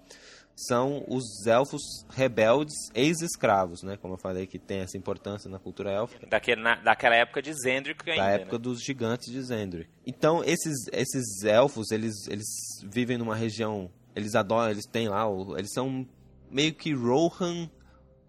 são 0.55 1.05
os 1.07 1.45
elfos 1.47 1.81
rebeldes 2.09 2.73
ex-escravos, 2.93 3.83
né? 3.83 3.95
Como 3.95 4.15
eu 4.15 4.17
falei 4.17 4.47
que 4.47 4.59
tem 4.59 4.79
essa 4.79 4.97
importância 4.97 5.49
na 5.49 5.59
cultura 5.59 5.91
élfica. 5.91 6.27
Daquele, 6.27 6.61
na, 6.61 6.75
daquela 6.75 7.15
época 7.15 7.41
de 7.41 7.53
Zendrick 7.53 8.09
ainda, 8.09 8.23
Da 8.23 8.29
época 8.31 8.57
né? 8.57 8.63
dos 8.63 8.83
gigantes 8.83 9.31
de 9.31 9.41
Zendrick. 9.41 9.89
Então, 10.05 10.43
esses, 10.43 10.87
esses 10.91 11.43
elfos, 11.43 11.91
eles, 11.91 12.27
eles 12.27 12.47
vivem 12.83 13.17
numa 13.17 13.35
região... 13.35 13.89
Eles 14.13 14.35
adoram, 14.35 14.71
eles 14.71 14.85
têm 14.85 15.07
lá... 15.07 15.25
Eles 15.57 15.71
são 15.71 16.05
meio 16.49 16.73
que 16.73 16.93
Rohan 16.93 17.69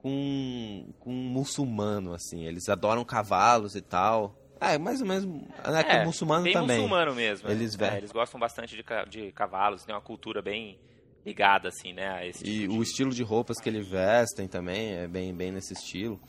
com, 0.01 0.93
com 1.01 1.11
um 1.11 1.29
muçulmano, 1.31 2.13
assim. 2.13 2.45
Eles 2.45 2.69
adoram 2.69 3.05
cavalos 3.05 3.75
e 3.75 3.81
tal. 3.81 4.37
É, 4.63 4.79
mais 4.79 5.01
ou 5.01 5.07
menos. 5.07 5.25
É, 5.65 5.83
que 5.83 5.91
é, 5.91 6.05
muçulmano 6.05 6.45
bem 6.45 6.53
também. 6.53 6.77
muçulmano 6.77 7.15
mesmo. 7.15 7.51
Eles, 7.51 7.79
é, 7.81 7.99
eles 7.99 8.13
gostam 8.13 8.39
bastante 8.39 8.77
de, 8.77 8.85
de 9.09 9.33
cavalos, 9.33 9.85
tem 9.85 9.95
uma 9.95 10.01
cultura 10.01 10.41
bem 10.41 10.79
ligada, 11.27 11.69
assim, 11.69 11.93
né? 11.93 12.09
A 12.09 12.27
esse 12.27 12.45
e 12.45 12.61
tipo 12.61 12.75
o 12.75 12.77
de... 12.77 12.83
estilo 12.83 13.11
de 13.11 13.23
roupas 13.23 13.61
que 13.61 13.69
eles 13.69 13.89
vestem 13.89 14.47
também 14.47 14.95
é 14.95 15.09
bem, 15.09 15.35
bem 15.35 15.51
nesse 15.51 15.73
estilo. 15.73 16.21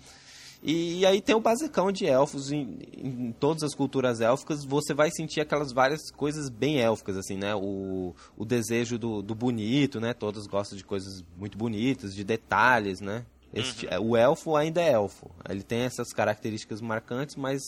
E, 0.64 1.00
e 1.00 1.06
aí 1.06 1.20
tem 1.20 1.36
o 1.36 1.42
basicão 1.42 1.92
de 1.92 2.06
elfos 2.06 2.50
em, 2.50 2.80
em, 2.98 3.32
todas 3.34 3.64
as 3.64 3.76
culturas 3.76 4.22
élficas, 4.22 4.64
você 4.64 4.94
vai 4.94 5.12
sentir 5.12 5.42
aquelas 5.42 5.74
várias 5.74 6.10
coisas 6.10 6.50
bem 6.50 6.80
élficas, 6.80 7.18
assim, 7.18 7.36
né? 7.36 7.54
O, 7.54 8.16
o 8.38 8.46
desejo 8.46 8.98
do, 8.98 9.22
do 9.22 9.36
bonito, 9.36 10.00
né? 10.00 10.14
Todos 10.14 10.48
gostam 10.48 10.78
de 10.78 10.84
coisas 10.86 11.24
muito 11.38 11.58
bonitas, 11.58 12.16
de 12.16 12.24
detalhes, 12.24 13.02
né? 13.02 13.26
Esse, 13.54 13.86
uhum. 13.86 14.12
O 14.12 14.18
elfo 14.18 14.56
ainda 14.56 14.82
é 14.82 14.94
elfo. 14.94 15.30
Ele 15.48 15.62
tem 15.62 15.82
essas 15.82 16.12
características 16.12 16.82
marcantes, 16.82 17.36
mas 17.36 17.62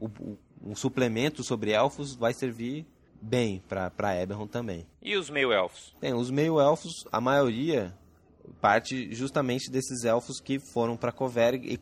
o, 0.00 0.36
um 0.62 0.74
suplemento 0.74 1.42
sobre 1.42 1.72
elfos 1.72 2.14
vai 2.14 2.32
servir 2.32 2.86
bem 3.20 3.62
para 3.68 4.20
Eberron 4.20 4.46
também. 4.46 4.86
E 5.02 5.16
os 5.16 5.28
meio-elfos? 5.28 5.94
Tem, 6.00 6.14
os 6.14 6.30
meio-elfos, 6.30 7.04
a 7.10 7.20
maioria 7.20 7.94
parte 8.60 9.14
justamente 9.14 9.70
desses 9.70 10.04
elfos 10.04 10.40
que 10.40 10.58
foram 10.58 10.96
para 10.96 11.12
Cover 11.12 11.54
e, 11.54 11.78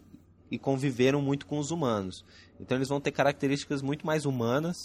e, 0.51 0.59
conviveram 0.59 1.23
muito 1.23 1.47
com 1.47 1.59
os 1.59 1.71
humanos. 1.71 2.25
Então 2.61 2.77
eles 2.77 2.89
vão 2.89 3.01
ter 3.01 3.13
características 3.13 3.83
muito 3.83 4.07
mais 4.07 4.25
humanas 4.25 4.77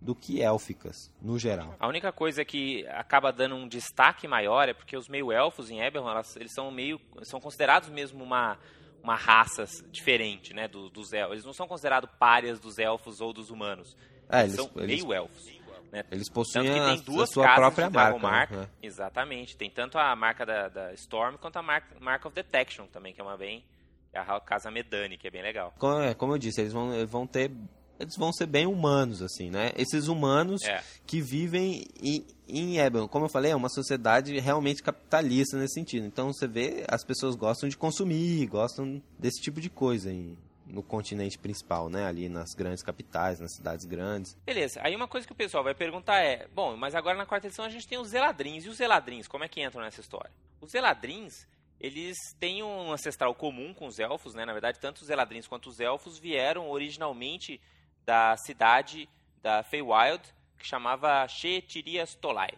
do 0.00 0.14
que 0.14 0.40
élficas, 0.40 1.12
no 1.20 1.38
geral. 1.38 1.74
A 1.78 1.86
única 1.86 2.10
coisa 2.10 2.44
que 2.44 2.86
acaba 2.88 3.30
dando 3.30 3.54
um 3.54 3.68
destaque 3.68 4.26
maior 4.26 4.68
é 4.68 4.74
porque 4.74 4.96
os 4.96 5.08
meio-elfos 5.08 5.70
em 5.70 5.80
Eberron, 5.80 6.08
elas, 6.08 6.36
eles 6.36 6.52
são 6.52 6.70
meio 6.70 6.98
são 7.22 7.40
considerados 7.40 7.90
mesmo 7.90 8.24
uma 8.24 8.58
uma 9.02 9.16
raça 9.16 9.64
diferente, 9.90 10.52
né, 10.54 10.68
do, 10.68 10.90
dos 10.90 11.12
elfos. 11.12 11.32
Eles 11.32 11.44
não 11.44 11.52
são 11.52 11.66
considerados 11.66 12.10
párias 12.18 12.60
dos 12.60 12.78
elfos 12.78 13.20
ou 13.20 13.32
dos 13.32 13.50
humanos. 13.50 13.96
É, 14.28 14.42
eles, 14.42 14.54
eles 14.54 14.70
são 14.72 14.82
meio-elfos. 14.86 15.60
Né? 15.90 16.04
Eles 16.10 16.28
possuem 16.28 16.66
tanto 16.66 16.78
que 16.78 16.94
tem 16.94 17.14
duas 17.14 17.30
a 17.30 17.32
sua 17.32 17.54
própria 17.54 17.90
marca. 17.90 18.18
marca 18.18 18.56
né? 18.58 18.68
Exatamente. 18.82 19.56
Tem 19.56 19.68
tanto 19.68 19.98
a 19.98 20.14
marca 20.14 20.46
da, 20.46 20.68
da 20.68 20.92
Storm 20.94 21.36
quanto 21.36 21.56
a 21.56 21.62
marca, 21.62 21.96
mark 21.98 22.24
of 22.26 22.34
Detection 22.34 22.86
também, 22.86 23.12
que 23.12 23.20
é 23.20 23.24
uma 23.24 23.36
bem... 23.36 23.64
É 24.12 24.18
a 24.18 24.40
Casa 24.40 24.72
Medani, 24.72 25.16
que 25.16 25.28
é 25.28 25.30
bem 25.30 25.40
legal. 25.40 25.72
Como, 25.78 26.00
é, 26.00 26.14
como 26.14 26.34
eu 26.34 26.38
disse, 26.38 26.60
eles 26.60 26.72
vão, 26.72 27.06
vão 27.06 27.28
ter 27.28 27.52
eles 28.00 28.16
vão 28.16 28.32
ser 28.32 28.46
bem 28.46 28.66
humanos, 28.66 29.20
assim, 29.20 29.50
né? 29.50 29.72
Esses 29.76 30.08
humanos 30.08 30.62
é. 30.64 30.82
que 31.06 31.20
vivem 31.20 31.84
em, 32.02 32.26
em 32.48 32.78
Eberron. 32.78 33.06
Como 33.06 33.26
eu 33.26 33.28
falei, 33.28 33.52
é 33.52 33.56
uma 33.56 33.68
sociedade 33.68 34.38
realmente 34.40 34.82
capitalista 34.82 35.58
nesse 35.58 35.74
sentido. 35.74 36.06
Então 36.06 36.32
você 36.32 36.48
vê, 36.48 36.84
as 36.88 37.04
pessoas 37.04 37.36
gostam 37.36 37.68
de 37.68 37.76
consumir, 37.76 38.46
gostam 38.46 39.02
desse 39.18 39.42
tipo 39.42 39.60
de 39.60 39.68
coisa 39.68 40.10
em, 40.10 40.36
no 40.66 40.82
continente 40.82 41.38
principal, 41.38 41.90
né? 41.90 42.06
Ali 42.06 42.30
nas 42.30 42.54
grandes 42.54 42.82
capitais, 42.82 43.38
nas 43.38 43.54
cidades 43.54 43.84
grandes. 43.84 44.34
Beleza. 44.46 44.80
Aí 44.82 44.96
uma 44.96 45.06
coisa 45.06 45.26
que 45.26 45.32
o 45.32 45.36
pessoal 45.36 45.62
vai 45.62 45.74
perguntar 45.74 46.20
é: 46.20 46.48
bom, 46.54 46.74
mas 46.76 46.94
agora 46.94 47.18
na 47.18 47.26
quarta 47.26 47.48
edição 47.48 47.66
a 47.66 47.70
gente 47.70 47.86
tem 47.86 47.98
os 47.98 48.08
Zeladrins. 48.08 48.64
E 48.64 48.70
os 48.70 48.78
Zeladrins, 48.78 49.28
como 49.28 49.44
é 49.44 49.48
que 49.48 49.62
entram 49.62 49.82
nessa 49.82 50.00
história? 50.00 50.32
Os 50.58 50.70
Zeladrins, 50.70 51.46
eles 51.78 52.16
têm 52.38 52.62
um 52.62 52.92
ancestral 52.92 53.34
comum 53.34 53.74
com 53.74 53.86
os 53.86 53.98
elfos, 53.98 54.32
né? 54.32 54.46
Na 54.46 54.52
verdade, 54.52 54.80
tanto 54.80 55.02
os 55.02 55.06
Zeladrins 55.06 55.46
quanto 55.46 55.68
os 55.68 55.80
elfos 55.80 56.18
vieram 56.18 56.70
originalmente 56.70 57.60
da 58.04 58.36
cidade 58.36 59.08
da 59.42 59.62
Feywild, 59.62 60.22
que 60.58 60.66
chamava 60.66 61.26
Sheetirias 61.26 62.14
Tolai. 62.14 62.50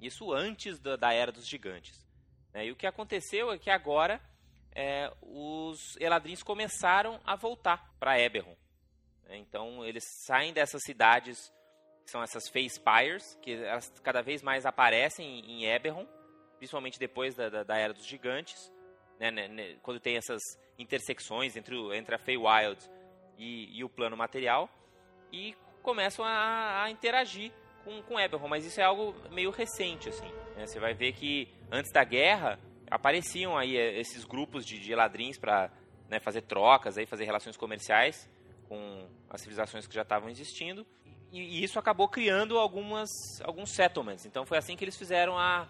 Isso 0.00 0.32
antes 0.32 0.78
da, 0.78 0.96
da 0.96 1.12
Era 1.12 1.30
dos 1.30 1.46
Gigantes. 1.46 2.06
Né? 2.52 2.66
E 2.66 2.72
o 2.72 2.76
que 2.76 2.86
aconteceu 2.86 3.52
é 3.52 3.58
que 3.58 3.70
agora 3.70 4.20
é, 4.72 5.12
os 5.20 5.96
Eladrins 6.00 6.42
começaram 6.42 7.20
a 7.24 7.36
voltar 7.36 7.94
para 7.98 8.18
Eberron. 8.18 8.56
Né? 9.24 9.36
Então 9.38 9.84
eles 9.84 10.04
saem 10.24 10.52
dessas 10.52 10.82
cidades, 10.82 11.52
que 12.04 12.10
são 12.10 12.22
essas 12.22 12.48
Feyspires, 12.48 13.38
que 13.42 13.52
elas 13.52 13.90
cada 14.02 14.22
vez 14.22 14.42
mais 14.42 14.64
aparecem 14.64 15.40
em 15.40 15.66
Eberron, 15.66 16.06
principalmente 16.56 16.98
depois 16.98 17.34
da, 17.34 17.48
da, 17.48 17.62
da 17.62 17.76
Era 17.76 17.92
dos 17.92 18.06
Gigantes, 18.06 18.72
né? 19.18 19.30
né, 19.30 19.48
né 19.48 19.76
quando 19.82 20.00
tem 20.00 20.16
essas 20.16 20.40
intersecções 20.78 21.56
entre, 21.56 21.76
entre 21.94 22.14
a 22.14 22.18
Feywild 22.18 22.80
e, 23.36 23.78
e 23.78 23.84
o 23.84 23.88
plano 23.88 24.16
material 24.16 24.68
e 25.32 25.54
começam 25.82 26.24
a, 26.24 26.84
a 26.84 26.90
interagir 26.90 27.52
com, 27.84 28.02
com 28.02 28.20
Eberron, 28.20 28.48
mas 28.48 28.64
isso 28.64 28.80
é 28.80 28.84
algo 28.84 29.14
meio 29.30 29.50
recente, 29.50 30.08
assim. 30.08 30.30
Né? 30.56 30.66
Você 30.66 30.78
vai 30.78 30.94
ver 30.94 31.12
que 31.12 31.48
antes 31.70 31.90
da 31.92 32.04
guerra 32.04 32.58
apareciam 32.90 33.56
aí 33.56 33.76
eh, 33.76 34.00
esses 34.00 34.24
grupos 34.24 34.64
de, 34.66 34.78
de 34.78 34.94
ladrins 34.94 35.38
para 35.38 35.70
né, 36.08 36.18
fazer 36.18 36.42
trocas, 36.42 36.98
aí, 36.98 37.06
fazer 37.06 37.24
relações 37.24 37.56
comerciais 37.56 38.28
com 38.68 39.08
as 39.28 39.40
civilizações 39.40 39.86
que 39.86 39.94
já 39.94 40.02
estavam 40.02 40.28
existindo. 40.28 40.86
E, 41.32 41.40
e, 41.40 41.64
isso 41.64 41.78
acabou 41.78 42.08
criando 42.08 42.58
algumas, 42.58 43.08
alguns 43.42 43.70
settlements. 43.70 44.26
Então 44.26 44.44
foi 44.44 44.58
assim 44.58 44.76
que 44.76 44.84
eles 44.84 44.96
fizeram 44.96 45.38
a, 45.38 45.68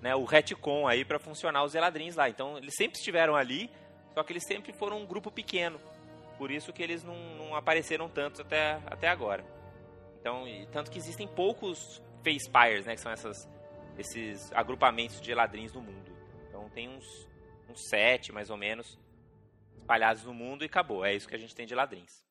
né, 0.00 0.14
o 0.14 0.24
retcon 0.24 0.86
aí 0.86 1.04
para 1.04 1.18
funcionar 1.18 1.64
os 1.64 1.74
Eladrins 1.74 2.14
lá. 2.14 2.28
Então 2.28 2.58
eles 2.58 2.74
sempre 2.76 2.98
estiveram 2.98 3.34
ali, 3.34 3.70
só 4.14 4.22
que 4.22 4.32
eles 4.32 4.44
sempre 4.46 4.72
foram 4.72 5.00
um 5.02 5.06
grupo 5.06 5.30
pequeno. 5.30 5.80
Por 6.38 6.50
isso 6.50 6.72
que 6.72 6.82
eles 6.82 7.02
não, 7.02 7.16
não 7.36 7.54
apareceram 7.54 8.08
tanto 8.08 8.42
até, 8.42 8.80
até 8.86 9.08
agora. 9.08 9.44
Então, 10.20 10.44
tanto 10.72 10.90
que 10.90 10.98
existem 10.98 11.26
poucos 11.26 12.00
Facepires, 12.22 12.86
né? 12.86 12.94
Que 12.94 13.00
são 13.00 13.12
essas, 13.12 13.48
esses 13.96 14.52
agrupamentos 14.52 15.20
de 15.20 15.34
ladrinhos 15.34 15.72
no 15.72 15.80
mundo. 15.80 16.12
Então 16.48 16.68
tem 16.70 16.88
uns, 16.88 17.28
uns 17.68 17.88
sete, 17.88 18.32
mais 18.32 18.50
ou 18.50 18.56
menos, 18.56 18.98
espalhados 19.76 20.24
no 20.24 20.34
mundo 20.34 20.64
e 20.64 20.66
acabou. 20.66 21.04
É 21.04 21.14
isso 21.14 21.28
que 21.28 21.34
a 21.34 21.38
gente 21.38 21.54
tem 21.54 21.66
de 21.66 21.74
ladrins. 21.74 22.24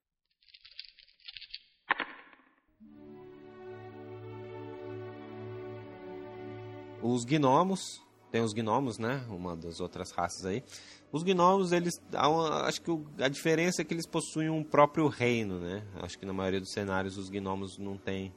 Os 7.01 7.23
gnomos 7.25 8.01
tem 8.31 8.41
os 8.41 8.53
gnomos, 8.53 8.97
né? 8.97 9.25
Uma 9.29 9.55
das 9.55 9.79
outras 9.79 10.11
raças 10.11 10.45
aí. 10.45 10.63
Os 11.11 11.23
gnomos, 11.23 11.71
eles. 11.71 11.93
Acho 12.13 12.81
que 12.81 12.91
a 13.19 13.27
diferença 13.27 13.81
é 13.81 13.85
que 13.85 13.93
eles 13.93 14.05
possuem 14.05 14.49
um 14.49 14.63
próprio 14.63 15.07
reino, 15.07 15.59
né? 15.59 15.83
Acho 16.01 16.19
que 16.19 16.25
na 16.25 16.33
maioria 16.33 16.59
dos 16.59 16.71
cenários 16.71 17.17
os 17.17 17.29
gnomos 17.29 17.77
não 17.77 17.97
têm 17.97 18.33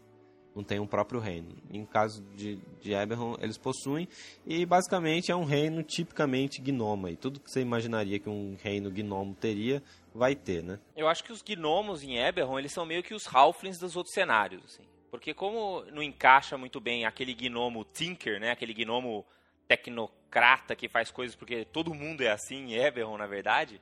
não 0.54 0.64
tem 0.64 0.80
um 0.80 0.86
próprio 0.86 1.20
reino. 1.20 1.56
Em 1.70 1.84
caso 1.84 2.22
de, 2.34 2.56
de 2.80 2.92
Eberron, 2.92 3.36
eles 3.40 3.56
possuem, 3.56 4.08
e 4.46 4.66
basicamente 4.66 5.30
é 5.30 5.36
um 5.36 5.44
reino 5.44 5.82
tipicamente 5.82 6.60
gnoma. 6.60 7.10
E 7.10 7.16
tudo 7.16 7.40
que 7.40 7.50
você 7.50 7.60
imaginaria 7.60 8.18
que 8.18 8.28
um 8.28 8.56
reino 8.60 8.90
gnomo 8.90 9.34
teria, 9.34 9.82
vai 10.14 10.34
ter, 10.34 10.62
né? 10.62 10.78
Eu 10.96 11.08
acho 11.08 11.22
que 11.22 11.32
os 11.32 11.42
gnomos 11.42 12.02
em 12.02 12.16
Eberron, 12.18 12.58
eles 12.58 12.72
são 12.72 12.84
meio 12.84 13.02
que 13.02 13.14
os 13.14 13.26
halflings 13.32 13.78
dos 13.78 13.96
outros 13.96 14.12
cenários, 14.12 14.64
assim. 14.64 14.82
Porque 15.10 15.34
como 15.34 15.84
não 15.92 16.02
encaixa 16.02 16.56
muito 16.56 16.80
bem 16.80 17.04
aquele 17.04 17.34
gnomo 17.34 17.84
tinker, 17.84 18.40
né? 18.40 18.52
Aquele 18.52 18.72
gnomo 18.72 19.24
tecnocrata 19.70 20.74
que 20.74 20.88
faz 20.88 21.12
coisas 21.12 21.36
porque 21.36 21.64
todo 21.64 21.94
mundo 21.94 22.22
é 22.22 22.30
assim 22.30 22.74
Eberron, 22.74 23.16
na 23.16 23.26
verdade. 23.26 23.80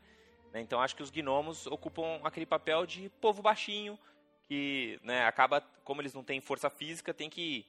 Né? 0.52 0.60
Então 0.60 0.82
acho 0.82 0.94
que 0.94 1.02
os 1.02 1.10
gnomos 1.10 1.66
ocupam 1.66 2.20
aquele 2.22 2.44
papel 2.44 2.84
de 2.84 3.08
povo 3.20 3.40
baixinho, 3.40 3.98
que 4.46 5.00
né, 5.02 5.24
acaba, 5.24 5.62
como 5.84 6.02
eles 6.02 6.12
não 6.12 6.22
têm 6.22 6.42
força 6.42 6.68
física, 6.68 7.14
tem 7.14 7.30
que 7.30 7.64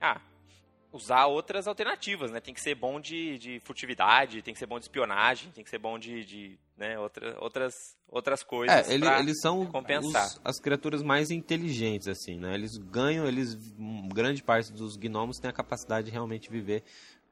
ah, 0.00 0.20
usar 0.92 1.26
outras 1.26 1.66
alternativas, 1.66 2.30
né? 2.30 2.40
Tem 2.40 2.54
que 2.54 2.60
ser 2.60 2.74
bom 2.74 3.00
de, 3.00 3.38
de 3.38 3.60
furtividade, 3.64 4.42
tem 4.42 4.52
que 4.54 4.58
ser 4.58 4.66
bom 4.66 4.78
de 4.78 4.84
espionagem, 4.84 5.50
tem 5.52 5.62
que 5.62 5.70
ser 5.70 5.78
bom 5.78 5.98
de, 5.98 6.24
de 6.24 6.58
né, 6.76 6.98
outra, 6.98 7.36
outras, 7.40 7.74
outras 8.08 8.42
coisas. 8.42 8.88
É, 8.88 8.94
ele, 8.94 9.06
eles 9.06 9.40
são 9.40 9.66
compensar. 9.66 10.26
Os, 10.26 10.40
as 10.44 10.58
criaturas 10.58 11.02
mais 11.02 11.30
inteligentes, 11.30 12.08
assim, 12.08 12.38
né? 12.38 12.54
Eles 12.54 12.76
ganham, 12.76 13.26
eles. 13.26 13.54
Grande 14.12 14.42
parte 14.42 14.72
dos 14.72 14.96
gnomos 14.96 15.38
tem 15.38 15.50
a 15.50 15.52
capacidade 15.52 16.06
de 16.06 16.12
realmente 16.12 16.50
viver 16.50 16.82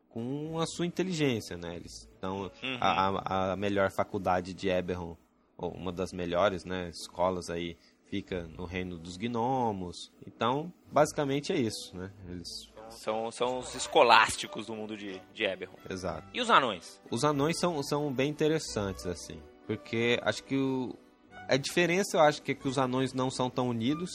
com 0.08 0.58
a 0.58 0.66
sua 0.66 0.86
inteligência, 0.86 1.56
né? 1.56 1.76
Eles 1.76 2.08
estão 2.12 2.50
uhum. 2.62 2.78
a, 2.80 3.52
a 3.52 3.56
melhor 3.56 3.90
faculdade 3.90 4.54
de 4.54 4.68
Eberron, 4.68 5.16
ou 5.56 5.70
uma 5.72 5.92
das 5.92 6.12
melhores, 6.12 6.64
né? 6.64 6.88
Escolas 6.88 7.50
aí 7.50 7.76
fica 8.06 8.44
no 8.56 8.64
reino 8.64 8.98
dos 8.98 9.16
gnomos. 9.16 10.10
Então, 10.26 10.72
basicamente 10.90 11.52
é 11.52 11.56
isso, 11.56 11.96
né? 11.96 12.10
Eles 12.28 12.48
são, 12.90 13.30
são 13.30 13.58
os 13.58 13.74
escolásticos 13.74 14.66
do 14.66 14.74
mundo 14.74 14.96
de, 14.96 15.20
de 15.34 15.44
Eberron. 15.44 15.76
Exato. 15.88 16.26
E 16.32 16.40
os 16.40 16.50
anões? 16.50 17.00
Os 17.10 17.24
anões 17.24 17.58
são, 17.58 17.82
são 17.82 18.12
bem 18.12 18.30
interessantes, 18.30 19.06
assim. 19.06 19.40
Porque 19.66 20.18
acho 20.22 20.42
que 20.44 20.56
o, 20.56 20.96
a 21.48 21.56
diferença, 21.56 22.16
eu 22.16 22.20
acho 22.20 22.42
que 22.42 22.52
é 22.52 22.54
que 22.54 22.66
os 22.66 22.78
anões 22.78 23.12
não 23.12 23.30
são 23.30 23.50
tão 23.50 23.68
unidos 23.68 24.10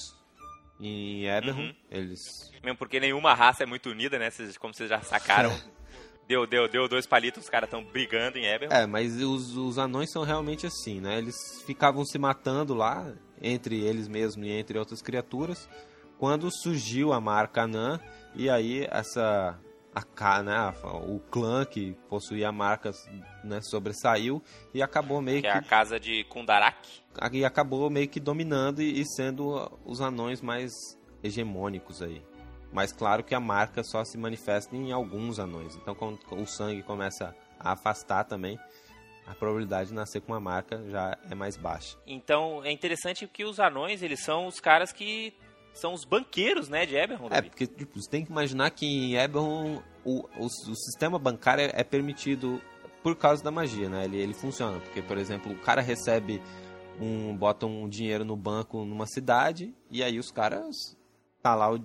em 0.79 1.25
Eberron. 1.25 1.61
Uhum. 1.61 1.75
Eles... 1.89 2.19
Mesmo 2.63 2.77
porque 2.77 2.99
nenhuma 2.99 3.33
raça 3.33 3.63
é 3.63 3.65
muito 3.65 3.89
unida, 3.89 4.17
né? 4.17 4.29
Como 4.59 4.73
vocês 4.73 4.89
já 4.89 5.01
sacaram. 5.01 5.51
deu, 6.27 6.47
deu, 6.47 6.67
deu 6.67 6.87
dois 6.87 7.05
palitos, 7.05 7.43
os 7.43 7.49
caras 7.49 7.67
estão 7.67 7.83
brigando 7.83 8.37
em 8.37 8.45
Eberron. 8.45 8.73
É, 8.73 8.85
mas 8.85 9.21
os, 9.21 9.55
os 9.55 9.77
anões 9.77 10.11
são 10.11 10.23
realmente 10.23 10.65
assim, 10.65 10.99
né? 10.99 11.17
Eles 11.17 11.35
ficavam 11.65 12.05
se 12.05 12.17
matando 12.17 12.73
lá, 12.73 13.13
entre 13.41 13.79
eles 13.81 14.07
mesmos 14.07 14.45
e 14.47 14.51
entre 14.51 14.77
outras 14.77 15.01
criaturas, 15.01 15.69
quando 16.17 16.49
surgiu 16.49 17.11
a 17.11 17.19
marca 17.19 17.63
Anã, 17.63 17.99
e 18.35 18.49
aí 18.49 18.87
essa 18.89 19.59
a, 19.93 20.43
né, 20.43 20.73
o 21.07 21.19
clã 21.19 21.65
que 21.65 21.95
possuía 22.09 22.49
a 22.49 22.51
marca 22.51 22.91
né, 23.43 23.59
sobressaiu 23.61 24.41
e 24.73 24.81
acabou 24.81 25.21
meio 25.21 25.41
que, 25.41 25.47
que... 25.47 25.47
é 25.47 25.57
a 25.57 25.61
casa 25.61 25.99
de 25.99 26.23
Kundarak. 26.25 26.87
E 27.31 27.45
acabou 27.45 27.89
meio 27.89 28.07
que 28.07 28.19
dominando 28.19 28.81
e, 28.81 29.01
e 29.01 29.05
sendo 29.05 29.71
os 29.85 30.01
anões 30.01 30.41
mais 30.41 30.71
hegemônicos 31.23 32.01
aí. 32.01 32.23
Mas 32.73 32.91
claro 32.91 33.23
que 33.23 33.35
a 33.35 33.39
marca 33.39 33.83
só 33.83 34.03
se 34.03 34.17
manifesta 34.17 34.75
em 34.75 34.91
alguns 34.91 35.37
anões. 35.37 35.75
Então 35.75 35.93
quando 35.93 36.19
o 36.31 36.45
sangue 36.45 36.81
começa 36.81 37.35
a 37.59 37.73
afastar 37.73 38.23
também, 38.23 38.59
a 39.27 39.33
probabilidade 39.35 39.89
de 39.89 39.95
nascer 39.95 40.21
com 40.21 40.33
uma 40.33 40.39
marca 40.39 40.83
já 40.89 41.17
é 41.29 41.35
mais 41.35 41.55
baixa. 41.55 41.97
Então 42.05 42.63
é 42.65 42.71
interessante 42.71 43.27
que 43.27 43.45
os 43.45 43.59
anões, 43.59 44.01
eles 44.01 44.21
são 44.21 44.47
os 44.47 44.59
caras 44.59 44.91
que 44.91 45.33
são 45.71 45.93
os 45.93 46.03
banqueiros, 46.03 46.67
né, 46.67 46.85
de 46.85 46.95
Eberron. 46.95 47.29
É, 47.31 47.41
porque 47.41 47.65
tipo, 47.65 47.99
você 47.99 48.09
tem 48.09 48.25
que 48.25 48.31
imaginar 48.31 48.69
que 48.71 48.85
em 48.85 49.15
Eberron 49.15 49.81
o, 50.03 50.27
o, 50.37 50.45
o, 50.45 50.75
sistema 50.75 51.17
bancário 51.17 51.69
é 51.73 51.83
permitido 51.83 52.61
por 53.01 53.15
causa 53.15 53.43
da 53.43 53.51
magia, 53.51 53.89
né? 53.89 54.05
Ele, 54.05 54.17
ele 54.17 54.33
funciona, 54.33 54.79
porque, 54.79 55.01
por 55.01 55.17
exemplo, 55.17 55.51
o 55.51 55.59
cara 55.59 55.81
recebe 55.81 56.41
um... 56.99 57.35
bota 57.35 57.65
um 57.65 57.89
dinheiro 57.89 58.23
no 58.23 58.35
banco 58.35 58.85
numa 58.85 59.07
cidade 59.07 59.73
e 59.89 60.03
aí 60.03 60.19
os 60.19 60.31
caras... 60.31 60.75
tá 61.41 61.55
lá 61.55 61.73
o, 61.73 61.79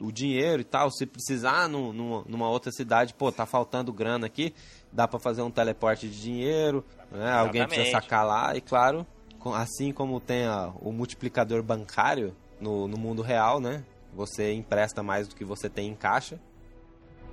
o 0.00 0.10
dinheiro 0.10 0.60
e 0.60 0.64
tal, 0.64 0.90
se 0.90 1.06
precisar 1.06 1.68
no, 1.68 1.92
numa, 1.92 2.24
numa 2.26 2.48
outra 2.48 2.72
cidade, 2.72 3.14
pô, 3.14 3.30
tá 3.30 3.46
faltando 3.46 3.92
grana 3.92 4.26
aqui, 4.26 4.54
dá 4.92 5.06
para 5.06 5.20
fazer 5.20 5.42
um 5.42 5.50
teleporte 5.50 6.08
de 6.08 6.20
dinheiro, 6.20 6.84
né? 7.10 7.32
Alguém 7.32 7.66
precisa 7.66 7.92
sacar 7.92 8.26
lá 8.26 8.56
e 8.56 8.60
claro, 8.60 9.06
assim 9.54 9.92
como 9.92 10.20
tem 10.20 10.46
a, 10.46 10.72
o 10.80 10.92
multiplicador 10.92 11.62
bancário 11.62 12.34
no, 12.60 12.88
no 12.88 12.96
mundo 12.96 13.22
real, 13.22 13.60
né? 13.60 13.84
Você 14.14 14.52
empresta 14.52 15.02
mais 15.02 15.28
do 15.28 15.34
que 15.34 15.44
você 15.44 15.68
tem 15.68 15.88
em 15.88 15.94
caixa. 15.94 16.38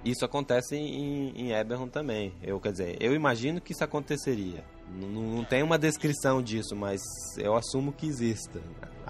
Isso 0.03 0.23
acontece 0.23 0.77
em, 0.77 1.33
em 1.35 1.51
Eberron 1.51 1.87
também. 1.87 2.33
Eu, 2.41 2.59
quer 2.59 2.71
dizer, 2.71 2.97
eu 3.01 3.13
imagino 3.13 3.59
que 3.59 3.73
isso 3.73 3.83
aconteceria. 3.83 4.63
Não, 4.89 5.07
não 5.07 5.43
tem 5.43 5.63
uma 5.63 5.77
descrição 5.77 6.41
disso, 6.41 6.75
mas 6.75 7.01
eu 7.37 7.55
assumo 7.55 7.91
que 7.91 8.07
exista, 8.07 8.61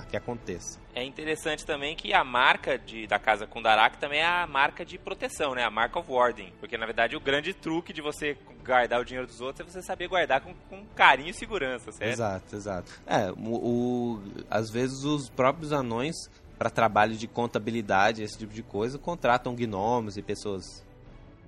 que 0.09 0.17
aconteça. 0.17 0.80
É 0.93 1.03
interessante 1.03 1.65
também 1.65 1.95
que 1.95 2.13
a 2.13 2.23
marca 2.23 2.77
de, 2.77 3.07
da 3.07 3.19
casa 3.19 3.45
Kundarak 3.45 3.97
também 3.97 4.19
é 4.19 4.25
a 4.25 4.47
marca 4.47 4.84
de 4.84 4.97
proteção, 4.97 5.53
né? 5.53 5.63
A 5.63 5.69
marca 5.69 5.99
of 5.99 6.11
Warding. 6.11 6.51
Porque, 6.59 6.77
na 6.77 6.86
verdade, 6.86 7.15
o 7.15 7.19
grande 7.19 7.53
truque 7.53 7.93
de 7.93 8.01
você 8.01 8.38
guardar 8.65 8.99
o 8.99 9.05
dinheiro 9.05 9.27
dos 9.27 9.39
outros 9.39 9.67
é 9.67 9.71
você 9.71 9.82
saber 9.82 10.07
guardar 10.07 10.41
com, 10.41 10.53
com 10.69 10.84
carinho 10.95 11.30
e 11.30 11.34
segurança, 11.34 11.91
certo? 11.91 12.11
Exato, 12.11 12.55
exato. 12.55 12.91
É, 13.05 13.32
o, 13.32 13.55
o 13.55 14.23
às 14.49 14.69
vezes 14.69 15.03
os 15.03 15.30
próprios 15.30 15.71
anões, 15.71 16.15
para 16.57 16.69
trabalho 16.69 17.15
de 17.15 17.27
contabilidade, 17.27 18.23
esse 18.23 18.38
tipo 18.38 18.53
de 18.53 18.63
coisa, 18.63 18.97
contratam 18.97 19.55
gnomos 19.55 20.17
e 20.17 20.21
pessoas 20.21 20.84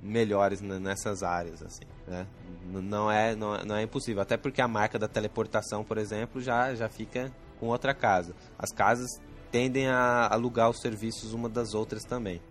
melhores 0.02 0.62
nessas 0.62 1.24
áreas, 1.24 1.62
assim, 1.62 1.84
né? 2.08 2.28
Não 2.66 3.12
é, 3.12 3.36
não 3.36 3.56
é, 3.56 3.66
não 3.66 3.76
é 3.76 3.84
impossível. 3.84 4.22
Até 4.22 4.38
porque 4.38 4.62
a 4.62 4.68
marca 4.68 4.98
da 4.98 5.08
teleportação, 5.08 5.84
por 5.84 5.98
exemplo, 5.98 6.42
já, 6.42 6.74
já 6.74 6.90
fica 6.90 7.32
com 7.60 7.68
outra 7.68 7.94
casa. 7.94 8.36
As 8.58 8.72
casas 8.72 9.10
tendem 9.52 9.88
a 9.88 10.28
alugar 10.28 10.70
os 10.70 10.80
serviços 10.80 11.34
uma 11.34 11.50
das 11.50 11.74
outras 11.74 12.04
também. 12.04 12.42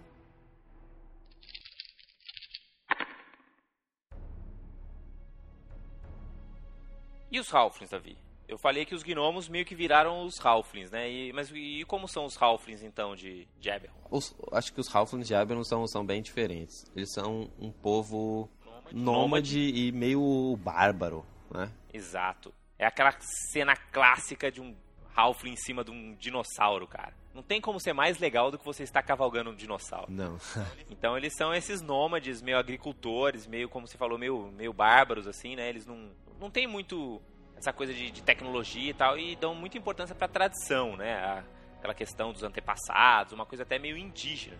E 7.33 7.39
os 7.39 7.53
Halflings, 7.55 7.91
Davi? 7.91 8.30
Eu 8.51 8.59
falei 8.59 8.85
que 8.85 8.97
os 8.97 9.05
gnomos 9.05 9.49
meio 9.49 9.65
que 9.65 9.77
viraram 9.77 10.25
os 10.25 10.45
Halflings, 10.45 10.91
né? 10.91 11.09
E, 11.09 11.33
mas 11.33 11.53
e 11.55 11.85
como 11.87 12.09
são 12.09 12.25
os 12.25 12.37
Halflings, 12.37 12.83
então, 12.83 13.15
de, 13.15 13.47
de 13.61 13.71
Eberron? 13.71 13.95
Os, 14.11 14.35
acho 14.51 14.73
que 14.73 14.81
os 14.81 14.93
Halflings 14.93 15.29
de 15.29 15.35
Eberron 15.35 15.63
são, 15.63 15.87
são 15.87 16.05
bem 16.05 16.21
diferentes. 16.21 16.85
Eles 16.97 17.13
são 17.13 17.49
um 17.61 17.71
povo 17.71 18.51
nômade, 18.65 18.97
nômade 18.97 19.61
e 19.61 19.93
meio 19.93 20.59
bárbaro, 20.61 21.25
né? 21.49 21.71
Exato. 21.95 22.53
É 22.77 22.85
aquela 22.85 23.15
cena 23.53 23.77
clássica 23.77 24.51
de 24.51 24.61
um 24.61 24.75
Halfling 25.15 25.53
em 25.53 25.57
cima 25.57 25.85
de 25.85 25.93
um 25.93 26.17
dinossauro, 26.17 26.89
cara. 26.89 27.15
Não 27.33 27.45
tem 27.45 27.61
como 27.61 27.79
ser 27.79 27.93
mais 27.93 28.19
legal 28.19 28.51
do 28.51 28.59
que 28.59 28.65
você 28.65 28.83
estar 28.83 29.03
cavalgando 29.05 29.51
um 29.51 29.55
dinossauro. 29.55 30.11
Não. 30.11 30.39
então 30.91 31.17
eles 31.17 31.37
são 31.37 31.55
esses 31.55 31.81
nômades, 31.81 32.43
meio 32.43 32.59
agricultores, 32.59 33.47
meio, 33.47 33.69
como 33.69 33.87
você 33.87 33.97
falou, 33.97 34.19
meio, 34.19 34.51
meio 34.51 34.73
bárbaros, 34.73 35.29
assim, 35.29 35.55
né? 35.55 35.69
Eles 35.69 35.87
não, 35.87 36.11
não 36.41 36.51
tem 36.51 36.67
muito 36.67 37.23
essa 37.61 37.73
coisa 37.73 37.93
de, 37.93 38.11
de 38.11 38.23
tecnologia 38.23 38.91
e 38.91 38.95
tal, 38.95 39.19
e 39.19 39.37
dão 39.37 39.55
muita 39.55 39.77
importância 39.77 40.15
para 40.15 40.25
a 40.25 40.29
tradição, 40.29 40.97
né? 40.97 41.15
A, 41.15 41.45
aquela 41.79 41.95
questão 41.95 42.33
dos 42.33 42.43
antepassados, 42.43 43.33
uma 43.33 43.47
coisa 43.47 43.63
até 43.63 43.79
meio 43.79 43.97
indígena. 43.97 44.57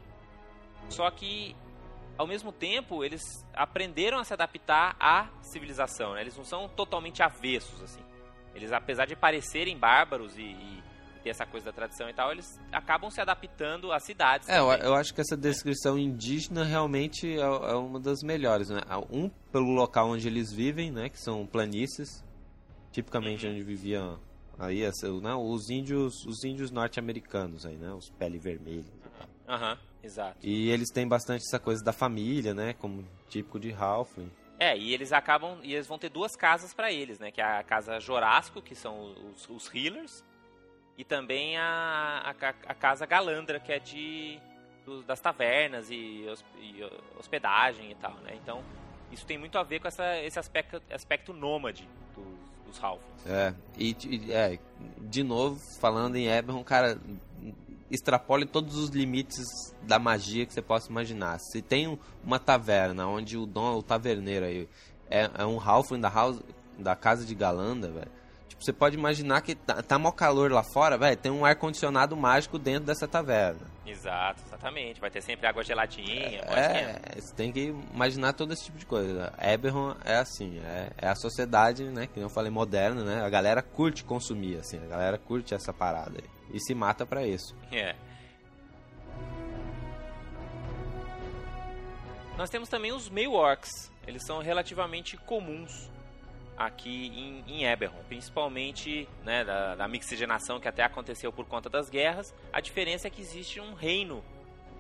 Só 0.89 1.11
que, 1.11 1.57
ao 2.17 2.27
mesmo 2.27 2.53
tempo, 2.53 3.05
eles 3.05 3.23
aprenderam 3.55 4.19
a 4.19 4.25
se 4.25 4.33
adaptar 4.33 4.97
à 4.99 5.29
civilização, 5.43 6.15
né? 6.15 6.23
Eles 6.23 6.37
não 6.37 6.45
são 6.45 6.69
totalmente 6.69 7.23
avessos, 7.23 7.83
assim. 7.83 8.01
Eles, 8.55 8.73
apesar 8.73 9.07
de 9.07 9.17
parecerem 9.17 9.79
bárbaros 9.79 10.37
e, 10.37 10.43
e 10.43 10.83
ter 11.23 11.31
essa 11.31 11.47
coisa 11.47 11.67
da 11.67 11.73
tradição 11.73 12.09
e 12.09 12.15
tal, 12.15 12.33
eles 12.33 12.59
acabam 12.73 13.11
se 13.11 13.21
adaptando 13.21 13.93
às 13.93 14.03
cidades. 14.05 14.49
É, 14.49 14.59
eu, 14.59 14.71
eu, 14.73 14.95
acho 14.95 15.15
que 15.15 15.21
essa 15.21 15.37
descrição 15.37 15.99
indígena 15.99 16.65
realmente 16.65 17.39
é, 17.39 17.41
é, 17.41 17.75
uma 17.75 18.01
das 18.01 18.23
melhores, 18.23 18.71
né? 18.71 18.81
Um 19.11 19.29
pelo 19.53 19.71
local 19.71 20.11
onde 20.11 20.27
eles 20.27 20.53
vivem, 20.53 20.91
né? 20.91 21.09
Que 21.09 21.21
são 21.21 21.47
planícies, 21.47 22.25
tipicamente 22.93 23.47
uhum. 23.47 23.53
onde 23.53 23.63
viviam 23.63 24.19
aí 24.59 24.83
né, 25.23 25.35
os 25.35 25.71
índios, 25.71 26.27
os 26.27 26.45
índios 26.45 26.71
norte-americanos 26.71 27.65
aí, 27.65 27.77
né? 27.77 27.93
Os 27.93 28.11
pele 28.11 28.39
vermelha. 28.39 28.93
Aham, 29.49 29.73
uhum, 29.73 29.79
exato. 30.03 30.37
E 30.43 30.71
eles 30.71 30.91
têm 30.91 31.09
bastante 31.09 31.43
essa 31.47 31.59
coisa 31.59 31.83
da 31.83 31.93
família, 31.93 32.53
né? 32.53 32.75
Como 32.75 33.05
típico 33.29 33.59
de 33.59 33.73
Halfling. 33.73 34.31
É, 34.59 34.77
e 34.77 34.93
eles 34.93 35.13
acabam. 35.13 35.59
E 35.63 35.75
eles 35.75 35.87
vão 35.87 35.99
ter 35.99 36.11
duas 36.11 36.37
casas 36.37 36.75
para 36.75 36.93
eles, 36.93 37.19
né? 37.19 37.31
Que 37.31 37.41
é 37.41 37.45
a 37.45 37.63
casa 37.63 37.99
Jorasco, 37.99 38.61
que 38.61 38.75
são 38.75 39.15
os, 39.33 39.49
os 39.49 39.75
healers, 39.75 40.23
e 40.99 41.05
também 41.05 41.57
a, 41.57 42.23
a, 42.27 42.49
a, 42.51 42.75
casa 42.75 43.07
Galandra, 43.07 43.59
que 43.59 43.73
é 43.73 43.79
de. 43.79 44.39
do, 44.85 45.03
das 45.03 45.21
tavernas 45.21 45.91
e, 45.91 46.27
e, 46.61 46.85
hospedagem 47.19 47.91
e 47.91 47.95
tal, 47.95 48.15
né? 48.17 48.33
Então, 48.35 48.63
isso 49.11 49.25
tem 49.25 49.39
muito 49.39 49.57
a 49.57 49.63
ver 49.63 49.81
com 49.81 49.89
essa, 49.89 50.19
esse 50.19 50.39
aspecto, 50.39 50.83
aspecto 50.93 51.33
nômade 51.33 51.89
dos. 52.79 53.01
É, 53.27 53.53
e, 53.77 53.97
e 54.05 54.33
é, 54.33 54.59
de 54.99 55.23
novo, 55.23 55.61
falando 55.81 56.17
em 56.17 56.29
Eberron, 56.29 56.65
cara, 56.65 56.99
extrapole 57.91 58.47
todos 58.47 58.77
os 58.77 58.91
limites 58.91 59.47
da 59.83 59.99
magia 59.99 60.47
que 60.47 60.55
você 60.55 60.63
possa 60.63 60.91
imaginar. 60.91 61.39
Se 61.39 61.61
tem 61.61 61.99
uma 62.25 62.39
taverna 62.39 63.07
onde 63.07 63.37
o 63.37 63.45
dono, 63.45 63.79
o 63.79 63.83
taverneiro 63.83 64.47
aí, 64.47 64.69
é, 65.11 65.29
é 65.39 65.45
um 65.45 65.61
Halfling 65.61 66.01
da, 66.01 66.13
da 66.79 66.95
casa 66.95 67.25
de 67.25 67.35
Galanda, 67.35 67.91
velho. 67.91 68.20
Você 68.61 68.75
pode 68.75 68.95
imaginar 68.95 69.41
que 69.41 69.55
tá, 69.55 69.83
tá 69.83 69.99
mó 69.99 70.13
calor 70.13 70.53
lá 70.53 70.63
fora, 70.63 70.99
velho. 70.99 71.17
Tem 71.17 71.33
um 71.33 71.47
ar-condicionado 71.47 72.15
mágico 72.15 72.59
dentro 72.59 72.85
dessa 72.85 73.09
taverna. 73.09 73.67
Exato, 73.87 74.43
exatamente. 74.47 75.01
Vai 75.01 75.11
ter 75.11 75.23
sempre 75.23 75.47
água 75.47 75.65
geladinha. 75.65 76.43
É, 76.43 77.01
é 77.17 77.21
você 77.21 77.35
tem 77.35 77.51
que 77.51 77.75
imaginar 77.93 78.35
todo 78.35 78.53
esse 78.53 78.67
tipo 78.67 78.77
de 78.77 78.85
coisa. 78.85 79.33
Eberron 79.41 79.95
é 80.05 80.17
assim, 80.17 80.61
é, 80.61 80.91
é, 80.99 81.09
a 81.09 81.15
sociedade, 81.15 81.85
né? 81.85 82.07
Que 82.07 82.21
eu 82.21 82.29
falei, 82.29 82.51
moderna, 82.51 83.03
né? 83.03 83.25
A 83.25 83.31
galera 83.31 83.63
curte 83.63 84.05
consumir, 84.05 84.59
assim. 84.59 84.77
A 84.77 84.87
galera 84.87 85.17
curte 85.17 85.55
essa 85.55 85.73
parada 85.73 86.19
aí. 86.19 86.31
E 86.53 86.61
se 86.61 86.75
mata 86.75 87.07
para 87.07 87.27
isso. 87.27 87.57
É. 87.73 87.97
Nós 92.37 92.51
temos 92.51 92.69
também 92.69 92.93
os 92.93 93.09
meio 93.09 93.33
orcs. 93.33 93.91
Eles 94.07 94.23
são 94.27 94.41
relativamente 94.41 95.17
comuns 95.17 95.89
aqui 96.61 97.07
em, 97.07 97.43
em 97.47 97.65
Eberron, 97.65 98.03
principalmente 98.07 99.09
né, 99.25 99.43
da, 99.43 99.75
da 99.77 99.89
mixigenação 99.89 100.61
que 100.61 100.69
até 100.69 100.83
aconteceu 100.83 101.33
por 101.33 101.47
conta 101.47 101.71
das 101.71 101.89
guerras. 101.89 102.35
A 102.53 102.61
diferença 102.61 103.07
é 103.07 103.11
que 103.11 103.23
existe 103.23 103.59
um 103.59 103.73
reino 103.73 104.23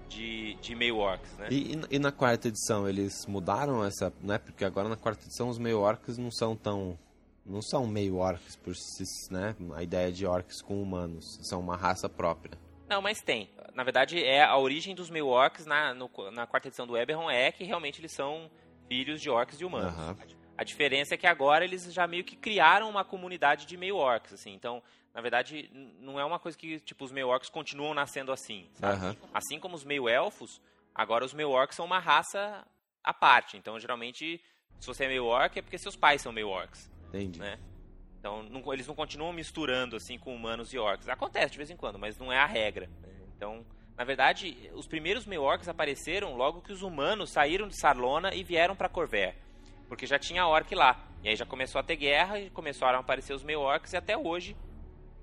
de, 0.07 0.57
de 0.57 0.75
meio 0.75 0.99
orcs, 0.99 1.39
né? 1.39 1.49
E, 1.51 1.81
e, 1.91 1.99
na 1.99 2.13
quarta 2.13 2.49
edição 2.49 2.87
eles 2.87 3.25
mudaram 3.27 3.83
essa, 3.83 4.13
né? 4.21 4.37
Porque 4.39 4.63
agora 4.63 4.91
na 4.91 4.97
quarta 4.97 5.25
edição 5.25 5.49
os 5.49 5.59
meio 5.59 5.81
orcs 5.81 6.19
não 6.19 6.31
são 6.31 6.55
tão 6.55 6.99
não 7.47 7.63
são 7.63 7.87
meio 7.87 8.17
orcs 8.17 8.57
por 8.57 8.77
si, 8.77 9.05
né? 9.31 9.57
A 9.75 9.83
ideia 9.83 10.13
de 10.13 10.27
orcs 10.27 10.61
com 10.61 10.83
humanos, 10.83 11.39
são 11.43 11.61
uma 11.61 11.77
raça 11.77 12.09
própria. 12.09 12.59
Não, 12.89 13.01
mas 13.01 13.23
tem. 13.23 13.49
Na 13.75 13.85
verdade, 13.85 14.23
é 14.23 14.43
a 14.43 14.57
origem 14.59 14.95
dos 14.95 15.09
meio 15.09 15.29
orcs 15.29 15.65
na, 15.65 15.95
no, 15.95 16.11
na 16.33 16.47
quarta 16.47 16.69
edição 16.69 16.87
do 16.87 16.97
Eberron 16.97 17.31
é 17.31 17.51
que 17.51 17.65
realmente 17.65 18.01
eles 18.01 18.13
são 18.13 18.51
filhos 18.89 19.23
de 19.23 19.31
orcs 19.31 19.61
e 19.61 19.65
humanos. 19.65 19.97
Uhum. 19.97 20.40
A 20.61 20.63
diferença 20.63 21.15
é 21.15 21.17
que 21.17 21.27
agora 21.27 21.65
eles 21.65 21.91
já 21.91 22.07
meio 22.07 22.23
que 22.23 22.37
criaram 22.37 22.91
uma 22.91 23.03
comunidade 23.03 23.65
de 23.65 23.79
meio 23.79 23.97
orcs, 23.97 24.35
assim. 24.35 24.53
Então, 24.53 24.83
na 25.15 25.23
verdade, 25.23 25.71
não 25.99 26.21
é 26.21 26.25
uma 26.25 26.39
coisa 26.39 26.59
que, 26.59 26.79
tipo, 26.81 27.03
os 27.03 27.11
meio 27.11 27.29
orcs 27.29 27.49
continuam 27.49 27.95
nascendo 27.95 28.31
assim, 28.31 28.69
uhum. 28.83 29.17
Assim 29.33 29.59
como 29.59 29.75
os 29.75 29.85
meio 29.85 30.07
elfos, 30.07 30.61
agora 30.95 31.25
os 31.25 31.33
meio 31.33 31.49
orcs 31.49 31.77
são 31.77 31.87
uma 31.87 31.99
raça 31.99 32.63
à 33.03 33.15
parte. 33.15 33.57
Então, 33.57 33.81
geralmente, 33.81 34.39
se 34.79 34.87
você 34.87 35.05
é 35.07 35.09
meio 35.09 35.25
orc, 35.25 35.59
é 35.59 35.63
porque 35.63 35.79
seus 35.79 35.97
pais 35.97 36.21
são 36.21 36.31
meio 36.31 36.51
orcs. 36.51 36.91
Entendi. 37.09 37.41
Né? 37.41 37.59
Então, 38.19 38.43
não, 38.43 38.71
eles 38.75 38.87
não 38.87 38.95
continuam 38.95 39.33
misturando, 39.33 39.97
assim, 39.97 40.19
com 40.19 40.35
humanos 40.35 40.75
e 40.75 40.79
orcs. 40.79 41.09
Acontece 41.09 41.53
de 41.53 41.57
vez 41.57 41.71
em 41.71 41.77
quando, 41.77 41.99
mas 41.99 42.19
não 42.19 42.31
é 42.31 42.37
a 42.37 42.45
regra. 42.45 42.87
Né? 43.01 43.09
Então, 43.35 43.65
na 43.97 44.05
verdade, 44.05 44.71
os 44.75 44.87
primeiros 44.87 45.25
meio 45.25 45.43
orcs 45.43 45.71
apareceram 45.71 46.37
logo 46.37 46.61
que 46.61 46.71
os 46.71 46.83
humanos 46.83 47.31
saíram 47.31 47.67
de 47.67 47.81
Sarlona 47.81 48.35
e 48.35 48.45
vieram 48.45 48.77
para 48.77 48.91
Corver 48.91 49.35
porque 49.91 50.07
já 50.07 50.21
tinha 50.21 50.47
orc 50.47 50.73
lá. 50.73 51.05
E 51.23 51.29
aí 51.29 51.37
já 51.37 51.45
começou 51.45 51.81
a 51.81 51.83
ter 51.83 51.97
guerra 51.97 52.39
e 52.39 52.49
começaram 52.49 52.99
a 52.99 53.01
aparecer 53.01 53.35
os 53.35 53.43
meio 53.43 53.61
orcs 53.61 53.93
e 53.93 53.97
até 53.97 54.17
hoje 54.17 54.57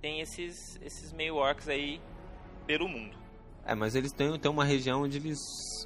tem 0.01 0.19
esses, 0.19 0.77
esses 0.83 1.13
meio 1.13 1.37
orcs 1.37 1.69
aí 1.69 2.01
pelo 2.67 2.87
mundo. 2.87 3.17
É, 3.65 3.73
mas 3.73 3.95
eles 3.95 4.11
têm, 4.11 4.37
têm 4.37 4.51
uma 4.51 4.65
região 4.65 5.03
onde 5.03 5.17
eles 5.17 5.39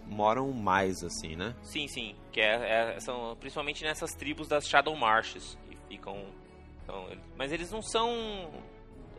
moram 0.07 0.51
mais, 0.51 1.03
assim, 1.03 1.35
né? 1.35 1.55
Sim, 1.61 1.87
sim. 1.87 2.15
Que 2.31 2.41
é, 2.41 2.95
é 2.95 2.99
são 2.99 3.37
principalmente 3.39 3.83
nessas 3.83 4.11
tribos 4.15 4.47
das 4.47 4.67
Shadow 4.67 4.95
Marshes 4.95 5.57
que 5.69 5.77
ficam. 5.87 6.25
Então, 6.83 7.07
mas 7.37 7.51
eles 7.51 7.71
não 7.71 7.83
são 7.83 8.51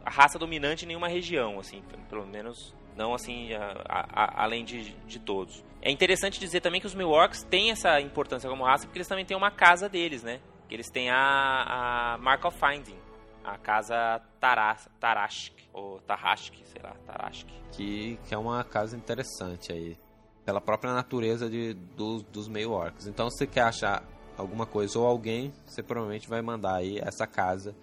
a 0.04 0.10
raça 0.10 0.40
dominante 0.40 0.84
em 0.84 0.88
nenhuma 0.88 1.08
região, 1.08 1.60
assim, 1.60 1.82
pelo 2.10 2.26
menos 2.26 2.74
não 2.96 3.14
assim 3.14 3.52
a, 3.54 4.06
a, 4.12 4.42
além 4.44 4.64
de, 4.64 4.92
de 5.06 5.18
todos. 5.18 5.64
É 5.80 5.90
interessante 5.90 6.38
dizer 6.38 6.60
também 6.60 6.80
que 6.80 6.86
os 6.86 6.94
Milwaukees 6.94 7.42
têm 7.42 7.70
essa 7.70 8.00
importância 8.00 8.48
como 8.48 8.64
raça 8.64 8.86
porque 8.86 8.98
eles 8.98 9.08
também 9.08 9.24
têm 9.24 9.36
uma 9.36 9.50
casa 9.50 9.88
deles, 9.88 10.22
né? 10.22 10.40
Eles 10.70 10.88
têm 10.88 11.10
a, 11.10 12.14
a 12.14 12.18
Mark 12.18 12.44
of 12.44 12.58
Finding, 12.58 12.98
a 13.44 13.58
casa 13.58 14.22
Taras, 14.40 14.88
Tarashk, 14.98 15.54
ou 15.72 16.00
Tarashk, 16.00 16.56
sei 16.64 16.82
lá, 16.82 16.94
Tarashk. 17.06 17.52
Que, 17.72 18.18
que 18.26 18.34
é 18.34 18.38
uma 18.38 18.64
casa 18.64 18.96
interessante 18.96 19.72
aí, 19.72 19.98
pela 20.44 20.60
própria 20.60 20.94
natureza 20.94 21.50
de, 21.50 21.74
dos, 21.74 22.22
dos 22.22 22.48
meio 22.48 22.72
orcs. 22.72 23.06
Então, 23.06 23.28
se 23.28 23.38
você 23.38 23.46
quer 23.46 23.62
achar 23.62 24.02
alguma 24.36 24.64
coisa 24.64 24.98
ou 24.98 25.06
alguém, 25.06 25.52
você 25.66 25.82
provavelmente 25.82 26.28
vai 26.28 26.40
mandar 26.40 26.76
aí 26.76 26.98
essa 26.98 27.26
casa 27.26 27.74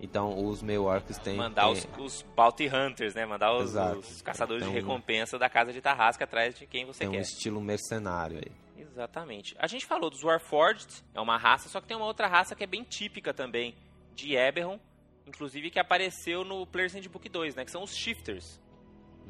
então 0.00 0.46
os 0.46 0.62
meio 0.62 0.84
orcs 0.84 1.18
têm. 1.18 1.36
Mandar. 1.36 1.70
Os, 1.70 1.86
os 1.98 2.22
Bounty 2.34 2.68
Hunters, 2.68 3.14
né? 3.14 3.26
Mandar 3.26 3.54
os, 3.54 3.74
os 3.74 4.22
caçadores 4.22 4.62
então, 4.62 4.74
de 4.74 4.80
recompensa 4.80 5.38
da 5.38 5.48
casa 5.48 5.72
de 5.72 5.80
Tarrasca 5.80 6.24
atrás 6.24 6.54
de 6.54 6.66
quem 6.66 6.86
você 6.86 7.04
quer. 7.04 7.10
Tem 7.10 7.18
um 7.18 7.22
estilo 7.22 7.60
mercenário 7.60 8.38
aí. 8.38 8.52
Exatamente. 8.80 9.54
A 9.58 9.66
gente 9.66 9.86
falou 9.86 10.10
dos 10.10 10.22
Warforged, 10.22 11.04
é 11.14 11.20
uma 11.20 11.36
raça, 11.36 11.68
só 11.68 11.80
que 11.80 11.86
tem 11.86 11.96
uma 11.96 12.06
outra 12.06 12.26
raça 12.26 12.54
que 12.54 12.64
é 12.64 12.66
bem 12.66 12.82
típica 12.82 13.32
também 13.32 13.74
de 14.14 14.34
Eberron, 14.34 14.78
inclusive 15.26 15.70
que 15.70 15.78
apareceu 15.78 16.44
no 16.44 16.66
Player's 16.66 16.94
Handbook 16.94 17.28
2, 17.28 17.54
né? 17.54 17.64
Que 17.64 17.70
são 17.70 17.82
os 17.82 17.94
Shifters. 17.94 18.60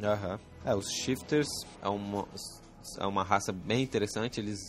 Aham. 0.03 0.33
Uhum. 0.35 0.71
É, 0.71 0.75
os 0.75 0.87
Shifters 0.91 1.49
é 1.83 1.89
uma, 1.89 2.29
é 2.99 3.07
uma 3.07 3.23
raça 3.23 3.53
bem 3.53 3.83
interessante, 3.83 4.41
eles 4.41 4.61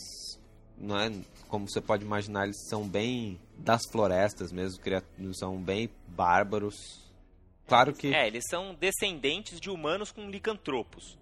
não 0.82 0.98
é 0.98 1.10
como 1.48 1.68
você 1.68 1.80
pode 1.80 2.04
imaginar, 2.04 2.44
eles 2.44 2.68
são 2.68 2.86
bem 2.86 3.38
das 3.56 3.82
florestas 3.90 4.52
mesmo, 4.52 4.82
são 5.32 5.56
bem 5.62 5.88
bárbaros. 6.08 7.00
Claro 7.66 7.94
que. 7.94 8.12
É, 8.12 8.26
eles 8.26 8.44
são 8.50 8.74
descendentes 8.74 9.60
de 9.60 9.70
humanos 9.70 10.10
com 10.10 10.28
licantropos. 10.28 11.16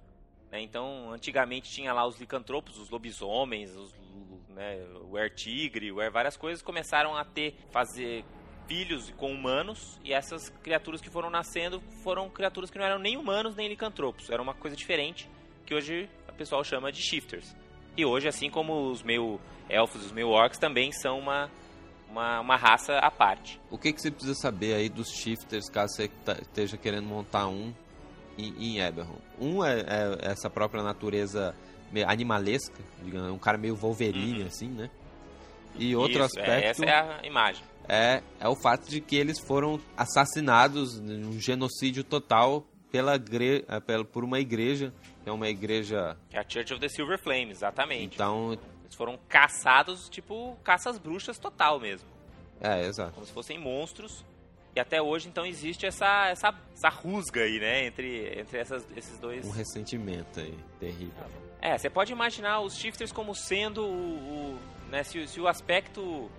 Né? 0.50 0.62
Então, 0.62 1.12
antigamente 1.12 1.70
tinha 1.70 1.92
lá 1.92 2.06
os 2.06 2.18
licantropos, 2.18 2.78
os 2.78 2.88
lobisomens, 2.88 3.70
os, 3.76 3.94
né, 4.48 4.82
o 5.08 5.16
air 5.16 5.32
tigre, 5.34 5.92
o 5.92 6.00
air, 6.00 6.10
várias 6.10 6.36
coisas 6.36 6.62
começaram 6.62 7.14
a 7.14 7.24
ter, 7.24 7.54
fazer 7.70 8.24
filhos 8.66 9.10
com 9.16 9.32
humanos 9.32 9.98
e 10.04 10.12
essas 10.12 10.48
criaturas 10.62 11.00
que 11.00 11.10
foram 11.10 11.28
nascendo 11.28 11.80
foram 12.04 12.30
criaturas 12.30 12.70
que 12.70 12.78
não 12.78 12.86
eram 12.86 13.00
nem 13.00 13.16
humanos 13.16 13.56
nem 13.56 13.68
licantropos, 13.68 14.30
era 14.30 14.40
uma 14.40 14.54
coisa 14.54 14.76
diferente 14.76 15.28
que 15.66 15.74
hoje 15.74 16.08
o 16.28 16.32
pessoal 16.34 16.62
chama 16.62 16.92
de 16.92 17.02
shifters. 17.02 17.54
E 17.96 18.04
hoje, 18.04 18.28
assim 18.28 18.50
como 18.50 18.90
os 18.90 19.02
meio 19.02 19.40
elfos, 19.68 20.06
os 20.06 20.12
meio 20.12 20.28
orcs 20.28 20.58
também 20.58 20.92
são 20.92 21.18
uma, 21.18 21.50
uma, 22.10 22.40
uma 22.40 22.56
raça 22.56 22.98
à 22.98 23.10
parte. 23.10 23.60
O 23.70 23.78
que, 23.78 23.92
que 23.92 24.00
você 24.00 24.10
precisa 24.10 24.34
saber 24.34 24.74
aí 24.74 24.88
dos 24.88 25.10
shifters, 25.10 25.68
caso 25.68 25.94
você 25.94 26.08
tá, 26.24 26.36
esteja 26.40 26.76
querendo 26.76 27.06
montar 27.06 27.46
um 27.48 27.72
em, 28.38 28.54
em 28.58 28.80
Eberron? 28.80 29.18
Um 29.40 29.64
é, 29.64 29.80
é, 29.80 30.30
essa 30.30 30.48
própria 30.50 30.82
natureza 30.82 31.54
animalesca, 32.06 32.78
digamos, 33.02 33.32
um 33.32 33.38
cara 33.38 33.58
meio 33.58 33.74
Wolverine, 33.74 34.42
uhum. 34.42 34.46
assim, 34.46 34.68
né? 34.68 34.90
E 35.76 35.94
outro 35.94 36.24
Isso, 36.24 36.38
é, 36.38 36.42
aspecto... 36.42 36.82
essa 36.82 36.84
é 36.84 36.92
a 36.92 37.26
imagem. 37.26 37.62
É, 37.88 38.22
é 38.38 38.48
o 38.48 38.54
fato 38.54 38.88
de 38.88 39.00
que 39.00 39.16
eles 39.16 39.40
foram 39.40 39.80
assassinados 39.96 41.00
num 41.00 41.40
genocídio 41.40 42.04
total 42.04 42.64
pela, 42.90 43.14
é, 43.14 43.80
pela, 43.80 44.04
por 44.04 44.24
uma 44.24 44.40
igreja 44.40 44.92
é 45.24 45.32
uma 45.32 45.48
igreja. 45.48 46.16
É 46.32 46.38
a 46.38 46.44
Church 46.46 46.72
of 46.72 46.80
the 46.80 46.88
Silver 46.88 47.18
Flame, 47.18 47.50
exatamente. 47.50 48.14
Então. 48.14 48.58
Eles 48.84 48.94
foram 48.94 49.18
caçados, 49.28 50.08
tipo, 50.08 50.56
caças 50.64 50.98
bruxas 50.98 51.38
total 51.38 51.78
mesmo. 51.78 52.08
É, 52.60 52.86
exato. 52.86 53.12
Como 53.12 53.24
se 53.24 53.32
fossem 53.32 53.58
monstros. 53.58 54.24
E 54.74 54.80
até 54.80 55.00
hoje, 55.00 55.28
então, 55.28 55.44
existe 55.44 55.86
essa, 55.86 56.28
essa, 56.28 56.54
essa 56.72 56.88
rusga 56.88 57.42
aí, 57.42 57.58
né? 57.58 57.86
Entre, 57.86 58.38
entre 58.38 58.58
essas, 58.58 58.86
esses 58.96 59.18
dois. 59.18 59.46
Um 59.46 59.50
ressentimento 59.50 60.40
aí, 60.40 60.56
terrível. 60.78 61.12
É, 61.60 61.76
você 61.76 61.90
pode 61.90 62.12
imaginar 62.12 62.60
os 62.60 62.76
shifters 62.76 63.12
como 63.12 63.34
sendo 63.34 63.84
o. 63.84 64.54
o 64.54 64.58
né, 64.90 65.04
se, 65.04 65.26
se 65.26 65.40
o 65.40 65.46
aspecto 65.46 66.30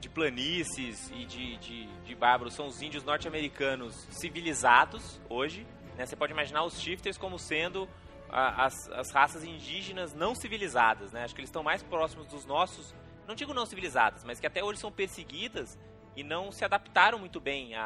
de 0.00 0.08
planícies 0.08 1.10
e 1.14 1.24
de, 1.24 1.56
de, 1.58 1.86
de 2.04 2.14
bárbaros 2.14 2.54
são 2.54 2.66
os 2.66 2.80
índios 2.80 3.04
norte-americanos 3.04 3.94
civilizados 4.10 5.20
hoje, 5.28 5.66
né? 6.00 6.06
Você 6.06 6.16
pode 6.16 6.32
imaginar 6.32 6.64
os 6.64 6.80
shifters 6.80 7.18
como 7.18 7.38
sendo 7.38 7.86
a, 8.30 8.64
as, 8.64 8.74
as 8.92 9.10
raças 9.12 9.44
indígenas 9.44 10.14
não 10.14 10.34
civilizadas, 10.34 11.12
né? 11.12 11.24
Acho 11.24 11.34
que 11.34 11.40
eles 11.40 11.50
estão 11.50 11.62
mais 11.62 11.82
próximos 11.82 12.26
dos 12.26 12.46
nossos, 12.46 12.94
não 13.28 13.34
digo 13.34 13.52
não 13.52 13.66
civilizadas, 13.66 14.24
mas 14.24 14.40
que 14.40 14.46
até 14.46 14.64
hoje 14.64 14.80
são 14.80 14.90
perseguidas 14.90 15.78
e 16.16 16.24
não 16.24 16.50
se 16.50 16.64
adaptaram 16.64 17.18
muito 17.18 17.38
bem 17.38 17.74
à, 17.74 17.84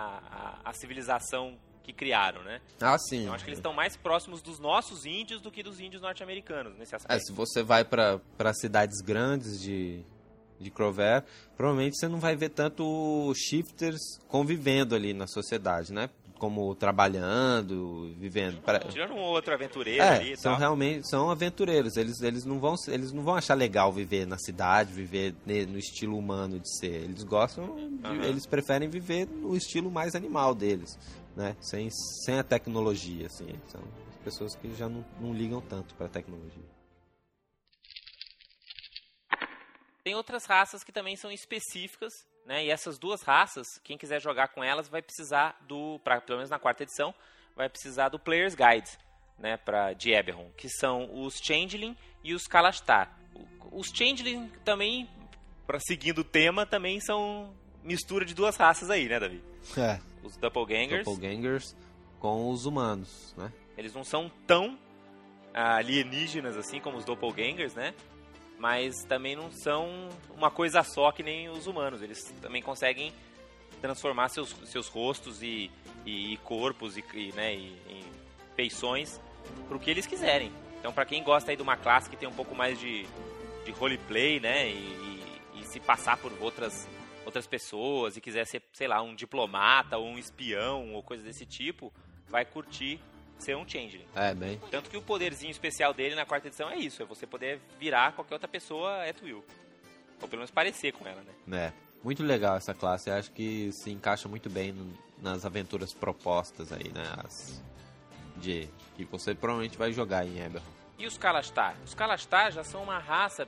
à, 0.65 0.71
à 0.71 0.73
civilização 0.73 1.59
que 1.83 1.93
criaram, 1.93 2.43
né? 2.43 2.61
Ah, 2.81 2.97
sim. 2.97 3.23
Então 3.23 3.35
acho 3.35 3.45
que 3.45 3.51
eles 3.51 3.59
estão 3.59 3.75
mais 3.75 3.97
próximos 3.97 4.41
dos 4.41 4.59
nossos 4.59 5.05
índios 5.05 5.43
do 5.43 5.51
que 5.51 5.63
dos 5.63 5.81
índios 5.81 6.01
norte-americanos 6.01 6.79
nesse 6.79 6.95
aspecto. 6.95 7.15
É, 7.15 7.19
se 7.19 7.33
você 7.33 7.63
vai 7.63 7.85
para 7.85 8.55
cidades 8.55 9.01
grandes 9.03 9.61
de, 9.61 10.03
de 10.59 10.71
Crover, 10.71 11.25
provavelmente 11.57 11.99
você 11.99 12.09
não 12.09 12.21
vai 12.21 12.37
ver 12.37 12.51
tanto 12.51 13.33
shifters 13.35 14.01
convivendo 14.29 14.95
ali 14.95 15.13
na 15.13 15.27
sociedade, 15.27 15.93
né? 15.93 16.09
Como 16.39 16.75
trabalhando, 16.75 18.13
vivendo. 18.19 18.61
Tirando 18.91 19.15
um 19.15 19.21
outro 19.21 19.55
aventureiro 19.55 20.03
É, 20.03 20.17
ali 20.17 20.37
são 20.37 20.53
tal. 20.53 20.59
realmente 20.61 21.09
são 21.09 21.31
aventureiros. 21.31 21.97
Eles, 21.97 22.21
eles 22.21 22.45
não 22.45 22.59
vão 22.59 22.75
eles 22.89 23.13
não 23.13 23.23
vão 23.23 23.35
achar 23.35 23.55
legal 23.55 23.93
viver 23.93 24.27
na 24.27 24.37
cidade, 24.39 24.93
viver 24.93 25.35
no 25.47 25.79
estilo 25.79 26.19
humano 26.19 26.59
de 26.61 26.69
ser. 26.79 27.03
Eles 27.05 27.23
gostam, 27.23 27.75
de- 27.77 28.07
Aham. 28.07 28.25
eles 28.25 28.47
preferem 28.47 28.89
viver 28.89 29.27
no 29.27 29.57
estilo 29.57 29.91
mais 29.91 30.15
animal 30.15 30.55
deles, 30.55 30.99
né? 31.37 31.57
Sem, 31.61 31.89
sem 31.91 32.39
a 32.39 32.45
tecnologia, 32.45 33.27
assim. 33.27 33.49
São 33.69 33.81
pessoas 34.23 34.55
que 34.57 34.75
já 34.75 34.89
não, 34.89 35.05
não 35.21 35.33
ligam 35.33 35.61
tanto 35.61 35.95
para 35.95 36.09
tecnologia. 36.09 36.65
Tem 40.03 40.15
outras 40.15 40.45
raças 40.45 40.85
que 40.85 40.93
também 40.93 41.17
são 41.17 41.31
específicas, 41.33 42.13
né? 42.45 42.65
E 42.65 42.71
essas 42.71 42.99
duas 42.99 43.23
raças, 43.23 43.67
quem 43.83 43.97
quiser 43.99 44.21
jogar 44.21 44.49
com 44.49 44.63
elas 44.63 44.89
vai 44.89 45.01
precisar 45.03 45.57
do, 45.69 45.99
pra, 46.05 46.21
pelo 46.21 46.39
menos 46.39 46.51
na 46.51 46.59
quarta 46.59 46.83
edição, 46.83 47.15
vai 47.57 47.69
precisar 47.69 48.09
do 48.09 48.19
Player's 48.19 48.55
Guide, 48.55 48.91
né? 49.39 49.57
Pra, 49.57 49.93
de 49.93 50.13
Eberron, 50.13 50.51
que 50.57 50.69
são 50.69 51.09
os 51.25 51.37
Changeling 51.43 51.97
e 52.23 52.35
os 52.35 52.47
Kalastar. 52.47 53.17
O- 53.35 53.79
Os 53.81 53.89
Changeling 53.89 54.49
também, 54.65 55.09
pra, 55.67 55.79
seguindo 55.81 56.19
o 56.19 56.25
tema, 56.25 56.65
também 56.67 57.01
são 57.01 57.55
mistura 57.83 58.25
de 58.25 58.35
duas 58.35 58.57
raças 58.57 58.91
aí, 58.91 59.09
né, 59.09 59.19
Davi? 59.21 59.43
É, 59.77 60.01
Os 60.23 60.37
Doppelgangers, 60.37 61.05
doppelgangers 61.05 61.77
com 62.19 62.51
os 62.51 62.65
humanos, 62.67 63.35
né? 63.37 63.53
eles 63.77 63.93
não 63.93 64.05
são 64.05 64.31
tão 64.47 64.79
ah, 65.53 65.77
alienígenas 65.77 66.57
assim 66.57 66.81
como 66.81 66.97
os 66.97 67.05
Doppelgangers, 67.05 67.75
né? 67.75 67.93
Mas 68.65 69.05
também 69.05 69.37
não 69.37 69.53
são 69.53 70.09
uma 70.35 70.51
coisa 70.51 70.83
só 70.83 71.13
que 71.13 71.23
nem 71.23 71.51
os 71.51 71.67
humanos. 71.67 72.01
Eles 72.01 72.25
também 72.41 72.63
conseguem 72.63 73.13
transformar 73.83 74.31
seus, 74.31 74.57
seus 74.65 74.89
rostos 74.89 75.43
e, 75.43 75.71
e, 76.07 76.33
e 76.33 76.37
corpos 76.39 76.97
e, 76.97 77.05
e, 77.13 77.31
né, 77.33 77.55
e, 77.55 77.77
em 77.91 78.03
feições 78.57 79.21
pro 79.69 79.79
que 79.79 79.91
eles 79.91 80.07
quiserem. 80.07 80.51
Então, 80.81 80.95
pra 80.95 81.05
quem 81.05 81.23
gosta 81.23 81.51
aí 81.51 81.57
de 81.59 81.63
uma 81.63 81.77
classe 81.77 82.09
que 82.09 82.17
tem 82.17 82.27
um 82.27 82.33
pouco 82.33 82.55
mais 82.55 82.81
de, 82.81 83.07
de 83.67 83.71
roleplay, 83.73 84.41
né? 84.41 84.71
E, 84.71 84.73
e- 84.73 85.61
e 85.61 85.65
se 85.67 85.79
passar 85.79 86.17
por 86.17 86.33
outras, 86.41 86.89
outras 87.27 87.47
pessoas 87.47 88.17
e 88.17 88.21
quiser 88.23 88.47
ser, 88.47 88.63
sei 88.73 88.89
lá, 88.89 89.03
um 89.03 89.15
diplomata 89.15 89.99
ou 89.99 90.07
um 90.09 90.19
espião 90.19 90.95
ou 90.95 91.03
coisa 91.03 91.23
desse 91.23 91.45
tipo, 91.45 91.93
vai 92.31 92.47
curtir 92.47 92.99
ser 93.39 93.57
um 93.57 93.69
changeling. 93.69 94.07
É, 94.15 94.35
bem. 94.35 94.61
Tanto 94.71 94.89
que 94.91 94.97
o 94.97 95.03
poderzinho 95.03 95.51
especial 95.51 95.93
dele 95.93 96.15
na 96.15 96.25
quarta 96.25 96.49
edição 96.49 96.71
é 96.71 96.77
isso, 96.77 97.03
é 97.03 97.05
você 97.07 97.27
poder 97.27 97.61
virar 97.79 98.13
qualquer 98.13 98.35
outra 98.35 98.49
pessoa 98.49 99.05
at 99.05 99.21
will. 99.23 99.45
Ou 100.23 100.29
pelo 100.29 100.41
menos 100.41 100.51
parecer 100.51 100.93
com 100.93 101.07
ela, 101.07 101.23
né? 101.47 101.67
É, 101.67 101.73
muito 102.03 102.23
legal 102.23 102.57
essa 102.57 102.73
classe. 102.73 103.11
Eu 103.11 103.15
acho 103.17 103.31
que 103.33 103.71
se 103.73 103.91
encaixa 103.91 104.29
muito 104.29 104.49
bem 104.49 104.73
no- 104.73 104.97
nas 105.21 105.45
aventuras 105.45 105.93
propostas 105.93 106.73
aí, 106.73 106.91
né? 106.93 107.05
As 107.25 107.63
de 108.37 108.69
que 108.97 109.05
você 109.05 109.35
provavelmente 109.35 109.77
vai 109.79 109.93
jogar 109.93 110.27
em 110.27 110.39
Eberron. 110.41 110.67
E 110.99 111.07
os 111.07 111.17
Kalastar? 111.17 111.77
Os 111.85 111.95
Kalastar 111.95 112.51
já 112.53 112.65
são 112.65 112.83
uma 112.83 112.99
raça 112.99 113.47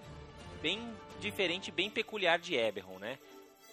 bem 0.62 0.80
diferente, 1.20 1.70
bem 1.70 1.90
peculiar 1.90 2.38
de 2.38 2.54
Eberron, 2.54 2.98
né? 2.98 3.18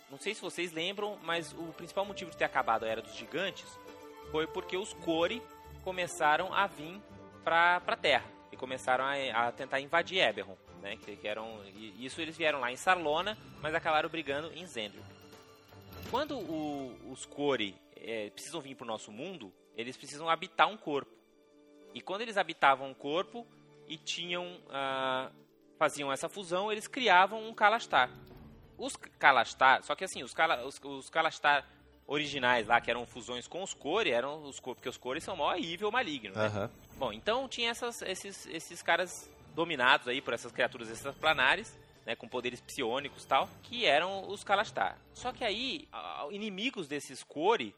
Não 0.09 0.18
sei 0.20 0.34
se 0.36 0.41
vocês 0.41 0.72
lembram, 0.72 1.18
mas 1.24 1.53
o 1.53 1.66
principal 1.74 2.05
motivo 2.05 2.30
de 2.32 2.38
ter 2.38 2.43
acabado 2.45 2.84
a 2.84 2.88
Era 2.88 3.01
dos 3.01 3.16
Gigantes 3.16 3.66
foi 4.32 4.45
porque 4.47 4.76
os 4.78 4.93
Kori 4.93 5.41
começaram 5.84 6.53
a 6.53 6.67
vir 6.67 7.01
pra, 7.43 7.79
pra 7.81 7.95
Terra 7.95 8.25
e 8.51 8.57
começaram 8.57 9.03
a, 9.05 9.47
a 9.47 9.51
tentar 9.51 9.79
invadir 9.79 10.19
Eberron, 10.19 10.57
né? 10.81 10.97
Que, 10.97 11.15
que 11.15 11.27
eram, 11.27 11.59
isso 11.99 12.21
eles 12.21 12.38
vieram 12.38 12.59
lá 12.59 12.71
em 12.71 12.75
Sarlona, 12.75 13.38
mas 13.61 13.73
acabaram 13.75 14.09
brigando 14.09 14.51
em 14.53 14.65
Zendrick. 14.65 15.03
Quando 16.09 16.38
o- 16.38 17.11
os 17.11 17.25
Kori 17.25 17.75
eh, 17.95 18.29
precisam 18.34 18.61
vir 18.61 18.75
pro 18.75 18.86
nosso 18.86 19.11
mundo, 19.11 19.51
eles 19.75 19.97
precisam 19.97 20.29
habitar 20.29 20.67
um 20.67 20.77
corpo. 20.77 21.11
E 21.93 22.01
quando 22.01 22.21
eles 22.21 22.38
habitavam 22.38 22.89
um 22.89 22.93
corpo 22.93 23.45
e 23.88 23.97
tinham 23.97 24.59
ah, 24.69 25.31
faziam 25.77 26.11
essa 26.11 26.29
fusão, 26.29 26.71
eles 26.71 26.88
criavam 26.88 27.47
um 27.47 27.53
Kalastar. 27.53 28.09
Os 28.77 28.95
Kalastar, 28.95 29.84
só 29.84 29.95
que 29.95 30.03
assim, 30.03 30.23
os, 30.23 30.34
Kala, 30.34 30.65
os, 30.65 30.79
os 30.84 31.09
Kalastar 31.09 31.65
originais 32.06 32.68
lá, 32.68 32.80
que 32.82 32.89
eram 32.89 33.06
fusões 33.06 33.47
com 33.47 33.64
os 33.64 33.74
Kori, 33.74 34.12
eram 34.12 34.43
os 34.43 34.60
Kori, 34.60 34.76
porque 34.76 34.89
os 34.89 34.97
Kori 34.97 35.22
são 35.22 35.36
maior 35.36 35.58
evil 35.58 35.91
maligno, 35.91 36.36
né? 36.36 36.45
Aham. 36.45 36.72
Bom, 36.97 37.14
então 37.14 37.47
tinha 37.47 37.72
essas, 37.72 38.01
esses, 38.01 38.45
esses 38.47 38.82
caras 38.82 39.30
dominados 39.56 40.08
aí 40.08 40.22
por 40.22 40.34
essas 40.34 40.51
criaturas 40.51 40.89
extraplanares, 40.89 41.78
né, 42.06 42.16
com 42.16 42.28
poderes 42.28 42.60
psionicos 42.60 43.24
e 43.24 43.28
tal, 43.28 43.49
que 43.64 43.86
eram 43.86 44.28
os 44.28 44.43
Kalastar. 44.43 44.97
Só 45.14 45.32
que 45.32 45.43
aí, 45.43 45.88
inimigos 46.32 46.88
desses 46.88 47.24
Kori, 47.24 47.74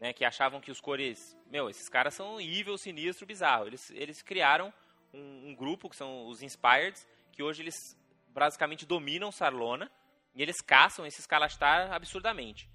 né, 0.00 0.12
que 0.12 0.24
achavam 0.24 0.60
que 0.60 0.70
os 0.70 0.80
Kores, 0.80 1.36
meu, 1.50 1.68
esses 1.68 1.88
caras 1.88 2.14
são 2.14 2.40
evil, 2.40 2.78
sinistro, 2.78 3.26
bizarro. 3.26 3.66
Eles, 3.66 3.90
eles 3.90 4.22
criaram 4.22 4.72
um, 5.12 5.50
um 5.50 5.54
grupo 5.54 5.90
que 5.90 5.96
são 5.96 6.26
os 6.26 6.42
Inspired, 6.42 6.98
que 7.32 7.42
hoje 7.42 7.62
eles 7.62 7.96
basicamente 8.28 8.86
dominam 8.86 9.30
Sarlona 9.30 9.90
e 10.34 10.42
eles 10.42 10.60
caçam 10.60 11.04
esses 11.04 11.26
Kalastar 11.26 11.92
absurdamente. 11.92 12.68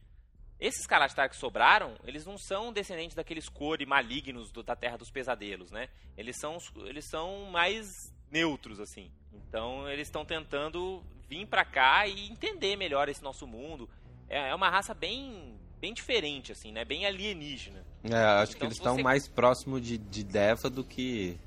Esses 0.60 0.88
Kalastar 0.88 1.30
que 1.30 1.36
sobraram, 1.36 1.96
eles 2.06 2.26
não 2.26 2.38
são 2.38 2.72
descendentes 2.72 3.16
daqueles 3.16 3.50
Kori 3.50 3.86
malignos 3.86 4.52
do- 4.52 4.64
da 4.64 4.76
Terra 4.76 4.98
dos 4.98 5.12
Pesadelos, 5.12 5.70
né? 5.72 5.90
Eles 6.18 6.38
são, 6.40 6.58
eles 6.86 7.06
são 7.10 7.46
mais 7.52 7.88
neutros, 8.32 8.80
assim. 8.80 9.12
Então, 9.34 9.88
eles 9.90 10.08
estão 10.08 10.24
tentando 10.26 11.04
vir 11.28 11.46
pra 11.46 11.66
cá 11.66 12.08
e 12.08 12.30
entender 12.32 12.76
melhor 12.78 13.10
esse 13.10 13.22
nosso 13.22 13.46
mundo. 13.46 13.90
É, 14.30 14.50
é 14.50 14.56
uma 14.56 14.70
raça 14.70 14.94
bem, 14.94 15.60
bem 15.80 15.94
diferente, 15.94 16.52
assim, 16.54 16.72
né? 16.72 16.86
Bem 16.86 17.06
alienígena. 17.06 17.86
É, 18.04 18.16
acho 18.42 18.52
que 18.54 18.58
Então, 18.58 18.68
eles 18.68 18.78
se 18.78 18.82
estão 18.82 18.96
você- 18.96 19.04
mais 19.04 19.28
próximo 19.28 19.80
de, 19.82 19.98
de 19.98 20.24
Deva 20.24 20.70
do 20.70 20.84
que 20.86 21.38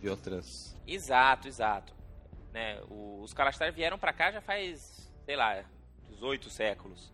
de 0.00 0.08
outras. 0.10 0.76
Exato, 0.86 1.48
exato. 1.48 1.92
Né? 2.52 2.78
o- 2.90 3.22
Os 3.22 3.32
Kalastar 3.32 3.72
vieram 3.72 3.98
pra 3.98 4.12
cá 4.12 4.30
já 4.30 4.42
faz, 4.42 5.10
sei 5.24 5.36
lá, 5.36 5.64
18 6.10 6.50
séculos. 6.50 7.10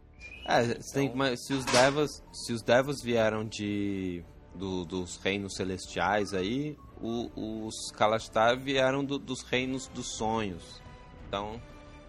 É, 0.49 0.75
tem- 0.95 1.05
Então- 1.05 1.17
mas 1.17 1.45
se 1.47 1.53
os 1.53 1.65
Devas, 1.67 2.25
se 2.33 2.53
os 2.55 2.63
Devas 2.63 3.03
vieram 3.03 3.45
de 3.45 4.25
do- 4.55 4.85
dos 4.87 5.19
reinos 5.19 5.55
celestiais 5.55 6.33
aí, 6.35 6.77
o- 7.01 7.67
os 7.67 7.93
Kalastar 7.93 8.59
vieram 8.59 9.05
do- 9.05 9.19
dos 9.19 9.43
reinos 9.43 9.87
dos 9.89 10.17
sonhos. 10.17 10.83
Então, 11.29 11.61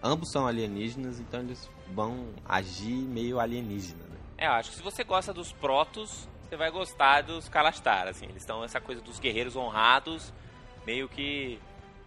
ambos 0.02 0.32
são 0.32 0.46
alienígenas, 0.46 1.20
então 1.20 1.40
eles 1.40 1.70
vão 1.92 2.28
agir 2.44 2.96
meio 2.96 3.38
alienígena, 3.38 4.02
né? 4.08 4.16
É, 4.38 4.46
eu 4.46 4.52
acho 4.52 4.70
que 4.70 4.76
se 4.76 4.82
você 4.82 5.04
gosta 5.04 5.32
dos 5.34 5.52
Protos, 5.52 6.26
você 6.48 6.56
vai 6.56 6.70
gostar 6.70 7.20
dos 7.22 7.48
Kalastar, 7.48 8.08
assim. 8.08 8.24
Eles 8.24 8.38
estão 8.42 8.64
essa 8.64 8.80
coisa 8.80 9.00
dos 9.02 9.20
guerreiros 9.20 9.54
honrados, 9.54 10.32
meio 10.86 11.08
que 11.08 11.60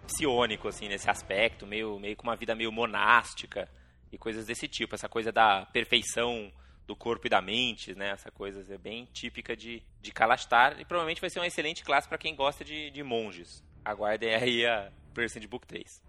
psiônico, 0.07 0.67
assim, 0.67 0.89
nesse 0.89 1.09
aspecto, 1.09 1.65
meio, 1.65 1.97
meio 1.99 2.17
com 2.17 2.23
uma 2.23 2.35
vida 2.35 2.53
meio 2.55 2.71
monástica 2.71 3.69
e 4.13 4.17
coisas 4.17 4.45
desse 4.45 4.67
tipo. 4.67 4.93
Essa 4.93 5.09
coisa 5.09 5.31
da 5.31 5.65
perfeição 5.65 6.53
do 6.85 6.95
corpo 6.95 7.25
e 7.25 7.29
da 7.29 7.41
mente, 7.41 7.95
né? 7.95 8.09
Essa 8.11 8.29
coisa 8.29 8.73
é 8.73 8.77
bem 8.77 9.05
típica 9.11 9.55
de, 9.57 9.81
de 9.99 10.11
Kalastar 10.11 10.79
e 10.79 10.85
provavelmente 10.85 11.19
vai 11.19 11.29
ser 11.29 11.39
uma 11.39 11.47
excelente 11.47 11.83
classe 11.83 12.07
para 12.07 12.17
quem 12.17 12.35
gosta 12.35 12.63
de, 12.63 12.91
de 12.91 13.01
monges. 13.01 13.63
Aguardem 13.83 14.35
aí 14.35 14.65
a 14.65 14.91
Percent 15.13 15.47
Book 15.47 15.65
3. 15.65 16.03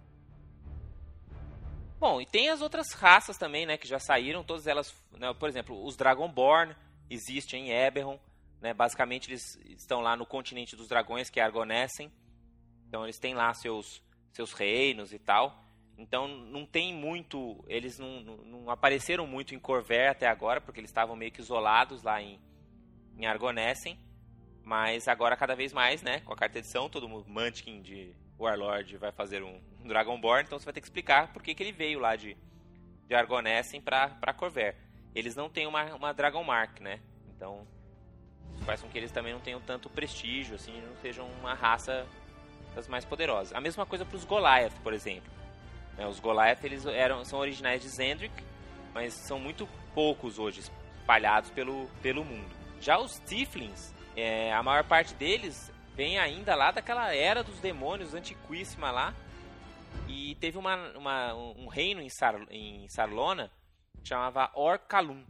Bom, 1.99 2.21
e 2.21 2.27
tem 2.27 2.51
as 2.51 2.61
outras 2.61 2.93
raças 2.93 3.39
também, 3.39 3.65
né, 3.65 3.79
que 3.79 3.89
já 3.89 3.99
saíram, 3.99 4.45
todas 4.45 4.67
elas, 4.67 4.95
né, 5.13 5.33
por 5.33 5.49
exemplo, 5.49 5.83
os 5.83 5.97
Dragonborn 5.97 6.77
existem 7.09 7.69
em 7.69 7.73
Eberron, 7.73 8.21
né, 8.61 8.75
basicamente 8.75 9.31
eles 9.31 9.57
estão 9.65 10.03
lá 10.03 10.15
no 10.15 10.27
continente 10.27 10.77
dos 10.77 10.87
dragões, 10.87 11.31
que 11.31 11.41
é 11.41 11.43
Argonessen, 11.43 12.13
então 12.87 13.05
eles 13.05 13.19
têm 13.19 13.33
lá 13.33 13.55
seus, 13.55 14.03
seus 14.33 14.53
reinos 14.53 15.15
e 15.15 15.19
tal, 15.19 15.64
então 15.97 16.27
não 16.27 16.67
tem 16.67 16.93
muito, 16.93 17.65
eles 17.69 17.99
não, 17.99 18.21
não, 18.21 18.37
não 18.37 18.71
apareceram 18.71 19.27
muito 19.27 19.55
em 19.55 19.59
Corver 19.59 20.11
até 20.11 20.27
agora, 20.27 20.61
porque 20.61 20.81
eles 20.81 20.91
estavam 20.91 21.15
meio 21.15 21.31
que 21.31 21.41
isolados 21.41 22.03
lá 22.03 22.21
em, 22.21 22.41
em 23.17 23.27
Argonessen, 23.27 23.99
mas 24.63 25.07
agora 25.07 25.37
cada 25.37 25.55
vez 25.55 25.73
mais, 25.73 26.03
né, 26.03 26.21
com 26.21 26.33
a 26.33 26.37
carta 26.37 26.59
edição, 26.59 26.89
todo 26.89 27.09
mundo, 27.09 27.27
Munchkin 27.29 27.81
de 27.81 28.15
Warlord 28.39 28.97
vai 28.97 29.13
fazer 29.13 29.43
um, 29.43 29.61
um 29.83 29.87
Dragonborn, 29.87 30.45
então 30.45 30.59
você 30.59 30.65
vai 30.65 30.75
ter 30.75 30.81
que 30.81 30.87
explicar 30.87 31.33
por 31.33 31.43
que, 31.43 31.55
que 31.55 31.63
ele 31.63 31.73
veio 31.73 32.01
lá 32.01 32.17
de, 32.17 32.37
de 33.07 33.15
Argonessen 33.15 33.81
pra, 33.81 34.09
pra 34.09 34.33
Corver. 34.33 34.77
Eles 35.15 35.37
não 35.37 35.49
têm 35.49 35.67
uma, 35.67 35.95
uma 35.95 36.13
Dragon 36.13 36.43
Mark, 36.43 36.81
né, 36.81 37.01
então 37.37 37.67
faz 38.65 38.81
com 38.81 38.89
que 38.89 38.99
eles 38.99 39.13
também 39.13 39.33
não 39.33 39.41
tenham 39.41 39.61
tanto 39.61 39.89
prestígio, 39.89 40.57
assim, 40.57 40.81
não 40.81 40.97
sejam 40.97 41.29
uma 41.41 41.55
raça 41.55 42.07
das 42.75 42.89
mais 42.89 43.05
poderosas. 43.05 43.53
A 43.55 43.61
mesma 43.61 43.87
coisa 43.87 44.05
para 44.05 44.17
os 44.17 44.25
Goliath, 44.25 44.75
por 44.83 44.93
exemplo. 44.93 45.31
Né, 45.97 46.07
os 46.07 46.19
Goliath 46.21 46.65
eles 46.65 46.85
eram, 46.87 47.25
são 47.25 47.39
originais 47.39 47.83
de 47.83 47.89
Zendrick, 47.89 48.35
mas 48.93 49.15
são 49.15 49.39
muito 49.39 49.69
poucos 49.95 50.39
hoje 50.39 50.61
espalhados 50.61 51.51
pelo, 51.51 51.89
pelo 52.03 52.25
mundo. 52.25 52.51
Já 52.81 52.99
os 52.99 53.19
Tiflins, 53.21 53.93
é, 54.17 54.53
a 54.53 54.63
maior 54.63 54.85
parte 54.85 55.15
deles 55.15 55.73
vem 55.95 56.19
ainda 56.19 56.55
lá 56.55 56.71
daquela 56.71 57.15
era 57.15 57.43
dos 57.43 57.59
demônios 57.61 58.15
antiquíssima 58.15 58.91
lá. 58.91 59.15
E 60.09 60.35
teve 60.37 60.59
uma, 60.59 60.77
uma- 60.97 61.35
um 61.35 61.67
reino 61.69 62.01
em, 62.01 62.09
Sar, 62.09 62.35
em 62.51 62.87
Sarlona 62.89 63.51
que 64.03 64.09
chamava 64.09 64.51
Orkalum, 64.55 65.25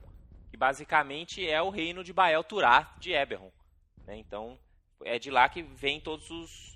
que 0.50 0.56
basicamente 0.56 1.46
é 1.48 1.60
o 1.62 1.70
reino 1.70 2.02
de 2.02 2.12
Bael 2.12 2.42
Turá 2.42 2.92
de 2.98 3.12
Eberron. 3.12 3.52
Né? 4.06 4.16
Então, 4.18 4.58
é 5.04 5.18
de 5.18 5.30
lá 5.30 5.48
que 5.48 5.62
vem 5.62 6.00
todos 6.00 6.28
os, 6.30 6.73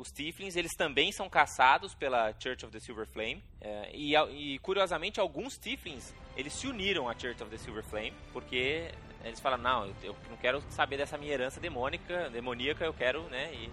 os 0.00 0.10
Tiflins. 0.10 0.56
Eles 0.56 0.72
também 0.74 1.12
são 1.12 1.28
caçados 1.28 1.94
pela 1.94 2.32
Church 2.38 2.64
of 2.64 2.72
the 2.72 2.80
Silver 2.80 3.06
Flame. 3.06 3.42
É, 3.60 3.90
e, 3.94 4.14
e, 4.16 4.58
curiosamente, 4.60 5.20
alguns 5.20 5.58
Tiflins 5.58 6.12
eles 6.36 6.54
se 6.54 6.66
uniram 6.66 7.08
à 7.08 7.12
Church 7.12 7.42
of 7.42 7.50
the 7.50 7.58
Silver 7.58 7.84
Flame, 7.84 8.14
porque 8.32 8.90
eles 9.22 9.40
falaram, 9.40 9.62
não, 9.62 9.94
eu 10.02 10.16
não 10.30 10.36
quero 10.38 10.62
saber 10.70 10.96
dessa 10.96 11.18
minha 11.18 11.32
herança 11.32 11.60
demônica, 11.60 12.30
demoníaca, 12.30 12.84
eu 12.84 12.94
quero, 12.94 13.22
né, 13.24 13.52
e... 13.54 13.70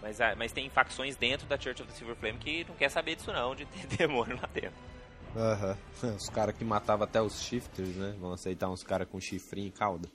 Mas, 0.00 0.18
mas 0.36 0.52
tem 0.52 0.68
facções 0.68 1.16
dentro 1.16 1.46
da 1.48 1.58
Church 1.58 1.82
of 1.82 1.90
the 1.90 1.98
Silver 1.98 2.14
Flame 2.14 2.38
que 2.38 2.64
não 2.64 2.76
quer 2.76 2.90
saber 2.90 3.16
disso 3.16 3.32
não, 3.32 3.56
de 3.56 3.64
ter 3.64 3.86
demônio 3.96 4.36
lá 4.36 4.48
dentro. 4.52 4.78
Aham. 5.34 5.76
Uhum. 6.02 6.14
Os 6.14 6.28
caras 6.28 6.54
que 6.54 6.64
matavam 6.64 7.04
até 7.04 7.20
os 7.20 7.42
shifters, 7.42 7.96
né? 7.96 8.14
Vão 8.18 8.32
aceitar 8.32 8.68
uns 8.68 8.84
caras 8.84 9.08
com 9.08 9.18
chifrinho 9.18 9.68
e 9.68 9.72
cauda. 9.72 10.08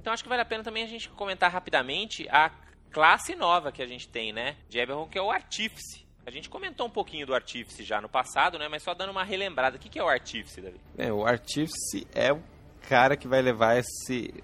Então 0.00 0.12
acho 0.12 0.22
que 0.22 0.28
vale 0.28 0.42
a 0.42 0.44
pena 0.44 0.64
também 0.64 0.84
a 0.84 0.88
gente 0.88 1.08
comentar 1.10 1.50
rapidamente 1.50 2.28
a 2.30 2.50
classe 2.90 3.34
nova 3.34 3.70
que 3.72 3.82
a 3.82 3.86
gente 3.86 4.08
tem, 4.08 4.32
né? 4.32 4.56
De 4.68 4.78
Eberron, 4.78 5.06
que 5.06 5.18
é 5.18 5.22
o 5.22 5.30
Artífice. 5.30 6.06
A 6.26 6.30
gente 6.30 6.48
comentou 6.48 6.86
um 6.86 6.90
pouquinho 6.90 7.26
do 7.26 7.34
Artífice 7.34 7.82
já 7.82 8.00
no 8.00 8.08
passado, 8.08 8.58
né? 8.58 8.68
Mas 8.68 8.82
só 8.82 8.92
dando 8.94 9.10
uma 9.10 9.24
relembrada. 9.24 9.76
O 9.76 9.80
que 9.80 9.98
é 9.98 10.02
o 10.02 10.08
Artífice, 10.08 10.60
Davi? 10.60 10.78
É, 10.96 11.12
o 11.12 11.24
Artífice 11.24 12.06
é 12.14 12.32
o 12.32 12.42
cara 12.88 13.16
que 13.16 13.26
vai 13.26 13.40
levar 13.40 13.78
esse 13.78 14.34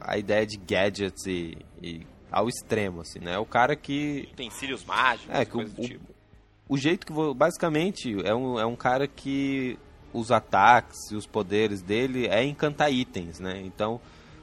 a 0.00 0.16
ideia 0.16 0.46
de 0.46 0.56
gadgets 0.56 1.26
e, 1.26 1.58
e 1.82 2.06
ao 2.30 2.48
extremo, 2.48 3.02
assim, 3.02 3.18
né? 3.18 3.34
É 3.34 3.38
o 3.38 3.44
cara 3.44 3.76
que... 3.76 4.28
Utensílios 4.32 4.84
mágicos, 4.84 5.34
é, 5.34 5.44
que 5.44 5.56
o, 5.56 5.68
tipo. 5.68 6.12
o, 6.68 6.74
o, 6.74 6.78
jeito 6.78 7.06
que... 7.06 7.12
Vou, 7.12 7.34
basicamente, 7.34 8.16
é 8.24 8.34
um, 8.34 8.58
é 8.58 8.64
um 8.64 8.76
cara 8.76 9.06
que 9.06 9.78
os 10.12 10.30
ataques 10.30 11.10
e 11.10 11.16
os 11.16 11.26
poderes 11.26 11.82
dele 11.82 12.26
é 12.26 12.42
encantar 12.42 12.92
itens, 12.92 13.38
né? 13.38 13.60
Então 13.60 14.00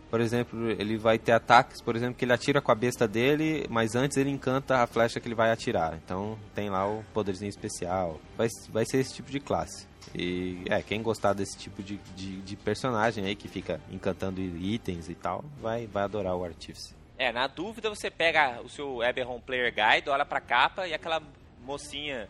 por 0.09 0.21
exemplo, 0.21 0.69
ele 0.71 0.97
vai 0.97 1.17
ter 1.17 1.31
ataques, 1.31 1.81
por 1.81 1.95
exemplo, 1.95 2.15
que 2.15 2.25
ele 2.25 2.33
atira 2.33 2.61
com 2.61 2.71
a 2.71 2.75
besta 2.75 3.07
dele, 3.07 3.65
mas 3.69 3.95
antes 3.95 4.17
ele 4.17 4.29
encanta 4.29 4.81
a 4.81 4.87
flecha 4.87 5.19
que 5.19 5.27
ele 5.27 5.35
vai 5.35 5.51
atirar. 5.51 5.95
Então 6.03 6.37
tem 6.53 6.69
lá 6.69 6.87
o 6.87 7.03
poderzinho 7.13 7.49
especial. 7.49 8.19
Vai, 8.37 8.47
vai 8.69 8.85
ser 8.85 8.97
esse 8.99 9.13
tipo 9.13 9.31
de 9.31 9.39
classe. 9.39 9.87
E 10.13 10.63
é, 10.69 10.81
quem 10.81 11.01
gostar 11.01 11.33
desse 11.33 11.57
tipo 11.57 11.81
de, 11.81 11.97
de, 12.15 12.41
de 12.41 12.55
personagem 12.55 13.25
aí 13.25 13.35
que 13.35 13.47
fica 13.47 13.81
encantando 13.91 14.39
itens 14.39 15.09
e 15.09 15.15
tal, 15.15 15.43
vai, 15.59 15.87
vai 15.87 16.03
adorar 16.03 16.35
o 16.35 16.43
Artífice. 16.43 16.95
É, 17.17 17.31
na 17.31 17.47
dúvida 17.47 17.89
você 17.89 18.11
pega 18.11 18.61
o 18.61 18.69
seu 18.69 19.01
Eberron 19.01 19.39
Player 19.39 19.73
Guide, 19.73 20.09
olha 20.09 20.25
pra 20.25 20.41
capa 20.41 20.87
e 20.87 20.93
aquela 20.93 21.21
mocinha 21.61 22.29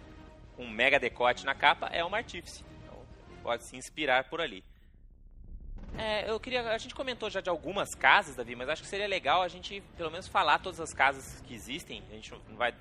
com 0.55 0.65
mega 0.67 0.99
decote 0.99 1.45
na 1.45 1.53
capa 1.53 1.87
é 1.87 2.03
uma 2.03 2.17
Artífice. 2.17 2.63
Então 2.83 2.97
pode 3.43 3.65
se 3.65 3.75
inspirar 3.75 4.23
por 4.29 4.39
ali. 4.39 4.63
É, 5.97 6.29
eu 6.29 6.39
queria. 6.39 6.61
A 6.69 6.77
gente 6.77 6.93
comentou 6.93 7.29
já 7.29 7.41
de 7.41 7.49
algumas 7.49 7.95
casas, 7.95 8.35
Davi, 8.35 8.55
mas 8.55 8.69
acho 8.69 8.81
que 8.81 8.87
seria 8.87 9.07
legal 9.07 9.41
a 9.41 9.47
gente 9.47 9.81
pelo 9.97 10.11
menos 10.11 10.27
falar 10.27 10.59
todas 10.59 10.79
as 10.79 10.93
casas 10.93 11.41
que 11.41 11.53
existem. 11.53 12.03
A 12.11 12.15
gente 12.15 12.33
não 12.49 12.57
vai 12.57 12.73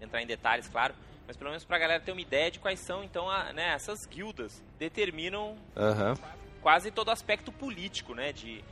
entrar 0.00 0.22
em 0.22 0.26
detalhes, 0.26 0.68
claro, 0.68 0.94
mas 1.26 1.36
pelo 1.36 1.50
menos 1.50 1.64
pra 1.64 1.78
galera 1.78 2.02
ter 2.02 2.12
uma 2.12 2.20
ideia 2.20 2.50
de 2.50 2.58
quais 2.58 2.80
são, 2.80 3.04
então, 3.04 3.30
a, 3.30 3.52
né, 3.52 3.74
essas 3.74 4.06
guildas 4.06 4.62
determinam 4.78 5.56
uhum. 5.76 6.14
quase 6.60 6.90
todo 6.90 7.08
o 7.08 7.12
aspecto 7.12 7.52
político, 7.52 8.14
né, 8.14 8.32
de, 8.32 8.64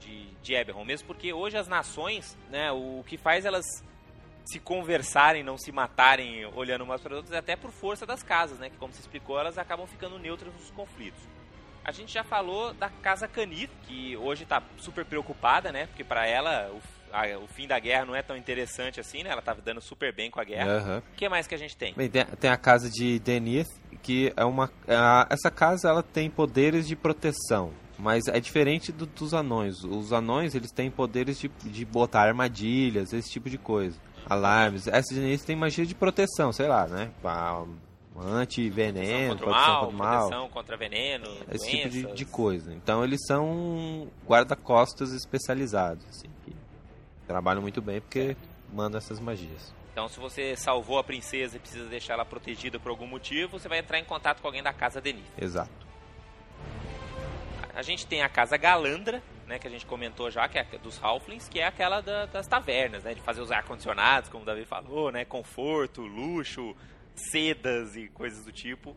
de, 0.00 0.26
de 0.42 0.54
Eberron. 0.54 0.84
Mesmo 0.84 1.06
porque 1.06 1.32
hoje 1.32 1.56
as 1.56 1.68
nações, 1.68 2.36
né, 2.50 2.72
o 2.72 3.04
que 3.06 3.16
faz 3.16 3.44
elas 3.44 3.64
se 4.44 4.58
conversarem, 4.58 5.44
não 5.44 5.56
se 5.56 5.70
matarem 5.70 6.44
olhando 6.46 6.82
umas 6.82 7.00
para 7.00 7.14
outras, 7.14 7.32
é 7.32 7.38
até 7.38 7.54
por 7.54 7.70
força 7.70 8.04
das 8.04 8.22
casas, 8.22 8.58
né, 8.58 8.68
que 8.68 8.76
como 8.76 8.92
se 8.92 9.00
explicou, 9.00 9.38
elas 9.38 9.56
acabam 9.56 9.86
ficando 9.86 10.18
neutras 10.18 10.52
nos 10.52 10.70
conflitos. 10.72 11.22
A 11.84 11.90
gente 11.90 12.12
já 12.12 12.22
falou 12.22 12.72
da 12.72 12.88
Casa 12.88 13.26
Canith, 13.26 13.70
que 13.82 14.16
hoje 14.16 14.44
tá 14.44 14.62
super 14.78 15.04
preocupada, 15.04 15.72
né? 15.72 15.86
Porque 15.86 16.04
para 16.04 16.26
ela 16.26 16.70
o, 16.70 16.80
a, 17.12 17.38
o, 17.38 17.48
fim 17.48 17.66
da 17.66 17.78
guerra 17.78 18.04
não 18.04 18.14
é 18.14 18.22
tão 18.22 18.36
interessante 18.36 19.00
assim, 19.00 19.24
né? 19.24 19.30
Ela 19.30 19.42
tava 19.42 19.60
dando 19.60 19.80
super 19.80 20.14
bem 20.14 20.30
com 20.30 20.40
a 20.40 20.44
guerra. 20.44 20.72
O 20.72 20.94
uhum. 20.94 21.02
que 21.16 21.28
mais 21.28 21.46
que 21.46 21.54
a 21.54 21.58
gente 21.58 21.76
tem? 21.76 21.92
Bem, 21.94 22.08
tem, 22.08 22.50
a 22.50 22.56
Casa 22.56 22.88
de 22.88 23.18
Denith, 23.18 23.68
que 24.00 24.32
é 24.36 24.44
uma... 24.44 24.70
A, 24.86 25.26
essa 25.28 25.50
casa, 25.50 25.88
ela 25.88 26.02
tem 26.02 26.30
poderes 26.30 26.86
de 26.86 26.94
proteção. 26.94 27.72
Mas 27.98 28.26
é 28.26 28.40
diferente 28.40 28.90
do, 28.90 29.06
dos 29.06 29.34
anões. 29.34 29.82
Os 29.84 30.12
anões, 30.12 30.54
eles 30.54 30.70
têm 30.70 30.90
poderes 30.90 31.38
de, 31.38 31.48
de 31.48 31.84
botar 31.84 32.22
armadilhas, 32.22 33.12
esse 33.12 33.30
tipo 33.30 33.50
de 33.50 33.58
coisa. 33.58 33.98
Alarmes. 34.26 34.86
Essa 34.86 35.14
de 35.14 35.38
tem 35.44 35.56
magia 35.56 35.84
de 35.84 35.94
proteção, 35.94 36.52
sei 36.52 36.68
lá, 36.68 36.86
né? 36.86 37.10
Anti-veneno, 38.20 39.36
proteção 39.36 39.38
contra 39.38 39.46
o 39.46 39.50
mal, 39.50 39.80
contra, 39.80 39.96
mal. 39.96 40.18
proteção 40.18 40.48
contra 40.48 40.76
veneno, 40.76 41.24
esse 41.50 41.70
doenças. 41.70 41.70
tipo 41.70 41.88
de, 41.88 42.14
de, 42.14 42.24
coisa. 42.24 42.72
Então 42.74 43.02
eles 43.02 43.20
são 43.26 44.08
guarda-costas 44.26 45.12
especializados, 45.12 46.04
assim, 46.08 46.28
que 46.44 46.54
trabalham 47.26 47.62
muito 47.62 47.80
bem 47.80 48.00
porque 48.00 48.36
mandam 48.72 48.98
essas 48.98 49.20
magias. 49.20 49.72
Então, 49.92 50.08
se 50.08 50.18
você 50.18 50.56
salvou 50.56 50.98
a 50.98 51.04
princesa 51.04 51.56
e 51.56 51.60
precisa 51.60 51.86
deixar 51.86 52.14
ela 52.14 52.24
protegida 52.24 52.80
por 52.80 52.88
algum 52.88 53.06
motivo, 53.06 53.58
você 53.58 53.68
vai 53.68 53.78
entrar 53.78 53.98
em 53.98 54.04
contato 54.04 54.40
com 54.40 54.48
alguém 54.48 54.62
da 54.62 54.72
casa 54.72 55.02
Denise. 55.02 55.26
Exato. 55.38 55.70
A 57.74 57.82
gente 57.82 58.06
tem 58.06 58.22
a 58.22 58.28
casa 58.28 58.56
Galandra, 58.56 59.22
né, 59.46 59.58
que 59.58 59.66
a 59.66 59.70
gente 59.70 59.84
comentou 59.84 60.30
já, 60.30 60.48
que 60.48 60.58
é 60.58 60.64
dos 60.82 61.02
Halflings, 61.02 61.48
que 61.48 61.60
é 61.60 61.66
aquela 61.66 62.00
da, 62.00 62.24
das 62.24 62.46
tavernas, 62.46 63.04
né, 63.04 63.14
de 63.14 63.20
fazer 63.20 63.42
os 63.42 63.50
ar-condicionados, 63.50 64.30
como 64.30 64.44
o 64.44 64.46
Davi 64.46 64.64
falou, 64.64 65.12
né, 65.12 65.26
conforto, 65.26 66.00
luxo, 66.00 66.74
sedas 67.14 67.96
e 67.96 68.08
coisas 68.08 68.44
do 68.44 68.52
tipo. 68.52 68.96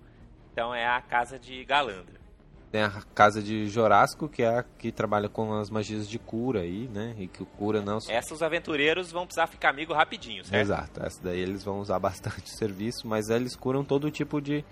Então 0.51 0.73
é 0.73 0.85
a 0.85 1.01
casa 1.01 1.37
de 1.37 1.63
Galandra. 1.65 2.25
Tem 2.71 2.81
a 2.81 2.89
casa 3.13 3.41
de 3.41 3.67
Jorasco, 3.67 4.27
que 4.27 4.43
é 4.43 4.59
a 4.59 4.63
que 4.63 4.91
trabalha 4.91 5.29
com 5.29 5.53
as 5.53 5.69
magias 5.69 6.09
de 6.09 6.19
cura 6.19 6.61
aí, 6.61 6.89
né? 6.89 7.15
E 7.17 7.27
que 7.27 7.45
cura 7.45 7.81
não. 7.81 7.99
Essa 8.09 8.33
os 8.33 8.41
aventureiros 8.41 9.11
vão 9.11 9.25
precisar 9.25 9.47
ficar 9.47 9.69
amigo 9.69 9.93
rapidinho, 9.93 10.43
certo? 10.43 10.61
Exato, 10.61 11.05
essa 11.05 11.23
daí 11.23 11.39
eles 11.39 11.63
vão 11.63 11.79
usar 11.79 11.99
bastante 11.99 12.49
serviço, 12.57 13.07
mas 13.07 13.29
eles 13.29 13.55
curam 13.55 13.83
todo 13.83 14.11
tipo 14.11 14.41
de, 14.41 14.65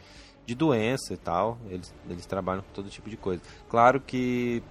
de 0.45 0.55
doença 0.55 1.13
e 1.13 1.17
tal. 1.17 1.57
Eles, 1.69 1.93
eles 2.09 2.25
trabalham 2.25 2.61
com 2.61 2.71
todo 2.73 2.89
tipo 2.89 3.09
de 3.09 3.15
coisa. 3.15 3.41
Claro 3.69 4.01
que 4.01 4.61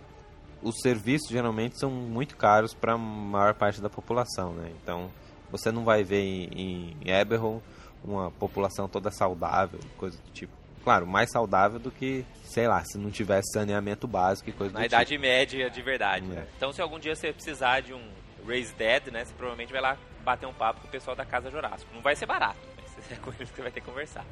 os 0.62 0.74
serviços 0.80 1.28
geralmente 1.30 1.78
são 1.78 1.90
muito 1.90 2.36
caros 2.36 2.74
para 2.74 2.92
a 2.92 2.98
maior 2.98 3.54
parte 3.54 3.80
da 3.80 3.88
população, 3.88 4.52
né? 4.52 4.70
Então 4.82 5.10
você 5.50 5.70
não 5.70 5.84
vai 5.84 6.02
ver 6.02 6.20
em, 6.20 6.96
em 7.02 7.10
Eberron 7.10 7.60
uma 8.04 8.30
população 8.30 8.88
toda 8.88 9.10
saudável, 9.10 9.80
coisa 9.96 10.18
do 10.18 10.30
tipo. 10.32 10.52
Claro, 10.82 11.06
mais 11.06 11.30
saudável 11.30 11.78
do 11.78 11.90
que, 11.90 12.24
sei 12.42 12.66
lá, 12.66 12.82
se 12.84 12.98
não 12.98 13.10
tivesse 13.10 13.52
saneamento 13.52 14.08
básico 14.08 14.50
e 14.50 14.52
coisa 14.52 14.72
Na 14.72 14.80
do 14.80 14.86
Idade 14.86 15.10
tipo. 15.10 15.22
Média 15.22 15.70
de 15.70 15.82
verdade. 15.82 16.26
É. 16.36 16.46
Então, 16.56 16.72
se 16.72 16.82
algum 16.82 16.98
dia 16.98 17.14
você 17.14 17.32
precisar 17.32 17.80
de 17.80 17.94
um 17.94 18.02
Raise 18.46 18.74
Dead, 18.74 19.06
né, 19.12 19.24
você 19.24 19.32
provavelmente 19.34 19.72
vai 19.72 19.80
lá 19.80 19.96
bater 20.24 20.46
um 20.46 20.52
papo 20.52 20.80
com 20.80 20.88
o 20.88 20.90
pessoal 20.90 21.16
da 21.16 21.24
Casa 21.24 21.50
Jurássico. 21.50 21.94
Não 21.94 22.02
vai 22.02 22.16
ser 22.16 22.26
barato, 22.26 22.58
mas 22.76 23.12
é 23.12 23.16
com 23.16 23.30
eles 23.30 23.48
que 23.50 23.56
você 23.56 23.62
vai 23.62 23.70
ter 23.70 23.80
que 23.80 23.86
conversar. 23.86 24.24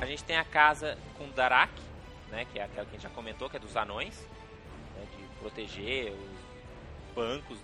A 0.00 0.06
gente 0.06 0.24
tem 0.24 0.36
a 0.36 0.44
casa 0.44 0.96
com 1.18 1.28
Darak, 1.30 1.72
né, 2.30 2.46
que 2.50 2.58
é 2.58 2.64
aquela 2.64 2.86
que 2.86 2.92
a 2.92 2.94
gente 2.94 3.02
já 3.02 3.10
comentou, 3.10 3.48
que 3.50 3.56
é 3.56 3.60
dos 3.60 3.76
anões, 3.76 4.18
né, 4.96 5.04
de 5.16 5.22
proteger 5.38 6.12
os 6.12 7.14
bancos 7.14 7.58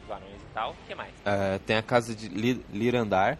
dos 0.00 0.10
anões 0.10 0.42
e 0.42 0.54
tal. 0.54 0.70
O 0.72 0.76
que 0.86 0.94
mais? 0.94 1.12
É, 1.24 1.58
tem 1.60 1.76
a 1.76 1.82
casa 1.82 2.14
de 2.14 2.28
Lirandar, 2.72 3.38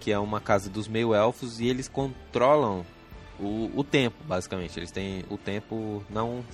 que 0.00 0.12
é 0.12 0.18
uma 0.18 0.40
casa 0.40 0.70
dos 0.70 0.88
meio-elfos, 0.88 1.60
e 1.60 1.68
eles 1.68 1.88
controlam 1.88 2.84
o, 3.38 3.70
o 3.74 3.84
tempo, 3.84 4.16
basicamente. 4.24 4.78
Eles 4.78 4.90
têm 4.90 5.24
o 5.28 5.36
tempo, 5.36 6.04
não 6.08 6.44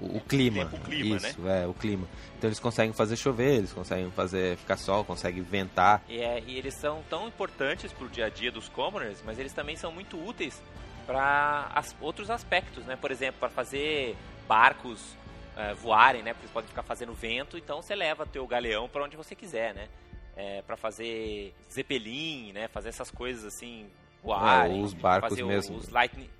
o, 0.00 0.16
o 0.16 0.20
clima. 0.20 0.64
O 0.72 0.80
clima, 0.80 1.16
Isso, 1.16 1.40
né? 1.40 1.62
é, 1.62 1.66
o 1.66 1.74
clima. 1.74 2.06
Então 2.38 2.48
eles 2.48 2.58
conseguem 2.58 2.92
fazer 2.92 3.16
chover, 3.16 3.58
eles 3.58 3.72
conseguem 3.72 4.10
fazer 4.10 4.56
ficar 4.56 4.76
sol, 4.76 5.04
conseguem 5.04 5.42
ventar. 5.42 6.02
E, 6.08 6.18
é, 6.18 6.42
e 6.46 6.56
eles 6.56 6.74
são 6.74 7.02
tão 7.08 7.28
importantes 7.28 7.92
para 7.92 8.06
o 8.06 8.08
dia 8.08 8.26
a 8.26 8.28
dia 8.28 8.50
dos 8.50 8.68
commoners, 8.68 9.22
mas 9.24 9.38
eles 9.38 9.52
também 9.52 9.76
são 9.76 9.92
muito 9.92 10.16
úteis 10.16 10.60
para 11.06 11.70
as, 11.74 11.94
outros 12.00 12.30
aspectos, 12.30 12.84
né? 12.84 12.96
Por 12.96 13.10
exemplo, 13.10 13.40
para 13.40 13.48
fazer 13.48 14.16
barcos 14.46 15.00
uh, 15.56 15.74
voarem, 15.76 16.22
né? 16.22 16.32
Porque 16.32 16.46
eles 16.46 16.52
podem 16.52 16.68
ficar 16.68 16.82
fazendo 16.82 17.12
vento, 17.12 17.58
então 17.58 17.82
você 17.82 17.94
leva 17.94 18.24
teu 18.26 18.46
galeão 18.46 18.88
para 18.88 19.04
onde 19.04 19.16
você 19.16 19.34
quiser, 19.34 19.74
né? 19.74 19.88
É, 20.36 20.62
para 20.62 20.76
fazer 20.76 21.54
Zeppelin, 21.70 22.52
né? 22.52 22.68
Fazer 22.68 22.88
essas 22.88 23.10
coisas 23.10 23.44
assim, 23.44 23.90
voarem. 24.22 24.80
É, 24.80 24.84
os 24.84 24.94
barcos 24.94 25.40
mesmo. 25.40 25.76
Os 25.76 25.88
Lightning... 25.88 26.30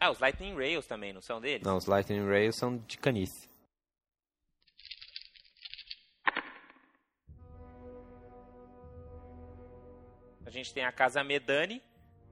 Ah, 0.00 0.10
os 0.10 0.20
Lightning 0.20 0.54
Rails 0.54 0.86
também, 0.86 1.12
não 1.12 1.20
são 1.20 1.40
deles? 1.40 1.66
Não, 1.66 1.76
os 1.76 1.86
Lightning 1.86 2.24
Rails 2.24 2.56
são 2.56 2.76
de 2.76 2.96
canice. 2.98 3.48
A 10.46 10.50
gente 10.50 10.72
tem 10.72 10.84
a 10.84 10.92
Casa 10.92 11.22
Medani, 11.22 11.82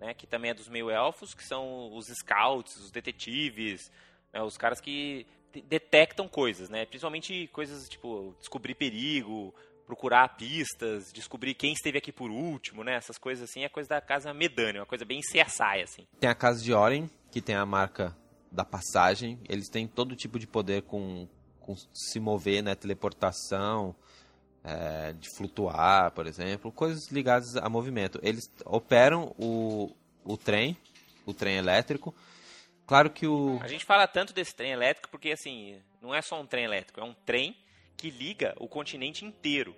né, 0.00 0.14
que 0.14 0.26
também 0.26 0.50
é 0.50 0.54
dos 0.54 0.68
meio-elfos, 0.68 1.34
que 1.34 1.44
são 1.44 1.94
os 1.94 2.06
scouts, 2.06 2.76
os 2.76 2.90
detetives, 2.90 3.90
né, 4.32 4.42
os 4.42 4.56
caras 4.56 4.80
que 4.80 5.26
detectam 5.64 6.28
coisas, 6.28 6.68
né? 6.68 6.84
Principalmente 6.84 7.48
coisas 7.48 7.88
tipo 7.88 8.34
descobrir 8.38 8.74
perigo, 8.74 9.54
procurar 9.86 10.36
pistas, 10.36 11.12
descobrir 11.12 11.54
quem 11.54 11.72
esteve 11.72 11.98
aqui 11.98 12.12
por 12.12 12.30
último, 12.30 12.82
né? 12.82 12.96
Essas 12.96 13.16
coisas 13.16 13.48
assim, 13.48 13.64
é 13.64 13.68
coisa 13.68 13.88
da 13.88 14.00
casa 14.00 14.34
Medânea, 14.34 14.80
uma 14.80 14.86
coisa 14.86 15.04
bem 15.04 15.20
CSI, 15.20 15.82
assim. 15.82 16.06
Tem 16.18 16.28
a 16.28 16.34
casa 16.34 16.62
de 16.62 16.72
Oren, 16.72 17.08
que 17.30 17.40
tem 17.40 17.54
a 17.54 17.64
marca 17.64 18.16
da 18.50 18.64
passagem. 18.64 19.38
Eles 19.48 19.68
têm 19.68 19.86
todo 19.86 20.16
tipo 20.16 20.38
de 20.38 20.46
poder 20.46 20.82
com, 20.82 21.28
com 21.60 21.76
se 21.94 22.18
mover, 22.18 22.62
né? 22.62 22.74
Teleportação, 22.74 23.94
é, 24.64 25.12
de 25.12 25.28
flutuar, 25.36 26.10
por 26.10 26.26
exemplo. 26.26 26.72
Coisas 26.72 27.10
ligadas 27.10 27.56
a 27.56 27.68
movimento. 27.68 28.18
Eles 28.22 28.50
operam 28.64 29.34
o, 29.38 29.94
o 30.24 30.36
trem, 30.36 30.76
o 31.24 31.32
trem 31.32 31.56
elétrico. 31.56 32.14
Claro 32.86 33.10
que 33.10 33.26
o... 33.26 33.58
A 33.62 33.68
gente 33.68 33.84
fala 33.84 34.06
tanto 34.06 34.32
desse 34.32 34.54
trem 34.54 34.72
elétrico 34.72 35.08
porque, 35.10 35.30
assim, 35.30 35.80
não 36.00 36.14
é 36.14 36.22
só 36.22 36.40
um 36.40 36.46
trem 36.46 36.64
elétrico, 36.64 37.00
é 37.00 37.04
um 37.04 37.14
trem 37.14 37.56
que 37.96 38.10
liga 38.10 38.54
o 38.58 38.68
continente 38.68 39.24
inteiro. 39.24 39.74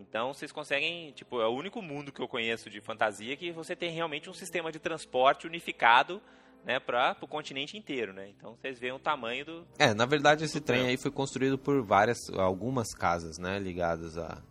Então 0.00 0.34
vocês 0.34 0.50
conseguem, 0.50 1.12
tipo, 1.12 1.40
é 1.40 1.46
o 1.46 1.54
único 1.54 1.80
mundo 1.80 2.12
que 2.12 2.20
eu 2.20 2.26
conheço 2.26 2.68
de 2.68 2.80
fantasia 2.80 3.36
que 3.36 3.52
você 3.52 3.76
tem 3.76 3.90
realmente 3.90 4.28
um 4.28 4.34
sistema 4.34 4.72
de 4.72 4.78
transporte 4.78 5.46
unificado, 5.46 6.20
né, 6.64 6.78
para 6.78 7.16
o 7.20 7.26
continente 7.26 7.76
inteiro, 7.76 8.12
né? 8.12 8.28
Então 8.28 8.54
vocês 8.54 8.78
veem 8.78 8.92
o 8.92 8.98
tamanho 8.98 9.44
do. 9.44 9.66
É, 9.78 9.92
na 9.94 10.06
verdade 10.06 10.44
esse 10.44 10.60
trem 10.60 10.86
aí 10.86 10.96
foi 10.96 11.10
construído 11.10 11.58
por 11.58 11.82
várias, 11.82 12.18
algumas 12.30 12.94
casas, 12.94 13.38
né, 13.38 13.58
ligadas 13.58 14.16
a, 14.16 14.42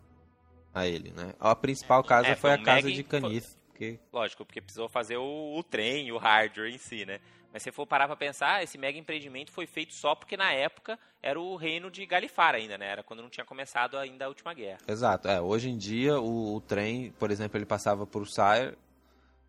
a 0.74 0.88
ele, 0.88 1.12
né? 1.12 1.34
A 1.40 1.56
principal 1.56 2.04
casa 2.04 2.28
É, 2.30 2.36
foi 2.36 2.52
foi 2.52 2.52
a 2.52 2.64
casa 2.64 2.92
de 2.92 3.04
Canif, 3.04 3.56
porque 3.68 4.00
Lógico, 4.12 4.46
porque 4.46 4.62
precisou 4.62 4.90
fazer 4.90 5.18
o, 5.18 5.58
o 5.58 5.64
trem, 5.64 6.12
o 6.12 6.18
hardware 6.18 6.74
em 6.74 6.78
si, 6.78 7.06
né? 7.06 7.20
Mas 7.54 7.62
se 7.62 7.66
você 7.66 7.72
for 7.72 7.86
parar 7.86 8.08
pra 8.08 8.16
pensar, 8.16 8.64
esse 8.64 8.78
mega 8.78 8.98
empreendimento 8.98 9.52
foi 9.52 9.66
feito 9.68 9.94
só 9.94 10.16
porque 10.16 10.38
na 10.38 10.52
época 10.54 10.98
era 11.22 11.40
o 11.40 11.56
reino 11.56 11.92
de 11.92 12.06
Galifar 12.06 12.56
ainda, 12.56 12.78
né? 12.78 12.88
Era 12.88 13.04
quando 13.04 13.22
não 13.22 13.30
tinha 13.30 13.46
começado 13.46 13.98
ainda 13.98 14.26
a 14.26 14.28
última 14.30 14.54
guerra. 14.54 14.80
Exato. 14.88 15.28
É, 15.28 15.42
hoje 15.42 15.70
em 15.70 15.78
dia 15.78 16.20
o, 16.20 16.56
o 16.56 16.62
trem, 16.62 17.12
por 17.20 17.30
exemplo, 17.30 17.58
ele 17.58 17.66
passava 17.66 18.08
por 18.08 18.28
Sire 18.28 18.78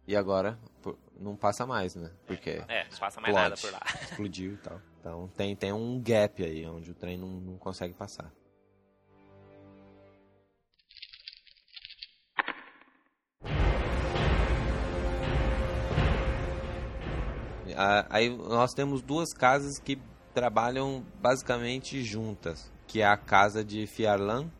e 0.06 0.16
agora 0.16 0.58
por- 0.82 0.98
não 1.18 1.36
passa 1.36 1.64
mais, 1.64 1.94
né? 1.94 2.10
Porque 2.26 2.62
É, 2.68 2.84
não 2.90 2.98
passa 2.98 3.20
mais 3.20 3.34
nada 3.34 3.56
por 3.56 3.70
lá. 3.70 3.80
explodiu 4.02 4.54
e 4.54 4.56
tal. 4.56 4.80
Então 5.00 5.28
tem, 5.36 5.54
tem 5.54 5.72
um 5.72 6.00
gap 6.02 6.42
aí 6.44 6.66
onde 6.66 6.90
o 6.90 6.94
trem 6.94 7.16
não, 7.16 7.28
não 7.28 7.56
consegue 7.58 7.94
passar. 7.94 8.30
Aí 18.10 18.28
nós 18.28 18.72
temos 18.72 19.02
duas 19.02 19.32
casas 19.32 19.78
que 19.78 19.98
trabalham 20.34 21.04
basicamente 21.20 22.02
juntas, 22.02 22.70
que 22.86 23.00
é 23.00 23.06
a 23.06 23.16
casa 23.16 23.64
de 23.64 23.86
Fiarlan. 23.86 24.50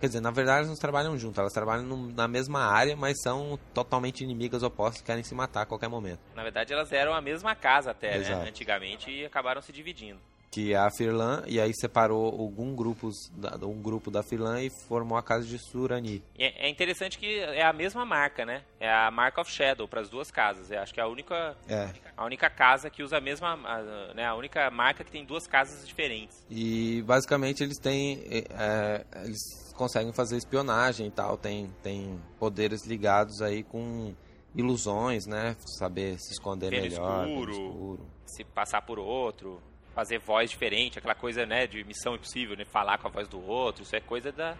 Quer 0.00 0.08
dizer, 0.08 0.20
na 0.20 0.30
verdade 0.30 0.58
elas 0.58 0.68
não 0.68 0.76
trabalham 0.76 1.16
juntas, 1.16 1.38
elas 1.38 1.52
trabalham 1.52 2.12
na 2.12 2.28
mesma 2.28 2.60
área, 2.60 2.94
mas 2.94 3.22
são 3.22 3.58
totalmente 3.72 4.22
inimigas 4.22 4.62
opostas 4.62 5.00
que 5.00 5.06
querem 5.06 5.22
se 5.22 5.34
matar 5.34 5.62
a 5.62 5.66
qualquer 5.66 5.88
momento. 5.88 6.18
Na 6.34 6.42
verdade, 6.42 6.74
elas 6.74 6.92
eram 6.92 7.14
a 7.14 7.22
mesma 7.22 7.54
casa 7.54 7.92
até, 7.92 8.18
né? 8.18 8.44
Antigamente 8.46 9.10
e 9.10 9.24
acabaram 9.24 9.62
se 9.62 9.72
dividindo. 9.72 10.20
Que 10.54 10.72
é 10.72 10.76
a 10.76 10.88
Firlan, 10.88 11.42
e 11.48 11.60
aí 11.60 11.72
separou 11.74 12.26
algum 12.26 12.76
grupos 12.76 13.28
da, 13.36 13.56
um 13.66 13.82
grupo 13.82 14.08
da 14.08 14.22
Firlan 14.22 14.62
e 14.62 14.70
formou 14.86 15.18
a 15.18 15.22
casa 15.22 15.44
de 15.44 15.58
Surani. 15.58 16.22
É 16.38 16.66
é 16.66 16.70
interessante 16.70 17.18
que 17.18 17.40
é 17.40 17.64
a 17.64 17.72
mesma 17.72 18.04
marca, 18.06 18.46
né? 18.46 18.62
É 18.78 18.88
a 18.88 19.10
Mark 19.10 19.36
of 19.38 19.50
Shadow 19.50 19.88
para 19.88 20.00
as 20.00 20.08
duas 20.08 20.30
casas. 20.30 20.70
Eu 20.70 20.78
acho 20.80 20.94
que 20.94 21.00
é 21.00 21.02
a 21.02 21.08
única, 21.08 21.56
É. 21.68 21.90
a 22.16 22.24
única 22.24 22.48
casa 22.48 22.88
que 22.88 23.02
usa 23.02 23.18
a 23.18 23.20
mesma, 23.20 23.54
a, 23.64 24.14
né? 24.14 24.24
A 24.24 24.34
única 24.36 24.70
marca 24.70 25.02
que 25.02 25.10
tem 25.10 25.24
duas 25.24 25.46
casas 25.48 25.86
diferentes. 25.88 26.46
E 26.48 27.02
basicamente 27.02 27.62
eles 27.64 27.78
têm. 27.78 28.22
é, 28.30 28.44
é, 28.50 29.04
eles 29.24 29.72
conseguem 29.74 30.12
fazer 30.12 30.36
espionagem 30.36 31.08
e 31.08 31.10
tal, 31.10 31.36
tem, 31.36 31.68
tem 31.82 32.16
poderes 32.38 32.86
ligados 32.86 33.42
aí 33.42 33.64
com 33.64 34.14
ilusões, 34.54 35.26
né? 35.26 35.56
Saber 35.78 36.16
se 36.20 36.32
esconder 36.32 36.70
Ver 36.70 36.82
melhor. 36.82 37.26
escuro. 37.26 37.50
escuro. 37.52 38.06
Se 38.24 38.44
passar 38.44 38.82
por 38.82 39.00
outro, 39.00 39.60
fazer 39.94 40.18
voz 40.18 40.50
diferente, 40.50 40.98
aquela 40.98 41.14
coisa, 41.14 41.46
né? 41.46 41.66
De 41.66 41.84
missão 41.84 42.14
impossível, 42.14 42.56
né? 42.56 42.64
Falar 42.64 42.98
com 42.98 43.08
a 43.08 43.10
voz 43.10 43.28
do 43.28 43.40
outro. 43.40 43.82
Isso 43.82 43.94
é 43.94 44.00
coisa 44.00 44.32
da, 44.32 44.56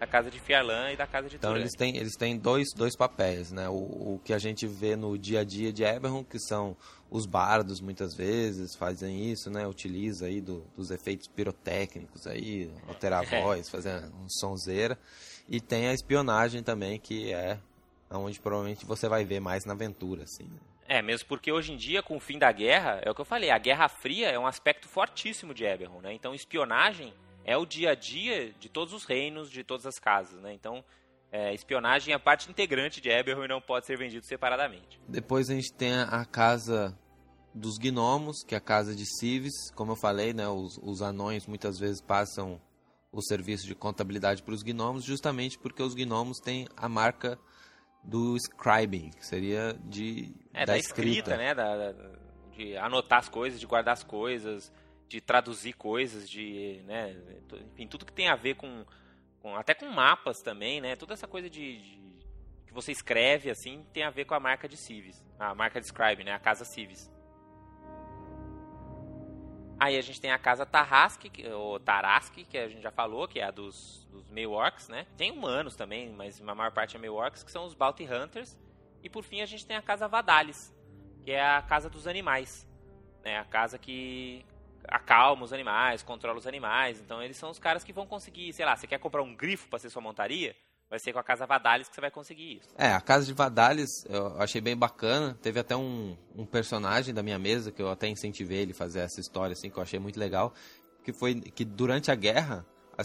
da 0.00 0.06
casa 0.06 0.30
de 0.30 0.40
Fiarlan 0.40 0.92
e 0.92 0.96
da 0.96 1.06
casa 1.06 1.28
de 1.28 1.36
Então 1.36 1.56
eles 1.56 1.72
têm, 1.76 1.96
eles 1.96 2.14
têm 2.16 2.36
dois, 2.38 2.68
dois 2.74 2.96
papéis, 2.96 3.52
né? 3.52 3.68
O, 3.68 3.74
o 4.14 4.20
que 4.24 4.32
a 4.32 4.38
gente 4.38 4.66
vê 4.66 4.96
no 4.96 5.18
dia 5.18 5.40
a 5.40 5.44
dia 5.44 5.72
de 5.72 5.84
Eberron, 5.84 6.24
que 6.24 6.38
são 6.38 6.76
os 7.10 7.24
bardos 7.26 7.80
muitas 7.80 8.14
vezes 8.14 8.74
fazem 8.74 9.30
isso, 9.30 9.50
né? 9.50 9.66
Utiliza 9.66 10.26
aí 10.26 10.40
do- 10.40 10.64
dos 10.76 10.90
efeitos 10.90 11.26
pirotécnicos 11.28 12.26
aí, 12.26 12.70
alterar 12.86 13.22
a 13.22 13.26
É. 13.34 13.40
voz, 13.42 13.68
fazer 13.70 14.04
um 14.14 14.28
sonzeira. 14.28 14.98
E 15.48 15.60
tem 15.60 15.88
a 15.88 15.94
espionagem 15.94 16.62
também, 16.62 16.98
que 16.98 17.32
é 17.32 17.58
onde 18.10 18.40
provavelmente 18.40 18.86
você 18.86 19.08
vai 19.08 19.24
ver 19.24 19.40
mais 19.40 19.64
na 19.66 19.72
aventura, 19.74 20.22
assim. 20.24 20.44
né? 20.44 20.58
É, 20.88 21.02
mesmo 21.02 21.28
porque 21.28 21.52
hoje 21.52 21.72
em 21.72 21.76
dia, 21.76 22.02
com 22.02 22.16
o 22.16 22.20
fim 22.20 22.38
da 22.38 22.50
guerra, 22.50 22.98
é 23.04 23.10
o 23.10 23.14
que 23.14 23.20
eu 23.20 23.24
falei, 23.24 23.50
a 23.50 23.58
Guerra 23.58 23.88
Fria 23.90 24.30
é 24.30 24.38
um 24.38 24.46
aspecto 24.46 24.88
fortíssimo 24.88 25.52
de 25.52 25.64
Eberron, 25.64 26.00
né? 26.00 26.14
Então, 26.14 26.34
espionagem 26.34 27.12
é 27.44 27.54
o 27.58 27.66
dia 27.66 27.90
a 27.90 27.94
dia 27.94 28.52
de 28.58 28.70
todos 28.70 28.94
os 28.94 29.04
reinos, 29.04 29.50
de 29.50 29.62
todas 29.62 29.84
as 29.84 29.98
casas, 29.98 30.40
né? 30.40 30.54
Então, 30.54 30.82
é, 31.30 31.52
espionagem 31.52 32.14
é 32.14 32.18
parte 32.18 32.50
integrante 32.50 33.02
de 33.02 33.10
Eberron 33.10 33.44
e 33.44 33.48
não 33.48 33.60
pode 33.60 33.84
ser 33.84 33.98
vendido 33.98 34.24
separadamente. 34.24 34.98
Depois 35.06 35.50
a 35.50 35.54
gente 35.54 35.70
tem 35.74 35.92
a 35.92 36.24
casa 36.24 36.98
dos 37.54 37.76
gnomos, 37.76 38.42
que 38.42 38.54
é 38.54 38.58
a 38.58 38.60
casa 38.60 38.96
de 38.96 39.04
Cives. 39.04 39.70
Como 39.74 39.92
eu 39.92 39.96
falei, 39.96 40.32
né, 40.32 40.48
os, 40.48 40.78
os 40.82 41.02
anões 41.02 41.46
muitas 41.46 41.78
vezes 41.78 42.00
passam 42.00 42.58
o 43.12 43.20
serviço 43.22 43.66
de 43.66 43.74
contabilidade 43.74 44.42
para 44.42 44.54
os 44.54 44.62
gnomos, 44.62 45.04
justamente 45.04 45.58
porque 45.58 45.82
os 45.82 45.94
gnomos 45.94 46.38
têm 46.38 46.66
a 46.76 46.88
marca 46.88 47.38
do 48.08 48.34
scribing, 48.36 49.10
que 49.10 49.24
seria 49.26 49.74
de 49.84 50.34
É, 50.54 50.64
da, 50.64 50.78
escrita, 50.78 51.36
né? 51.36 51.54
Da, 51.54 51.92
da- 51.92 52.18
de 52.52 52.76
anotar 52.76 53.18
as 53.18 53.28
coisas, 53.28 53.60
de 53.60 53.66
guardar 53.66 53.92
as 53.92 54.02
coisas, 54.02 54.72
de 55.06 55.20
traduzir 55.20 55.74
coisas, 55.74 56.28
de, 56.28 56.82
né? 56.86 57.14
Enfim, 57.72 57.86
tudo 57.86 58.04
que 58.06 58.12
tem 58.12 58.28
a 58.28 58.34
ver 58.34 58.54
com, 58.54 58.84
com 59.40 59.54
até 59.54 59.74
com 59.74 59.86
mapas 59.86 60.40
também, 60.40 60.80
né? 60.80 60.96
Toda 60.96 61.12
essa 61.12 61.28
coisa 61.28 61.48
de, 61.50 61.78
de- 61.78 61.98
que 62.66 62.72
você 62.72 62.90
escreve 62.92 63.50
assim 63.50 63.84
tem 63.92 64.02
a 64.02 64.10
ver 64.10 64.24
com 64.24 64.34
a 64.34 64.40
marca 64.40 64.66
de 64.68 64.76
Civis, 64.76 65.22
a 65.38 65.54
marca 65.54 65.78
de 65.80 65.86
Scribe, 65.86 66.24
né? 66.24 66.32
A 66.32 66.38
casa 66.38 66.64
Civis. 66.64 67.10
Aí 69.80 69.96
a 69.96 70.02
gente 70.02 70.20
tem 70.20 70.32
a 70.32 70.38
casa 70.38 70.66
Tarrasque, 70.66 71.30
que- 71.30 71.48
ou 71.48 71.78
Tarask, 71.78 72.34
que 72.34 72.58
a 72.58 72.68
gente 72.68 72.82
já 72.82 72.90
falou, 72.90 73.28
que 73.28 73.38
é 73.38 73.44
a 73.44 73.50
dos, 73.50 74.06
dos 74.10 74.28
meio 74.28 74.50
orcs, 74.50 74.88
né? 74.88 75.06
Tem 75.16 75.30
humanos 75.30 75.76
também, 75.76 76.10
mas 76.10 76.40
a 76.40 76.54
maior 76.54 76.72
parte 76.72 76.96
é 76.96 76.98
meio 76.98 77.14
orcs, 77.14 77.44
que 77.44 77.52
são 77.52 77.64
os 77.64 77.74
Bounty 77.74 78.04
Hunters. 78.04 78.58
E 79.02 79.08
por 79.08 79.22
fim 79.22 79.40
a 79.40 79.46
gente 79.46 79.64
tem 79.64 79.76
a 79.76 79.82
casa 79.82 80.08
Vadalis, 80.08 80.74
que 81.24 81.30
é 81.30 81.40
a 81.40 81.62
casa 81.62 81.88
dos 81.88 82.08
animais. 82.08 82.68
Né? 83.24 83.38
A 83.38 83.44
casa 83.44 83.78
que 83.78 84.44
acalma 84.88 85.44
os 85.44 85.52
animais, 85.52 86.02
controla 86.02 86.38
os 86.38 86.46
animais. 86.46 87.00
Então 87.00 87.22
eles 87.22 87.36
são 87.36 87.50
os 87.50 87.58
caras 87.60 87.84
que 87.84 87.92
vão 87.92 88.06
conseguir, 88.06 88.52
sei 88.52 88.64
lá, 88.64 88.74
você 88.74 88.86
quer 88.86 88.98
comprar 88.98 89.22
um 89.22 89.34
grifo 89.34 89.68
para 89.68 89.78
ser 89.78 89.90
sua 89.90 90.02
montaria? 90.02 90.56
Vai 90.90 90.98
ser 90.98 91.12
com 91.12 91.18
a 91.18 91.22
casa 91.22 91.46
Vadalis 91.46 91.88
que 91.88 91.94
você 91.94 92.00
vai 92.00 92.10
conseguir 92.10 92.56
isso. 92.56 92.68
É, 92.76 92.92
a 92.92 93.00
casa 93.00 93.26
de 93.26 93.34
Vadalis 93.34 93.90
eu 94.08 94.40
achei 94.40 94.60
bem 94.60 94.76
bacana. 94.76 95.36
Teve 95.42 95.60
até 95.60 95.76
um, 95.76 96.16
um 96.34 96.46
personagem 96.46 97.12
da 97.12 97.22
minha 97.22 97.38
mesa 97.38 97.70
que 97.70 97.82
eu 97.82 97.90
até 97.90 98.08
incentivei 98.08 98.60
ele 98.60 98.72
a 98.72 98.74
fazer 98.74 99.00
essa 99.00 99.20
história, 99.20 99.52
assim, 99.52 99.68
que 99.68 99.76
eu 99.76 99.82
achei 99.82 99.98
muito 99.98 100.18
legal. 100.18 100.54
Que 101.04 101.12
foi 101.12 101.34
que 101.34 101.62
durante 101.62 102.10
a 102.10 102.14
guerra, 102.14 102.64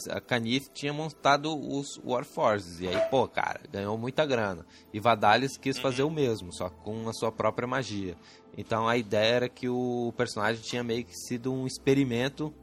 a, 0.09 0.21
Canif 0.21 0.69
tinha 0.73 0.93
montado 0.93 1.53
os 1.53 1.99
Warforces. 2.03 2.79
E 2.79 2.88
aí, 2.88 2.99
pô, 3.09 3.27
cara, 3.27 3.59
ganhou 3.69 3.97
muita 3.97 4.25
grana. 4.25 4.65
E 4.93 4.99
Vadalis 4.99 5.57
quis 5.57 5.77
fazer 5.77 6.03
o 6.03 6.09
mesmo, 6.09 6.53
só 6.53 6.69
com 6.69 7.09
a 7.09 7.13
sua 7.13 7.34
própria 7.34 7.67
magia. 7.67 8.15
Então 8.57 8.88
a 8.88 8.95
ideia 8.95 9.36
era 9.36 9.49
que 9.49 9.67
o 9.67 10.13
personagem 10.15 10.61
tinha 10.61 10.84
meio 10.84 11.03
que 11.03 11.15
sido 11.15 11.51
um 11.51 11.67
experimento 11.67 12.53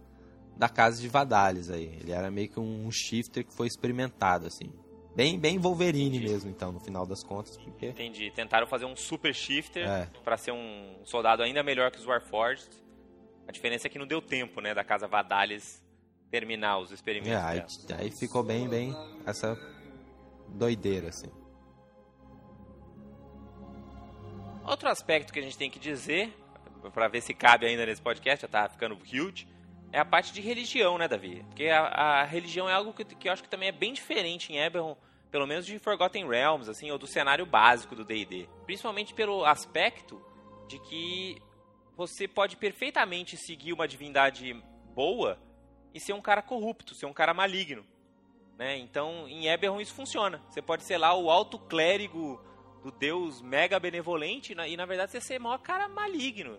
da 0.56 0.68
casa 0.68 1.00
de 1.00 1.08
Vadalis 1.08 1.70
aí. 1.70 1.98
Ele 2.00 2.12
era 2.12 2.30
meio 2.30 2.48
que 2.48 2.58
um 2.58 2.90
shifter 2.90 3.44
que 3.46 3.54
foi 3.54 3.66
experimentado, 3.66 4.46
assim. 4.46 4.72
Bem, 5.14 5.38
bem 5.38 5.58
Wolverine 5.58 6.16
Entendi. 6.18 6.32
mesmo, 6.32 6.50
então, 6.50 6.70
no 6.72 6.78
final 6.80 7.04
das 7.04 7.22
contas, 7.22 7.56
porque... 7.56 7.86
Entendi. 7.88 8.30
Tentaram 8.30 8.66
fazer 8.66 8.84
um 8.84 8.94
super 8.94 9.34
shifter 9.34 9.86
É. 9.88 10.08
para 10.24 10.36
ser 10.36 10.52
um 10.52 11.00
soldado 11.04 11.42
ainda 11.42 11.62
melhor 11.62 11.90
que 11.90 11.98
os 11.98 12.06
Warforged. 12.06 12.68
A 13.48 13.52
diferença 13.52 13.88
é 13.88 13.90
que 13.90 13.98
não 13.98 14.06
deu 14.06 14.22
tempo, 14.22 14.60
né, 14.60 14.72
da 14.72 14.84
casa 14.84 15.08
Vadalis 15.08 15.82
terminar 16.30 16.78
os 16.78 16.92
É, 16.92 16.94
experimentos. 16.94 17.44
aí, 17.44 17.86
dela. 17.88 18.00
aí 18.02 18.10
ficou 18.12 18.42
bem, 18.44 18.68
bem 18.68 18.94
essa 19.26 19.58
doideira, 20.48 21.08
assim. 21.08 21.26
Outro 24.64 24.88
aspecto 24.88 25.32
que 25.32 25.38
a 25.40 25.42
gente 25.42 25.58
tem 25.58 25.68
que 25.70 25.78
dizer, 25.80 26.32
pra 26.94 27.08
ver 27.08 27.20
se 27.20 27.34
cabe 27.34 27.66
ainda 27.66 27.84
nesse 27.84 28.00
podcast, 28.00 28.42
já 28.42 28.48
tá 28.48 28.68
ficando 28.68 28.94
huge, 28.96 29.48
é 29.92 29.98
a 29.98 30.04
parte 30.04 30.32
de 30.32 30.40
religião, 30.40 30.96
né, 30.98 31.08
Davi? 31.08 31.44
Porque 31.48 31.68
a, 31.68 31.86
a 31.86 32.24
religião 32.24 32.68
é 32.68 32.72
algo 32.72 32.92
que, 32.92 33.04
que 33.04 33.28
eu 33.28 33.32
acho 33.32 33.42
que 33.42 33.48
também 33.48 33.68
é 33.68 33.72
bem 33.72 33.92
diferente 33.92 34.52
em 34.52 34.58
Eberron, 34.58 34.96
pelo 35.30 35.46
menos 35.46 35.66
de 35.66 35.78
Forgotten 35.78 36.28
Realms, 36.28 36.68
assim, 36.68 36.90
ou 36.90 36.98
do 36.98 37.06
cenário 37.06 37.46
básico 37.46 37.94
do 37.94 38.04
D&D. 38.04 38.48
Principalmente 38.64 39.14
pelo 39.14 39.44
aspecto 39.44 40.20
de 40.68 40.78
que 40.80 41.42
você 41.96 42.26
pode 42.26 42.56
perfeitamente 42.56 43.36
seguir 43.36 43.72
uma 43.72 43.86
divindade 43.86 44.54
boa 44.94 45.38
e 45.92 46.00
ser 46.00 46.12
um 46.12 46.20
cara 46.20 46.42
corrupto, 46.42 46.94
ser 46.94 47.06
um 47.06 47.12
cara 47.12 47.34
maligno. 47.34 47.84
Né? 48.56 48.78
Então, 48.78 49.26
em 49.28 49.48
Eberron 49.48 49.80
isso 49.80 49.94
funciona. 49.94 50.42
Você 50.48 50.62
pode 50.62 50.84
ser 50.84 50.98
lá 50.98 51.14
o 51.14 51.30
alto 51.30 51.58
clérigo 51.58 52.40
do 52.82 52.90
deus 52.90 53.42
mega 53.42 53.78
benevolente 53.78 54.52
e, 54.52 54.76
na 54.76 54.86
verdade, 54.86 55.12
você 55.12 55.20
ser 55.20 55.38
maior 55.38 55.58
cara 55.58 55.88
maligno. 55.88 56.58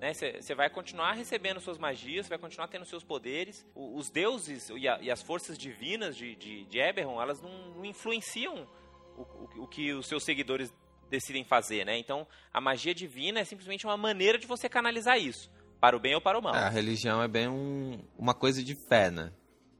Né? 0.00 0.14
Você 0.14 0.54
vai 0.54 0.70
continuar 0.70 1.12
recebendo 1.12 1.60
suas 1.60 1.76
magias, 1.76 2.26
vai 2.26 2.38
continuar 2.38 2.68
tendo 2.68 2.86
seus 2.86 3.04
poderes. 3.04 3.66
O, 3.74 3.98
os 3.98 4.08
deuses 4.08 4.70
e, 4.70 4.88
a, 4.88 4.98
e, 5.00 5.10
as 5.10 5.22
forças 5.22 5.58
divinas 5.58 6.16
de, 6.16 6.34
de, 6.36 6.64
de 6.64 6.78
Eberron, 6.78 7.20
elas 7.20 7.42
não, 7.42 7.74
não 7.76 7.84
influenciam 7.84 8.66
o, 9.14 9.20
o, 9.20 9.64
o, 9.64 9.66
que 9.66 9.92
os 9.92 10.06
seus 10.06 10.24
seguidores 10.24 10.72
decidem 11.10 11.44
fazer, 11.44 11.84
né? 11.84 11.98
Então, 11.98 12.26
a 12.50 12.60
magia 12.60 12.94
divina 12.94 13.40
é 13.40 13.44
simplesmente 13.44 13.84
uma 13.84 13.96
maneira 13.96 14.38
de 14.38 14.46
você 14.46 14.68
canalizar 14.70 15.18
isso, 15.18 15.50
para 15.78 15.94
o 15.94 16.00
bem 16.00 16.14
ou 16.14 16.20
para 16.20 16.38
o 16.38 16.42
mal. 16.42 16.54
É, 16.54 16.64
a 16.64 16.70
religião 16.70 17.22
é 17.22 17.28
bem 17.28 17.48
um, 17.48 18.00
uma 18.16 18.32
coisa 18.32 18.64
de 18.64 18.74
fé, 18.74 19.10
né? 19.10 19.30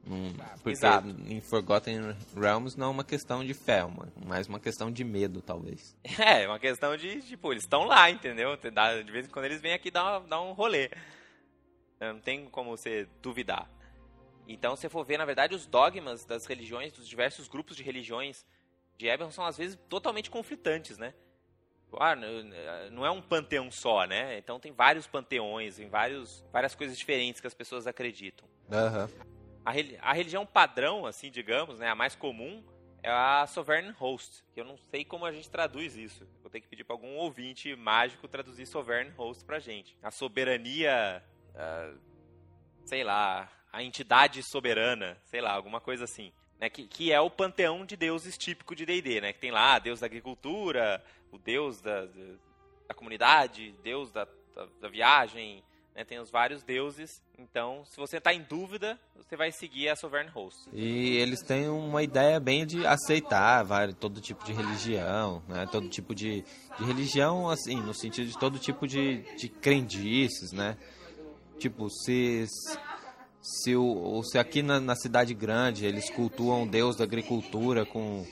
Um, 0.07 0.33
porque 0.55 0.71
Exato. 0.71 1.07
em 1.27 1.39
Forgotten 1.41 2.15
Realms 2.35 2.77
não 2.77 2.87
é 2.87 2.89
uma 2.89 3.03
questão 3.03 3.45
de 3.45 3.53
fé, 3.53 3.83
uma, 3.83 4.07
mais 4.25 4.47
uma 4.47 4.59
questão 4.59 4.91
de 4.91 5.03
medo, 5.03 5.41
talvez. 5.41 5.95
É, 6.19 6.47
uma 6.47 6.59
questão 6.59 6.97
de, 6.97 7.21
tipo, 7.21 7.51
eles 7.53 7.63
estão 7.63 7.83
lá, 7.83 8.09
entendeu? 8.09 8.57
De 8.57 9.11
vez 9.11 9.27
em 9.27 9.29
quando 9.29 9.45
eles 9.45 9.61
vêm 9.61 9.73
aqui 9.73 9.91
dar, 9.91 10.19
dar 10.21 10.41
um 10.41 10.53
rolê. 10.53 10.89
Não 11.99 12.19
tem 12.19 12.49
como 12.49 12.75
você 12.75 13.07
duvidar. 13.21 13.69
Então, 14.47 14.75
se 14.75 14.89
for 14.89 15.05
ver, 15.05 15.17
na 15.17 15.25
verdade, 15.25 15.55
os 15.55 15.67
dogmas 15.67 16.25
das 16.25 16.45
religiões, 16.45 16.91
dos 16.91 17.07
diversos 17.07 17.47
grupos 17.47 17.77
de 17.77 17.83
religiões 17.83 18.45
de 18.97 19.07
Eberron 19.07 19.31
são, 19.31 19.45
às 19.45 19.57
vezes, 19.57 19.79
totalmente 19.87 20.29
conflitantes, 20.29 20.97
né? 20.97 21.13
Ah, 21.99 22.15
não 22.91 23.05
é 23.05 23.11
um 23.11 23.21
panteão 23.21 23.69
só, 23.69 24.05
né? 24.05 24.37
Então 24.37 24.59
tem 24.59 24.71
vários 24.71 25.07
panteões, 25.07 25.77
em 25.77 25.89
vários, 25.89 26.43
várias 26.51 26.73
coisas 26.73 26.97
diferentes 26.97 27.41
que 27.41 27.47
as 27.47 27.53
pessoas 27.53 27.85
acreditam. 27.85 28.47
Uhum. 28.69 29.30
A, 29.65 29.71
a 30.01 30.13
religião 30.13 30.45
padrão, 30.45 31.05
assim, 31.05 31.29
digamos, 31.29 31.79
né, 31.79 31.87
a 31.89 31.95
mais 31.95 32.15
comum, 32.15 32.63
é 33.03 33.09
a 33.09 33.45
Sovereign 33.47 33.91
Host, 33.91 34.43
que 34.53 34.61
eu 34.61 34.65
não 34.65 34.77
sei 34.77 35.03
como 35.03 35.25
a 35.25 35.31
gente 35.31 35.49
traduz 35.49 35.95
isso. 35.95 36.27
Vou 36.41 36.49
ter 36.49 36.61
que 36.61 36.67
pedir 36.67 36.83
para 36.83 36.95
algum 36.95 37.15
ouvinte 37.15 37.75
mágico 37.75 38.27
traduzir 38.27 38.65
Sovereign 38.65 39.11
Host 39.11 39.43
pra 39.43 39.59
gente. 39.59 39.97
A 40.03 40.11
soberania, 40.11 41.23
sei 42.85 43.03
lá, 43.03 43.49
a 43.71 43.81
entidade 43.81 44.43
soberana, 44.43 45.17
sei 45.25 45.41
lá, 45.41 45.53
alguma 45.53 45.79
coisa 45.81 46.03
assim. 46.03 46.31
Né, 46.59 46.69
que, 46.69 46.85
que 46.85 47.11
é 47.11 47.19
o 47.19 47.29
panteão 47.29 47.83
de 47.83 47.97
deuses 47.97 48.37
típico 48.37 48.75
de 48.75 48.85
D&D, 48.85 49.19
né? 49.19 49.33
Que 49.33 49.39
tem 49.39 49.49
lá 49.49 49.79
Deus 49.79 49.99
da 49.99 50.05
agricultura, 50.05 51.03
o 51.31 51.39
Deus 51.39 51.81
da, 51.81 52.05
da, 52.05 52.23
da 52.89 52.93
comunidade, 52.93 53.73
Deus 53.81 54.11
da, 54.11 54.25
da, 54.53 54.67
da 54.79 54.87
viagem, 54.87 55.63
né, 55.95 56.03
tem 56.03 56.19
os 56.19 56.29
vários 56.29 56.63
deuses. 56.63 57.21
Então, 57.37 57.83
se 57.85 57.97
você 57.97 58.17
está 58.17 58.33
em 58.33 58.41
dúvida, 58.43 58.99
você 59.15 59.35
vai 59.35 59.51
seguir 59.51 59.89
a 59.89 59.95
Sovereign 59.95 60.31
Host. 60.31 60.69
E 60.73 61.17
eles 61.17 61.41
têm 61.41 61.69
uma 61.69 62.03
ideia 62.03 62.39
bem 62.39 62.65
de 62.65 62.85
aceitar 62.85 63.63
vários, 63.63 63.97
todo 63.97 64.21
tipo 64.21 64.43
de 64.45 64.53
religião, 64.53 65.43
né? 65.47 65.67
Todo 65.71 65.89
tipo 65.89 66.13
de, 66.15 66.43
de 66.77 66.83
religião, 66.85 67.49
assim, 67.49 67.75
no 67.81 67.93
sentido 67.93 68.27
de 68.27 68.37
todo 68.37 68.59
tipo 68.59 68.87
de, 68.87 69.21
de 69.35 69.49
crendices, 69.49 70.51
né? 70.51 70.77
Tipo, 71.57 71.89
se 71.89 72.45
se, 73.41 73.75
o, 73.75 74.21
se 74.23 74.37
aqui 74.37 74.61
na, 74.61 74.79
na 74.79 74.95
cidade 74.95 75.33
grande 75.33 75.85
eles 75.85 76.09
cultuam 76.09 76.63
o 76.63 76.67
deus 76.67 76.95
da 76.95 77.03
agricultura 77.03 77.85
com 77.85 78.23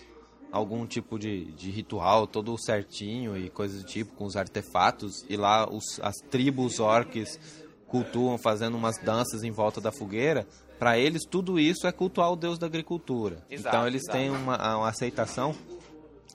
algum 0.52 0.86
tipo 0.86 1.20
de, 1.20 1.46
de 1.54 1.70
ritual 1.70 2.26
todo 2.26 2.58
certinho 2.58 3.38
e 3.38 3.50
coisas 3.50 3.84
do 3.84 3.88
tipo, 3.88 4.14
com 4.16 4.26
os 4.26 4.36
artefatos, 4.36 5.26
e 5.30 5.38
lá 5.38 5.70
os, 5.70 6.00
as 6.02 6.16
tribos 6.30 6.80
orques 6.80 7.40
cultuam 7.88 8.38
fazendo 8.38 8.78
umas 8.78 8.98
danças 8.98 9.44
em 9.44 9.52
volta 9.52 9.82
da 9.82 9.92
fogueira, 9.92 10.48
para 10.78 10.98
eles 10.98 11.24
tudo 11.26 11.60
isso 11.60 11.88
é 11.88 11.92
cultuar 11.92 12.32
o 12.32 12.36
deus 12.36 12.58
da 12.58 12.68
agricultura. 12.68 13.44
Exato, 13.50 13.76
então 13.76 13.88
eles 13.88 14.04
exato. 14.04 14.18
têm 14.18 14.30
uma, 14.30 14.78
uma 14.78 14.90
aceitação 14.90 15.56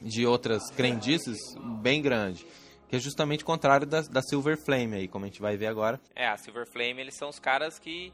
de 0.03 0.27
outras 0.27 0.71
crendices 0.71 1.39
bem 1.81 2.03
grande. 2.03 2.47
Que 2.89 2.97
é 2.97 2.99
justamente 2.99 3.43
o 3.43 3.47
contrário 3.47 3.87
da, 3.87 4.03
da 4.03 4.21
Silver 4.21 4.59
Flame 4.59 4.97
aí, 4.97 5.09
como 5.09 5.25
a 5.25 5.29
gente 5.29 5.41
vai 5.41 5.57
ver 5.57 5.67
agora. 5.67 5.99
É, 6.15 6.29
a 6.29 6.37
Silver 6.37 6.67
Flame, 6.67 7.01
eles 7.01 7.17
são 7.17 7.31
os 7.31 7.39
caras 7.39 7.79
que 7.79 8.12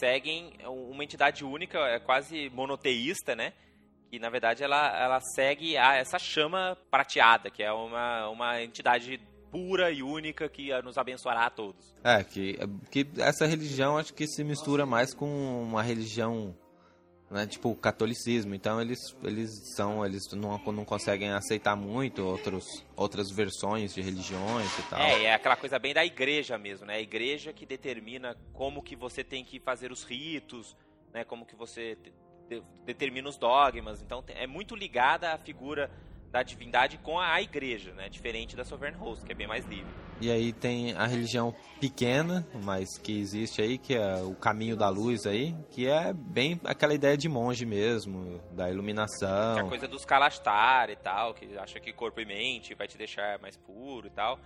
seguem 0.00 0.52
uma 0.66 1.04
entidade 1.04 1.44
única, 1.44 1.78
é 1.78 2.00
quase 2.00 2.50
monoteísta, 2.50 3.36
né? 3.36 3.52
Que 4.14 4.18
na 4.20 4.30
verdade 4.30 4.62
ela, 4.62 4.96
ela 4.96 5.20
segue 5.20 5.76
a, 5.76 5.96
essa 5.96 6.20
chama 6.20 6.78
prateada, 6.88 7.50
que 7.50 7.64
é 7.64 7.72
uma, 7.72 8.28
uma 8.28 8.62
entidade 8.62 9.20
pura 9.50 9.90
e 9.90 10.04
única 10.04 10.48
que 10.48 10.70
nos 10.82 10.96
abençoará 10.96 11.46
a 11.46 11.50
todos. 11.50 11.92
É, 12.04 12.22
que, 12.22 12.56
que 12.92 13.08
essa 13.18 13.44
religião 13.44 13.98
acho 13.98 14.14
que 14.14 14.28
se 14.28 14.44
mistura 14.44 14.86
mais 14.86 15.12
com 15.12 15.26
uma 15.62 15.82
religião, 15.82 16.56
né, 17.28 17.44
tipo 17.44 17.70
o 17.70 17.74
catolicismo. 17.74 18.54
Então 18.54 18.80
eles, 18.80 19.00
eles 19.24 19.50
são, 19.74 20.06
eles 20.06 20.30
não, 20.32 20.58
não 20.58 20.84
conseguem 20.84 21.32
aceitar 21.32 21.74
muito 21.74 22.24
outros, 22.24 22.64
outras 22.94 23.32
versões 23.32 23.92
de 23.94 24.00
religiões 24.00 24.78
e 24.78 24.82
tal. 24.84 25.00
É, 25.00 25.24
é 25.24 25.34
aquela 25.34 25.56
coisa 25.56 25.76
bem 25.76 25.92
da 25.92 26.04
igreja 26.04 26.56
mesmo, 26.56 26.86
né? 26.86 26.94
A 26.94 27.00
igreja 27.00 27.52
que 27.52 27.66
determina 27.66 28.36
como 28.52 28.80
que 28.80 28.94
você 28.94 29.24
tem 29.24 29.44
que 29.44 29.58
fazer 29.58 29.90
os 29.90 30.04
ritos, 30.04 30.76
né? 31.12 31.24
Como 31.24 31.44
que 31.44 31.56
você 31.56 31.98
de, 32.48 32.62
determina 32.84 33.28
os 33.28 33.36
dogmas. 33.36 34.02
Então 34.02 34.22
é 34.28 34.46
muito 34.46 34.74
ligada 34.74 35.32
à 35.32 35.38
figura 35.38 35.90
da 36.34 36.42
divindade 36.42 36.98
com 36.98 37.20
a, 37.20 37.40
igreja, 37.40 37.92
né? 37.92 38.08
Diferente 38.08 38.56
da 38.56 38.64
Sovereign 38.64 38.98
Host, 38.98 39.24
que 39.24 39.30
é 39.30 39.36
bem 39.36 39.46
mais 39.46 39.64
livre. 39.66 39.86
E 40.20 40.32
aí 40.32 40.52
tem 40.52 40.92
a 40.94 41.06
religião 41.06 41.54
pequena, 41.80 42.44
mas 42.60 42.98
que 42.98 43.20
existe 43.20 43.62
aí, 43.62 43.78
que 43.78 43.94
é 43.94 44.16
o 44.16 44.34
caminho 44.34 44.76
da 44.76 44.88
luz 44.88 45.26
aí, 45.26 45.54
que 45.70 45.86
é 45.86 46.12
bem 46.12 46.60
aquela 46.64 46.92
ideia 46.92 47.16
de 47.16 47.28
monge 47.28 47.64
mesmo, 47.64 48.40
da 48.50 48.68
iluminação. 48.68 49.54
Que 49.54 49.60
é 49.60 49.62
a 49.62 49.68
coisa 49.68 49.86
dos 49.86 50.04
Kalastar 50.04 50.90
e 50.90 50.96
tal, 50.96 51.34
que 51.34 51.56
acha 51.56 51.78
que 51.78 51.92
corpo 51.92 52.20
e 52.20 52.24
mente 52.24 52.74
vai 52.74 52.88
te 52.88 52.98
deixar 52.98 53.38
mais 53.38 53.56
puro 53.56 54.08
e 54.08 54.10
tal. 54.10 54.36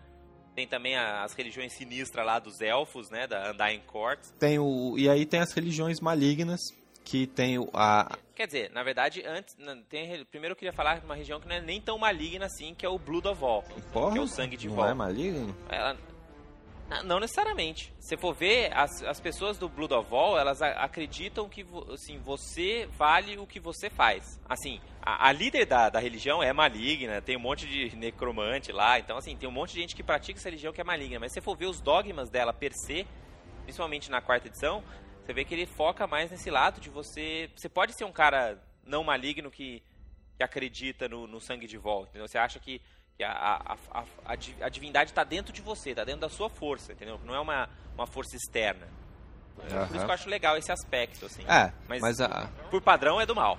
Tem 0.54 0.66
também 0.66 0.94
as 0.94 1.32
religiões 1.32 1.72
sinistras 1.72 2.26
lá 2.26 2.38
dos 2.38 2.60
elfos, 2.60 3.08
né, 3.08 3.26
da 3.26 3.50
Undying 3.50 3.82
Court. 3.86 4.20
Tem 4.38 4.58
o 4.58 4.98
e 4.98 5.08
aí 5.08 5.24
tem 5.24 5.40
as 5.40 5.54
religiões 5.54 6.00
malignas, 6.00 6.60
que 7.08 7.26
tem 7.26 7.56
a. 7.72 8.18
Quer 8.34 8.46
dizer, 8.46 8.70
na 8.70 8.82
verdade, 8.82 9.24
antes. 9.26 9.56
Tem, 9.88 10.24
primeiro 10.26 10.52
eu 10.52 10.56
queria 10.56 10.74
falar 10.74 10.98
de 10.98 11.06
uma 11.06 11.14
região 11.14 11.40
que 11.40 11.48
não 11.48 11.56
é 11.56 11.60
nem 11.60 11.80
tão 11.80 11.96
maligna 11.96 12.44
assim, 12.44 12.74
que 12.74 12.84
é 12.84 12.88
o 12.88 12.98
Blood 12.98 13.28
of 13.28 13.42
All. 13.42 13.64
Porra, 13.92 14.12
que 14.12 14.18
é 14.18 14.20
o 14.20 14.26
sangue 14.26 14.58
de 14.58 14.68
não 14.68 14.76
Vol. 14.76 14.86
é 14.86 14.92
maligno? 14.92 15.56
Ela, 15.70 15.96
não 17.04 17.18
necessariamente. 17.18 17.94
Se 17.98 18.14
for 18.18 18.34
ver, 18.34 18.70
as, 18.76 19.02
as 19.04 19.18
pessoas 19.20 19.56
do 19.56 19.70
Blood 19.70 19.94
of 19.94 20.14
All, 20.14 20.38
elas 20.38 20.60
acreditam 20.60 21.48
que 21.48 21.64
assim, 21.94 22.18
você 22.18 22.86
vale 22.98 23.38
o 23.38 23.46
que 23.46 23.58
você 23.58 23.88
faz. 23.88 24.38
Assim, 24.46 24.78
a, 25.00 25.28
a, 25.28 25.32
líder 25.32 25.64
da, 25.64 25.88
da 25.88 25.98
religião 25.98 26.42
é 26.42 26.52
maligna, 26.52 27.22
tem 27.22 27.38
um 27.38 27.40
monte 27.40 27.66
de 27.66 27.96
necromante 27.96 28.70
lá, 28.70 28.98
então 28.98 29.16
assim, 29.16 29.34
tem 29.34 29.48
um 29.48 29.52
monte 29.52 29.72
de 29.72 29.80
gente 29.80 29.96
que 29.96 30.02
pratica 30.02 30.38
essa 30.38 30.48
religião 30.50 30.74
que 30.74 30.80
é 30.80 30.84
maligna. 30.84 31.20
Mas 31.20 31.32
se 31.32 31.40
for 31.40 31.56
ver 31.56 31.66
os 31.66 31.80
dogmas 31.80 32.28
dela 32.28 32.52
per 32.52 32.72
se, 32.74 33.06
principalmente 33.64 34.10
na 34.10 34.20
quarta 34.20 34.48
edição, 34.48 34.84
você 35.28 35.34
vê 35.34 35.44
que 35.44 35.54
ele 35.54 35.66
foca 35.66 36.06
mais 36.06 36.30
nesse 36.30 36.50
lado 36.50 36.80
de 36.80 36.88
você. 36.88 37.50
Você 37.54 37.68
pode 37.68 37.92
ser 37.92 38.04
um 38.04 38.12
cara 38.12 38.58
não 38.82 39.04
maligno 39.04 39.50
que, 39.50 39.82
que 40.38 40.42
acredita 40.42 41.06
no, 41.06 41.26
no 41.26 41.38
sangue 41.38 41.66
de 41.66 41.76
volta. 41.76 42.08
Entendeu? 42.08 42.26
Você 42.26 42.38
acha 42.38 42.58
que, 42.58 42.80
que 43.14 43.22
a, 43.22 43.30
a, 43.30 43.76
a, 44.24 44.34
a, 44.62 44.68
divindade 44.70 45.10
está 45.10 45.24
dentro 45.24 45.52
de 45.52 45.60
você, 45.60 45.90
está 45.90 46.02
dentro 46.02 46.22
da 46.22 46.30
sua 46.30 46.48
força, 46.48 46.94
entendeu? 46.94 47.20
Não 47.26 47.34
é 47.34 47.40
uma, 47.40 47.68
uma 47.94 48.06
força 48.06 48.36
externa. 48.36 48.88
Uhum. 49.58 49.86
Por 49.86 49.96
isso 49.96 50.04
que 50.06 50.10
eu 50.10 50.14
acho 50.14 50.30
legal 50.30 50.56
esse 50.56 50.72
aspecto, 50.72 51.26
assim. 51.26 51.42
É, 51.42 51.74
mas, 51.86 52.00
mas 52.00 52.20
a... 52.22 52.50
por 52.70 52.80
padrão 52.80 53.20
é 53.20 53.26
do 53.26 53.34
mal. 53.34 53.58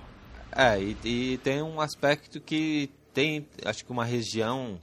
É, 0.50 0.76
e, 0.80 0.96
e 1.04 1.38
tem 1.38 1.62
um 1.62 1.80
aspecto 1.80 2.40
que 2.40 2.90
tem, 3.14 3.48
acho 3.64 3.84
que 3.84 3.92
uma 3.92 4.04
região 4.04 4.82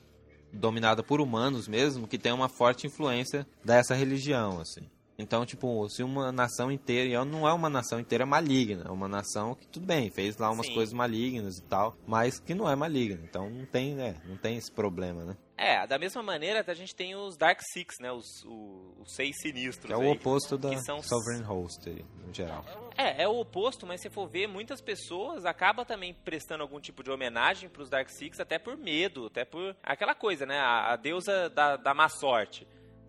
dominada 0.53 1.03
por 1.03 1.19
humanos 1.19 1.67
mesmo, 1.67 2.07
que 2.07 2.17
tem 2.17 2.31
uma 2.31 2.47
forte 2.47 2.87
influência 2.87 3.45
dessa 3.61 3.93
religião, 3.93 4.61
assim. 4.61 4.89
Então, 5.17 5.45
tipo, 5.45 5.89
se 5.89 6.03
uma 6.03 6.31
nação 6.31 6.71
inteira, 6.71 7.09
e 7.09 7.25
não 7.25 7.47
é 7.47 7.53
uma 7.53 7.69
nação 7.69 7.99
inteira 7.99 8.25
maligna, 8.25 8.83
é 8.85 8.91
uma 8.91 9.07
nação 9.07 9.55
que 9.55 9.67
tudo 9.67 9.85
bem, 9.85 10.11
fez 10.11 10.37
lá 10.37 10.51
umas 10.51 10.67
Sim. 10.67 10.75
coisas 10.75 10.93
malignas 10.93 11.57
e 11.57 11.63
tal, 11.63 11.97
mas 12.05 12.39
que 12.39 12.53
não 12.53 12.69
é 12.69 12.75
maligna. 12.75 13.19
Então 13.23 13.49
não 13.49 13.65
tem, 13.65 13.95
né, 13.95 14.15
não 14.25 14.37
tem 14.37 14.57
esse 14.57 14.71
problema, 14.71 15.25
né? 15.25 15.37
É, 15.59 15.87
da 15.87 15.97
mesma 15.97 16.21
maneira 16.21 16.63
a 16.67 16.73
gente 16.75 16.95
tem 16.95 17.15
os 17.15 17.35
Dark 17.35 17.59
Six, 17.73 17.95
né, 17.99 18.11
os, 18.11 18.27
os, 18.45 18.99
os 18.99 19.15
seis 19.15 19.35
sinistros. 19.41 19.87
Que 19.87 19.93
é 19.93 19.97
o 19.97 20.01
aí, 20.01 20.11
oposto 20.11 20.55
da 20.55 20.77
são... 20.77 21.01
Sovereign 21.01 21.43
Host, 21.43 21.89
no 22.23 22.31
geral. 22.31 22.63
É, 22.95 23.23
é 23.23 23.27
o 23.27 23.39
oposto, 23.39 23.87
mas 23.87 23.99
se 23.99 24.09
for 24.09 24.29
ver, 24.29 24.45
muitas 24.45 24.81
pessoas 24.81 25.45
acabam 25.45 25.83
também 25.83 26.13
prestando 26.13 26.61
algum 26.61 26.79
tipo 26.79 27.01
de 27.03 27.09
homenagem 27.09 27.69
para 27.69 27.81
os 27.81 27.89
Dark 27.89 28.07
Six, 28.09 28.39
até 28.39 28.59
por 28.59 28.77
medo, 28.77 29.25
até 29.25 29.43
por 29.43 29.75
aquela 29.81 30.13
coisa, 30.13 30.45
né, 30.45 30.59
a, 30.59 30.93
a 30.93 30.95
deusa 30.95 31.49
da, 31.49 31.75
da 31.75 31.91
má 31.91 32.07
sorte. 32.07 32.67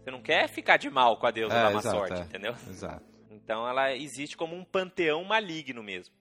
Você 0.09 0.12
não 0.12 0.22
quer 0.22 0.48
ficar 0.48 0.78
de 0.78 0.88
mal 0.88 1.18
com 1.18 1.26
a 1.26 1.30
deusa 1.30 1.54
É, 1.54 1.62
da 1.64 1.70
má 1.70 1.80
exato, 1.80 1.96
sorte, 1.98 2.14
é. 2.14 2.24
entendeu? 2.24 2.56
Exato. 2.66 3.04
Então 3.30 3.68
ela 3.68 3.94
existe 3.94 4.38
como 4.38 4.56
um 4.56 4.64
panteão 4.64 5.22
maligno 5.22 5.82
mesmo. 5.82 6.14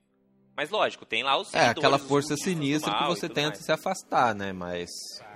Mas 0.54 0.68
lógico, 0.68 1.06
tem 1.06 1.22
lá 1.22 1.38
os 1.38 1.54
É, 1.54 1.68
aquela 1.70 1.98
força 1.98 2.36
sinistra 2.36 2.92
que 2.94 3.04
você 3.06 3.30
tenta 3.30 3.48
mais. 3.50 3.64
se 3.64 3.72
afastar, 3.72 4.34
né? 4.34 4.52
Mas 4.52 4.90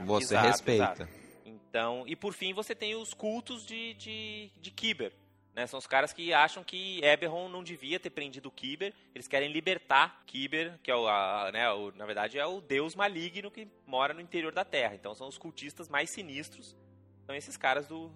você 0.05 0.35
Exato, 0.35 0.47
respeita. 0.49 0.85
exato. 1.05 1.09
Então, 1.47 2.05
e 2.07 2.15
por 2.15 2.35
fim 2.35 2.53
você 2.53 2.75
tem 2.75 2.95
os 2.95 3.15
cultos 3.15 3.65
de, 3.65 3.95
de, 3.95 4.51
de 4.61 4.71
Kiber, 4.71 5.15
Né? 5.55 5.67
São 5.67 5.79
os 5.79 5.87
caras 5.87 6.13
que 6.13 6.35
acham 6.35 6.63
que 6.63 7.03
Eberron 7.03 7.49
não 7.49 7.63
devia 7.65 7.99
ter 7.99 8.11
prendido 8.11 8.51
Kiber. 8.51 8.93
Eles 9.15 9.27
querem 9.29 9.51
libertar 9.51 10.23
Kiber, 10.27 10.79
que 10.83 10.91
é 10.91 10.95
o, 10.95 11.09
a, 11.09 11.51
né, 11.51 11.71
o, 11.73 11.91
na 11.93 12.05
verdade 12.05 12.39
é 12.39 12.45
o 12.45 12.61
deus 12.61 12.95
maligno 12.95 13.51
que 13.51 13.67
mora 13.87 14.13
no 14.13 14.21
interior 14.21 14.53
da 14.53 14.65
Terra. 14.65 14.95
Então 14.95 15.15
são 15.15 15.27
os 15.27 15.39
cultistas 15.39 15.89
mais 15.89 16.11
sinistros. 16.11 16.77
São 17.25 17.35
esses 17.37 17.57
caras 17.57 17.87
do, 17.87 18.11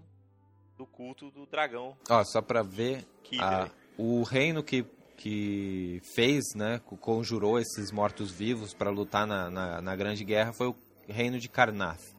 do 0.77 0.87
culto 0.87 1.31
do 1.31 1.47
dragão. 1.47 1.97
Ó, 2.09 2.25
só 2.25 2.41
pra 2.43 2.63
ver, 2.63 3.05
a- 3.41 3.69
o 3.97 4.23
reino 4.23 4.63
que, 4.63 4.85
que 5.17 6.01
fez, 6.15 6.43
né, 6.55 6.81
co- 6.85 6.97
conjurou 6.97 7.59
esses 7.59 7.91
mortos-vivos 7.91 8.75
pra 8.75 8.91
lutar 8.91 9.27
na, 9.27 9.51
na, 9.51 9.81
na 9.81 9.97
Grande 9.97 10.25
Guerra 10.25 10.53
foi 10.53 10.69
o 10.69 10.77
reino 11.09 11.39
de 11.39 11.49
Karnath. 11.49 12.15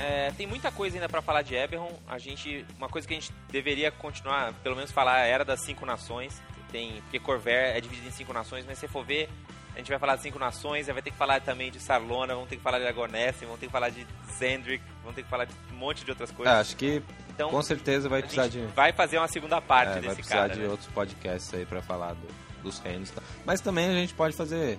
É, 0.00 0.30
tem 0.32 0.46
muita 0.46 0.70
coisa 0.70 0.96
ainda 0.96 1.08
pra 1.08 1.22
falar 1.22 1.42
de 1.42 1.54
Eberron. 1.54 1.92
A 2.06 2.18
gente, 2.18 2.64
uma 2.76 2.88
coisa 2.88 3.06
que 3.08 3.14
a 3.14 3.18
gente 3.20 3.32
deveria 3.50 3.90
continuar, 3.90 4.52
pelo 4.62 4.76
menos 4.76 4.90
falar, 4.90 5.20
era 5.20 5.44
das 5.44 5.60
cinco 5.64 5.86
nações. 5.86 6.40
Tem, 6.70 7.00
porque 7.02 7.18
Corvair 7.20 7.76
é 7.76 7.80
dividido 7.80 8.08
em 8.08 8.12
cinco 8.12 8.32
nações, 8.32 8.64
mas 8.66 8.78
se 8.78 8.88
for 8.88 9.04
ver, 9.04 9.28
a 9.74 9.78
gente 9.78 9.88
vai 9.90 9.98
falar 9.98 10.16
de 10.16 10.22
cinco 10.22 10.38
nações, 10.38 10.86
vai 10.86 11.02
ter 11.02 11.10
que 11.10 11.16
falar 11.16 11.40
também 11.40 11.70
de 11.70 11.80
Sarlona, 11.80 12.34
vamos 12.34 12.48
ter 12.48 12.56
que 12.56 12.62
falar 12.62 12.78
de 12.78 12.86
Agonesse, 12.86 13.44
vamos 13.44 13.58
ter 13.60 13.66
que 13.66 13.72
falar 13.72 13.88
de 13.90 14.06
Zendrick, 14.38 14.82
vamos 15.02 15.14
ter 15.16 15.22
que 15.24 15.28
falar 15.28 15.44
de 15.46 15.54
um 15.72 15.76
monte 15.76 16.04
de 16.04 16.10
outras 16.10 16.30
É, 16.30 16.34
coisas. 16.34 16.54
acho 16.54 16.76
que 16.76 17.02
então, 17.30 17.50
com 17.50 17.62
certeza 17.62 18.08
vai 18.08 18.20
a 18.20 18.22
precisar 18.22 18.44
gente 18.48 18.66
de, 18.68 18.72
vai 18.74 18.92
fazer 18.92 19.18
uma 19.18 19.26
segunda 19.28 19.60
parte 19.60 19.90
é, 19.90 19.92
vai 19.94 20.00
desse 20.02 20.14
precisar 20.16 20.36
cara. 20.42 20.54
de 20.54 20.60
né? 20.60 20.68
outros 20.68 20.88
podcasts 20.90 21.52
aí 21.52 21.66
pra 21.66 21.82
falar 21.82 22.14
do- 22.14 22.62
dos 22.62 22.78
reinos. 22.78 23.12
Mas 23.44 23.60
também 23.60 23.88
a 23.88 23.92
gente 23.92 24.14
pode 24.14 24.36
fazer 24.36 24.78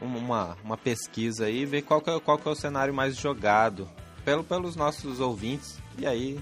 um- 0.00 0.18
uma, 0.18 0.56
uma 0.62 0.76
pesquisa 0.76 1.46
aí 1.46 1.60
e 1.62 1.66
ver 1.66 1.82
qual 1.82 2.00
que, 2.00 2.10
é, 2.10 2.20
qual 2.20 2.38
que 2.38 2.46
é 2.46 2.50
o 2.50 2.54
cenário 2.54 2.92
mais 2.92 3.16
jogado 3.16 3.88
pelo, 4.24 4.44
pelos 4.44 4.76
nossos 4.76 5.18
ouvintes. 5.20 5.78
E 5.96 6.06
aí. 6.06 6.38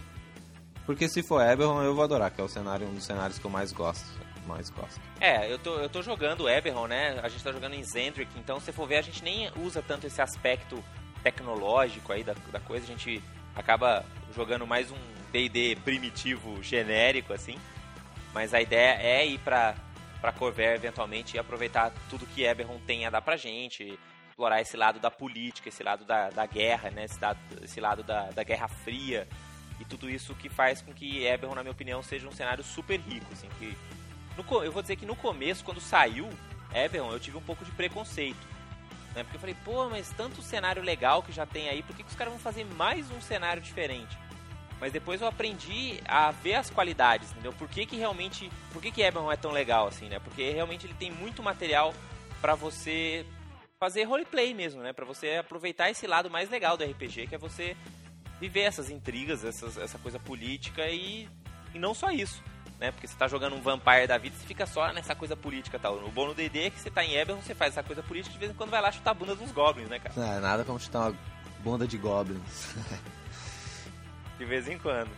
Porque 0.85 1.09
se 1.09 1.23
for 1.27 1.41
Eberron, 1.43 1.83
eu 1.83 1.95
vou 1.95 2.05
adorar, 2.05 2.31
que 2.31 2.41
é 2.41 2.45
o 2.45 2.49
cenário, 2.49 2.87
um 2.87 2.95
dos 2.95 3.05
cenários 3.05 3.39
que 3.39 3.45
eu 3.45 3.51
mais 3.51 3.73
gosto. 3.73 4.05
Mais 4.47 4.71
gosto. 4.71 5.01
É, 5.21 5.51
eu 5.53 5.59
tô, 5.59 5.75
eu 5.79 5.89
tô 5.89 6.03
jogando 6.03 6.49
Eberron, 6.49 6.87
né? 6.87 7.19
A 7.23 7.29
gente 7.29 7.43
tá 7.43 7.53
jogando 7.53 7.75
em 7.75 7.83
Zendrick, 7.83 8.31
então 8.39 8.61
se 8.61 8.73
for 8.73 8.87
ver, 8.87 8.99
a 8.99 9.03
gente 9.03 9.23
nem 9.25 9.51
usa 9.57 9.83
tanto 9.83 10.07
esse 10.07 10.23
aspecto 10.23 10.83
tecnológico 11.23 12.13
aí 12.13 12.23
da, 12.23 12.35
da 12.53 12.61
coisa, 12.61 12.85
a 12.85 12.89
gente 12.89 13.23
acaba 13.55 14.05
jogando 14.35 14.67
mais 14.67 14.91
um 14.91 14.97
D&D 15.33 15.77
primitivo, 15.85 16.63
genérico, 16.63 17.33
assim. 17.33 17.59
Mas 18.33 18.55
a 18.55 18.61
ideia 18.61 19.01
é 19.01 19.27
ir 19.27 19.39
pra, 19.39 19.75
pra 20.21 20.31
Corvair 20.31 20.77
eventualmente 20.77 21.37
e 21.37 21.39
aproveitar 21.39 21.93
tudo 22.09 22.27
que 22.27 22.45
Eberron 22.45 22.79
tem 22.87 23.07
a 23.07 23.11
dar 23.11 23.23
pra 23.23 23.37
gente, 23.37 23.99
explorar 24.29 24.61
esse 24.61 24.77
lado 24.77 25.01
da 25.01 25.11
política, 25.11 25.71
esse 25.71 25.83
lado 25.83 26.05
da, 26.05 26.31
da 26.31 26.47
guerra, 26.47 26.91
né? 26.91 27.05
Esse 27.05 27.21
lado, 27.21 27.39
esse 27.63 27.81
lado 27.81 28.03
da, 28.03 28.31
da 28.31 28.45
Guerra 28.45 28.69
Fria 28.69 29.27
e 29.81 29.85
tudo 29.85 30.09
isso 30.09 30.35
que 30.35 30.49
faz 30.49 30.81
com 30.83 30.93
que 30.93 31.27
Eberron, 31.27 31.55
na 31.55 31.63
minha 31.63 31.73
opinião, 31.73 32.03
seja 32.03 32.29
um 32.29 32.33
cenário 32.33 32.63
super 32.63 33.01
rico, 33.01 33.33
assim, 33.33 33.49
que 33.59 33.77
no 34.37 34.65
eu 34.65 34.73
vou 34.73 34.83
dizer 34.83 34.97
que 34.97 35.07
no 35.07 35.17
começo, 35.17 35.65
quando 35.65 35.81
saiu 35.81 36.29
Eberron, 36.75 37.13
eu 37.13 37.21
tive 37.21 37.37
um 37.37 37.43
pouco 37.43 37.65
de 37.65 37.71
preconceito. 37.73 38.47
Né? 39.15 39.23
Porque 39.23 39.37
eu 39.37 39.41
falei, 39.41 39.57
pô, 39.65 39.89
mas 39.89 40.11
tanto 40.11 40.43
cenário 40.43 40.83
legal 40.83 41.23
que 41.23 41.33
já 41.33 41.47
tem 41.47 41.69
aí, 41.69 41.83
por 41.83 41.97
que, 41.97 42.03
que 42.03 42.11
os 42.11 42.17
caras 42.17 42.33
vão 42.33 42.41
fazer 42.41 42.65
mais 42.65 43.11
um 43.11 43.21
cenário 43.21 43.63
diferente? 43.63 44.17
Mas 44.79 44.93
depois 44.93 45.23
eu 45.23 45.27
aprendi 45.27 45.99
a 46.05 46.31
ver 46.31 46.55
as 46.55 46.69
qualidades, 46.69 47.31
entendeu? 47.31 47.53
Por 47.55 47.67
que, 47.67 47.87
que 47.87 47.97
realmente. 47.97 48.51
Por 48.73 48.83
que, 48.83 48.93
que 48.93 49.01
Eberron 49.01 49.33
é 49.33 49.37
tão 49.37 49.51
legal 49.51 49.89
assim, 49.89 50.07
né? 50.07 50.19
Porque 50.19 50.51
realmente 50.51 50.87
ele 50.87 50.93
tem 50.93 51.11
muito 51.11 51.43
material 51.43 51.95
pra 52.43 52.55
você 52.55 53.25
fazer 53.81 54.05
roleplay 54.05 54.53
mesmo, 54.53 54.83
né? 54.83 54.93
Pra 54.93 55.07
você 55.07 55.37
aproveitar 55.37 55.91
esse 55.91 56.07
lado 56.07 56.29
mais 56.29 56.51
legal 56.51 56.77
do 56.77 56.85
RPG, 56.85 57.27
que 57.27 57.35
é 57.35 57.39
você 57.39 57.75
viver 58.39 58.61
essas 58.61 58.91
intrigas, 58.91 59.45
essas, 59.45 59.79
essa 59.79 59.99
coisa 59.99 60.19
política 60.19 60.87
e, 60.91 61.27
e 61.75 61.79
não 61.79 61.95
só 61.95 62.11
isso. 62.11 62.43
Né? 62.79 62.91
Porque 62.91 63.07
você 63.07 63.17
tá 63.17 63.27
jogando 63.27 63.57
um 63.57 63.61
Vampire 63.61 64.07
da 64.07 64.19
vida, 64.19 64.37
você 64.37 64.47
fica 64.47 64.67
só 64.67 64.93
nessa 64.93 65.15
coisa 65.15 65.35
política 65.35 65.79
tal. 65.79 65.97
O 65.97 66.11
bom 66.11 66.27
no 66.27 66.35
D&D 66.35 66.67
é 66.67 66.71
que 66.71 66.79
você 66.79 66.91
tá 66.91 67.03
em 67.03 67.15
Eberron, 67.15 67.41
você 67.41 67.55
faz 67.55 67.73
essa 67.73 67.83
coisa 67.83 68.03
política 68.03 68.33
de 68.33 68.39
vez 68.39 68.53
em 68.53 68.55
quando 68.55 68.71
vai 68.71 68.83
lá 68.83 68.93
chutar 68.93 69.13
a 69.13 69.15
bunda 69.15 69.35
dos 69.35 69.51
goblins, 69.51 69.89
né, 69.89 69.99
cara? 69.99 70.15
É, 70.15 70.41
nada 70.41 70.65
como 70.65 70.79
chutar 70.79 71.11
uma 71.11 71.17
bunda 71.61 71.87
de 71.87 71.97
goblins. 71.97 72.75
De 74.39 74.45
vez 74.45 74.69
em 74.69 74.79
quando. 74.79 75.09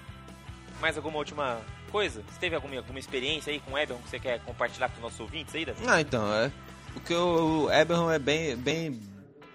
Mais 0.81 0.97
alguma 0.97 1.19
última 1.19 1.61
coisa? 1.91 2.23
Você 2.31 2.39
teve 2.39 2.55
alguma, 2.55 2.77
alguma 2.77 2.99
experiência 3.01 3.53
aí 3.53 3.59
com 3.59 3.77
Eberron 3.77 4.01
que 4.03 4.11
você 4.11 4.21
quer 4.21 4.41
compartilhar 4.41 4.89
com 4.91 4.97
os 4.97 5.03
nossos 5.03 5.19
ouvintes 5.19 5.53
aí, 5.55 5.65
Davi? 5.65 5.85
Ah, 5.87 6.01
então, 6.01 6.33
é. 6.33 6.53
O 6.95 7.01
que 7.01 7.13
o 7.13 7.65
o 7.65 7.73
Eberron 7.73 8.11
é 8.11 8.19
bem, 8.19 8.57
bem 8.57 9.01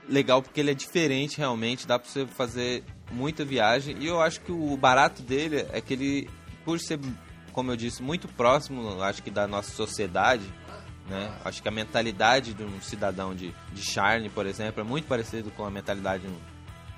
legal 0.08 0.42
porque 0.42 0.60
ele 0.60 0.72
é 0.72 0.74
diferente 0.74 1.38
realmente, 1.38 1.88
dá 1.88 1.98
pra 1.98 2.10
você 2.10 2.26
fazer 2.26 2.84
muita 3.12 3.46
viagem. 3.46 3.96
E 4.00 4.08
eu 4.08 4.22
acho 4.22 4.42
que 4.42 4.52
o 4.52 4.76
barato 4.76 5.22
dele 5.22 5.66
é 5.72 5.80
que 5.80 5.94
ele, 5.94 6.30
por 6.66 6.80
ser, 6.80 7.00
como 7.54 7.72
eu 7.72 7.76
disse, 7.78 8.02
muito 8.04 8.28
próximo, 8.28 9.02
acho 9.02 9.24
que 9.24 9.30
da 9.32 9.48
nossa 9.48 9.72
sociedade, 9.72 10.44
né? 11.08 11.32
Acho 11.46 11.62
que 11.62 11.68
a 11.68 11.72
mentalidade 11.72 12.54
de 12.54 12.64
um 12.64 12.82
cidadão 12.82 13.34
de, 13.36 13.54
de 13.72 13.82
Charne, 13.84 14.30
por 14.30 14.46
exemplo, 14.46 14.82
é 14.82 14.84
muito 14.84 15.08
parecido 15.08 15.52
com 15.52 15.66
a 15.66 15.70
mentalidade 15.72 16.24
de 16.24 16.30
um- 16.30 16.54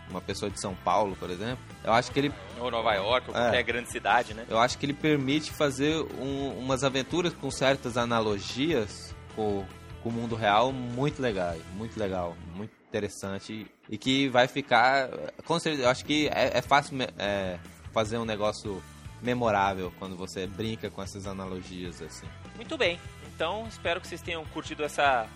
uma 0.09 0.21
pessoa 0.21 0.51
de 0.51 0.59
São 0.61 0.75
Paulo, 0.75 1.15
por 1.15 1.29
exemplo. 1.31 1.57
Eu 1.83 1.91
acho 1.91 2.11
que 2.11 2.19
ele 2.19 2.31
Ou 2.59 2.69
Nova 2.69 2.93
York, 2.93 3.29
ou 3.29 3.35
É. 3.35 3.41
qualquer 3.41 3.63
grande 3.63 3.91
cidade, 3.91 4.33
né? 4.35 4.45
eu 4.47 4.59
acho 4.59 4.77
que 4.77 4.85
ele 4.85 4.93
permite 4.93 5.51
fazer 5.51 5.95
um- 6.19 6.57
umas 6.59 6.83
aventuras 6.83 7.33
com 7.33 7.49
certas 7.49 7.97
analogias 7.97 9.15
com, 9.35 9.65
com 10.03 10.09
o 10.09 10.11
mundo 10.11 10.35
real 10.35 10.71
muito 10.71 11.19
legal, 11.21 11.55
muito 11.73 11.99
legal, 11.99 12.35
muito 12.55 12.71
interessante 12.87 13.65
e 13.89 13.97
que 13.97 14.29
vai 14.29 14.47
ficar, 14.47 15.09
com 15.43 15.59
certeza, 15.59 15.83
eu 15.85 15.89
acho 15.89 16.05
que 16.05 16.27
é, 16.27 16.59
é 16.59 16.61
fácil 16.61 16.95
é, 17.17 17.57
fazer 17.91 18.17
um 18.19 18.25
negócio 18.25 18.81
memorável 19.25 19.91
quando 19.97 20.15
você 20.15 20.45
brinca 20.45 20.89
com 20.89 21.01
essas 21.01 21.25
analogias 21.25 22.01
assim. 22.01 22.27
Muito 22.55 22.77
bem. 22.77 22.99
Então, 23.33 23.67
espero 23.67 23.99
que 23.99 24.07
vocês 24.07 24.21
tenham 24.21 24.45
curtido 24.45 24.83
essa 24.83 25.27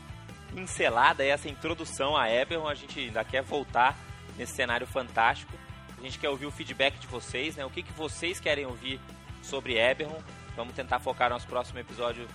pincelada, 0.53 1.25
essa 1.25 1.49
introdução 1.49 2.15
a 2.15 2.29
Eberron. 2.31 2.67
A 2.67 2.75
gente 2.75 2.99
ainda 2.99 3.23
quer 3.23 3.41
voltar 3.41 3.97
nesse 4.37 4.53
cenário 4.53 4.87
fantástico. 4.87 5.51
A 5.97 6.01
gente 6.01 6.17
quer 6.17 6.29
ouvir 6.29 6.45
o 6.45 6.51
feedback 6.51 6.97
de 6.97 7.07
vocês, 7.07 7.55
né? 7.57 7.65
O 7.65 7.69
que, 7.69 7.83
que 7.83 7.91
vocês 7.91 8.39
querem 8.39 8.65
ouvir 8.65 9.01
sobre 9.41 9.77
Eberron. 9.77 10.21
Vamos 10.55 10.73
tentar 10.73 10.99
focar 10.99 11.29
nosso 11.29 11.47
próximo 11.47 11.79
episódio 11.79 12.27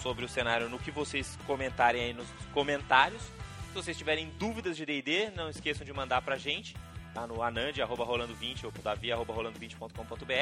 sobre 0.00 0.24
o 0.24 0.28
cenário 0.28 0.68
no 0.68 0.78
que 0.78 0.90
vocês 0.90 1.38
comentarem 1.46 2.02
aí 2.02 2.12
nos 2.12 2.26
comentários. 2.52 3.22
Se 3.22 3.74
vocês 3.74 3.96
tiverem 3.96 4.30
dúvidas 4.38 4.76
de 4.76 4.84
D&D, 4.84 5.30
não 5.30 5.48
esqueçam 5.48 5.84
de 5.84 5.92
mandar 5.92 6.22
pra 6.22 6.36
gente. 6.36 6.74
Tá 7.14 7.26
no 7.26 7.42
anand, 7.42 7.78
arroba 7.82 8.04
rolando20 8.04 8.64
ou 8.64 8.72
davi, 8.82 9.10
arroba 9.12 9.34
rolando20.com.br. 9.34 10.32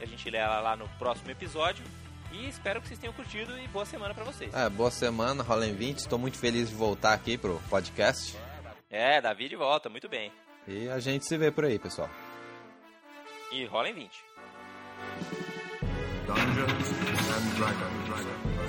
E 0.00 0.02
a 0.02 0.06
gente 0.06 0.28
lê 0.30 0.38
ela 0.38 0.60
lá 0.60 0.76
no 0.76 0.88
próximo 0.98 1.30
episódio. 1.30 1.84
E 2.32 2.48
espero 2.48 2.80
que 2.80 2.86
vocês 2.88 3.00
tenham 3.00 3.12
curtido 3.14 3.58
e 3.58 3.66
boa 3.68 3.84
semana 3.84 4.14
pra 4.14 4.22
vocês. 4.24 4.52
É, 4.54 4.68
boa 4.68 4.90
semana, 4.90 5.42
Rolem 5.42 5.74
20, 5.74 5.98
estou 5.98 6.18
muito 6.18 6.38
feliz 6.38 6.68
de 6.68 6.74
voltar 6.76 7.12
aqui 7.12 7.36
pro 7.36 7.60
podcast 7.68 8.36
É, 8.88 9.20
Davi 9.20 9.48
de 9.48 9.56
volta, 9.56 9.88
muito 9.88 10.08
bem. 10.08 10.30
e 10.68 10.88
a 10.88 11.00
gente 11.00 11.26
se 11.26 11.36
vê 11.36 11.50
por 11.50 11.64
aí, 11.64 11.78
pessoal. 11.78 12.08
E 13.50 13.64
rola 13.64 13.88
em 13.88 13.94
20. 13.94 14.10
Dungeons 16.26 16.90
and 17.32 17.58
Dragons. 17.58 18.59